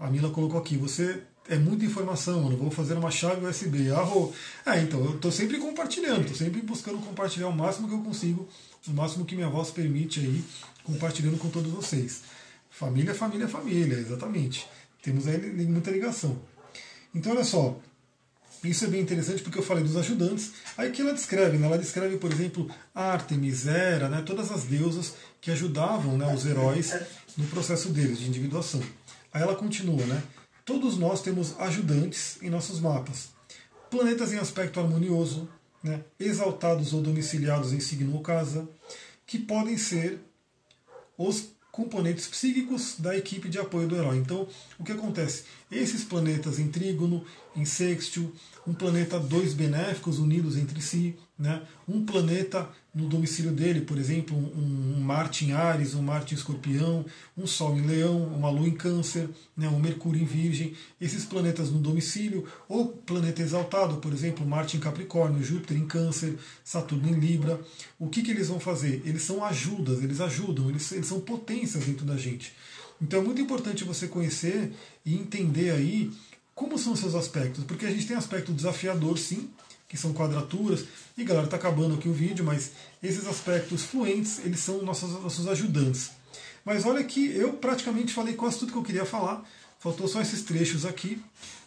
A 0.00 0.10
Mila 0.10 0.30
colocou 0.30 0.58
aqui, 0.58 0.76
você 0.76 1.22
é 1.48 1.56
muita 1.56 1.84
informação, 1.84 2.48
não 2.48 2.56
vou 2.56 2.70
fazer 2.70 2.94
uma 2.94 3.10
chave 3.10 3.46
USB. 3.46 3.90
Ah, 3.92 4.76
é, 4.76 4.82
então, 4.82 5.04
eu 5.04 5.14
estou 5.14 5.30
sempre 5.30 5.58
compartilhando, 5.58 6.22
estou 6.22 6.36
sempre 6.36 6.60
buscando 6.60 6.98
compartilhar 6.98 7.48
o 7.48 7.52
máximo 7.52 7.86
que 7.86 7.94
eu 7.94 8.02
consigo, 8.02 8.48
o 8.86 8.92
máximo 8.92 9.24
que 9.24 9.34
minha 9.34 9.48
voz 9.48 9.70
permite 9.70 10.20
aí, 10.20 10.44
compartilhando 10.84 11.38
com 11.38 11.48
todos 11.48 11.70
vocês. 11.70 12.22
Família, 12.70 13.14
família, 13.14 13.48
família, 13.48 13.98
exatamente. 13.98 14.66
Temos 15.02 15.26
aí 15.26 15.38
muita 15.66 15.90
ligação. 15.90 16.40
Então, 17.14 17.32
olha 17.32 17.44
só, 17.44 17.78
isso 18.62 18.84
é 18.84 18.88
bem 18.88 19.00
interessante 19.00 19.42
porque 19.42 19.58
eu 19.58 19.62
falei 19.62 19.82
dos 19.82 19.96
ajudantes. 19.96 20.52
Aí 20.76 20.90
que 20.90 21.00
ela 21.00 21.14
descreve, 21.14 21.56
né? 21.56 21.66
ela 21.66 21.78
descreve, 21.78 22.16
por 22.18 22.30
exemplo, 22.30 22.70
Artemis, 22.94 23.66
Hera, 23.66 24.08
né? 24.08 24.22
todas 24.24 24.50
as 24.52 24.64
deusas 24.64 25.14
que 25.40 25.50
ajudavam 25.50 26.18
né, 26.18 26.32
os 26.32 26.44
heróis 26.44 26.94
no 27.36 27.46
processo 27.46 27.88
deles 27.88 28.18
de 28.18 28.28
individuação. 28.28 28.82
Aí 29.32 29.42
ela 29.42 29.54
continua, 29.54 30.04
né? 30.06 30.22
Todos 30.64 30.98
nós 30.98 31.22
temos 31.22 31.58
ajudantes 31.58 32.36
em 32.42 32.50
nossos 32.50 32.80
mapas. 32.80 33.30
Planetas 33.88 34.32
em 34.32 34.38
aspecto 34.38 34.78
harmonioso, 34.78 35.48
né, 35.82 36.04
exaltados 36.18 36.92
ou 36.92 37.00
domiciliados 37.00 37.72
em 37.72 37.80
signo 37.80 38.14
ou 38.14 38.20
casa, 38.20 38.68
que 39.26 39.38
podem 39.38 39.76
ser 39.78 40.20
os 41.16 41.50
componentes 41.70 42.26
psíquicos 42.26 42.96
da 42.98 43.16
equipe 43.16 43.48
de 43.48 43.58
apoio 43.58 43.88
do 43.88 43.96
herói. 43.96 44.18
Então, 44.18 44.46
o 44.78 44.84
que 44.84 44.92
acontece? 44.92 45.44
Esses 45.70 46.04
planetas 46.04 46.58
em 46.58 46.68
trígono, 46.68 47.24
em 47.56 47.64
sextil, 47.64 48.34
um 48.66 48.74
planeta 48.74 49.18
dois 49.18 49.54
benéficos 49.54 50.18
unidos 50.18 50.56
entre 50.56 50.80
si, 50.80 51.16
né? 51.40 51.62
um 51.88 52.04
planeta 52.04 52.68
no 52.94 53.08
domicílio 53.08 53.50
dele, 53.50 53.80
por 53.80 53.96
exemplo, 53.96 54.36
um, 54.36 54.96
um 54.96 55.00
Marte 55.00 55.46
em 55.46 55.52
Ares, 55.52 55.94
um 55.94 56.02
Marte 56.02 56.34
em 56.34 56.36
Escorpião, 56.36 57.04
um 57.36 57.46
Sol 57.46 57.78
em 57.78 57.86
Leão, 57.86 58.24
uma 58.24 58.50
Lua 58.50 58.68
em 58.68 58.74
Câncer, 58.74 59.28
né? 59.56 59.66
um 59.68 59.78
Mercúrio 59.80 60.20
em 60.20 60.26
Virgem, 60.26 60.74
esses 61.00 61.24
planetas 61.24 61.70
no 61.70 61.78
domicílio, 61.78 62.46
ou 62.68 62.88
planeta 62.88 63.40
exaltado, 63.40 63.96
por 63.96 64.12
exemplo, 64.12 64.46
Marte 64.46 64.76
em 64.76 64.80
Capricórnio, 64.80 65.42
Júpiter 65.42 65.78
em 65.78 65.86
Câncer, 65.86 66.36
Saturno 66.62 67.08
em 67.08 67.18
Libra. 67.18 67.58
O 67.98 68.08
que, 68.08 68.22
que 68.22 68.32
eles 68.32 68.48
vão 68.48 68.60
fazer? 68.60 69.00
Eles 69.06 69.22
são 69.22 69.42
ajudas, 69.42 70.04
eles 70.04 70.20
ajudam, 70.20 70.68
eles, 70.68 70.92
eles 70.92 71.06
são 71.06 71.20
potências 71.20 71.86
dentro 71.86 72.04
da 72.04 72.18
gente. 72.18 72.52
Então 73.00 73.20
é 73.20 73.24
muito 73.24 73.40
importante 73.40 73.82
você 73.82 74.06
conhecer 74.06 74.72
e 75.06 75.14
entender 75.14 75.70
aí 75.70 76.12
como 76.54 76.76
são 76.76 76.94
seus 76.94 77.14
aspectos, 77.14 77.64
porque 77.64 77.86
a 77.86 77.90
gente 77.90 78.06
tem 78.06 78.14
aspecto 78.14 78.52
desafiador, 78.52 79.16
sim, 79.16 79.48
que 79.90 79.96
são 79.96 80.12
quadraturas, 80.12 80.84
e 81.18 81.24
galera, 81.24 81.46
está 81.46 81.56
acabando 81.56 81.96
aqui 81.96 82.08
o 82.08 82.12
vídeo, 82.12 82.44
mas 82.44 82.70
esses 83.02 83.26
aspectos 83.26 83.82
fluentes, 83.82 84.38
eles 84.44 84.60
são 84.60 84.82
nossos, 84.82 85.10
nossos 85.20 85.48
ajudantes. 85.48 86.12
Mas 86.64 86.86
olha 86.86 87.02
que 87.02 87.26
eu 87.36 87.54
praticamente 87.54 88.12
falei 88.12 88.34
quase 88.34 88.60
tudo 88.60 88.70
que 88.70 88.78
eu 88.78 88.84
queria 88.84 89.04
falar, 89.04 89.44
faltou 89.80 90.06
só 90.06 90.20
esses 90.20 90.42
trechos 90.42 90.86
aqui. 90.86 91.20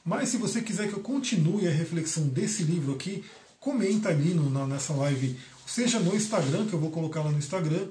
Mas 0.05 0.30
se 0.30 0.38
você 0.38 0.61
quiser 0.61 0.88
que 0.88 0.93
eu 0.93 1.01
continue 1.01 1.67
a 1.67 1.71
reflexão 1.71 2.26
desse 2.30 2.63
livro 2.63 2.93
aqui, 2.93 3.26
comenta 3.59 4.07
ali 4.07 4.34
no, 4.34 4.49
na, 4.49 4.65
nessa 4.65 4.93
live, 4.93 5.38
seja 5.65 5.99
no 5.99 6.15
Instagram, 6.15 6.65
que 6.65 6.74
eu 6.74 6.80
vou 6.80 6.91
colocar 6.91 7.24
lá 7.24 7.30
no 7.32 7.38
Instagram, 7.38 7.89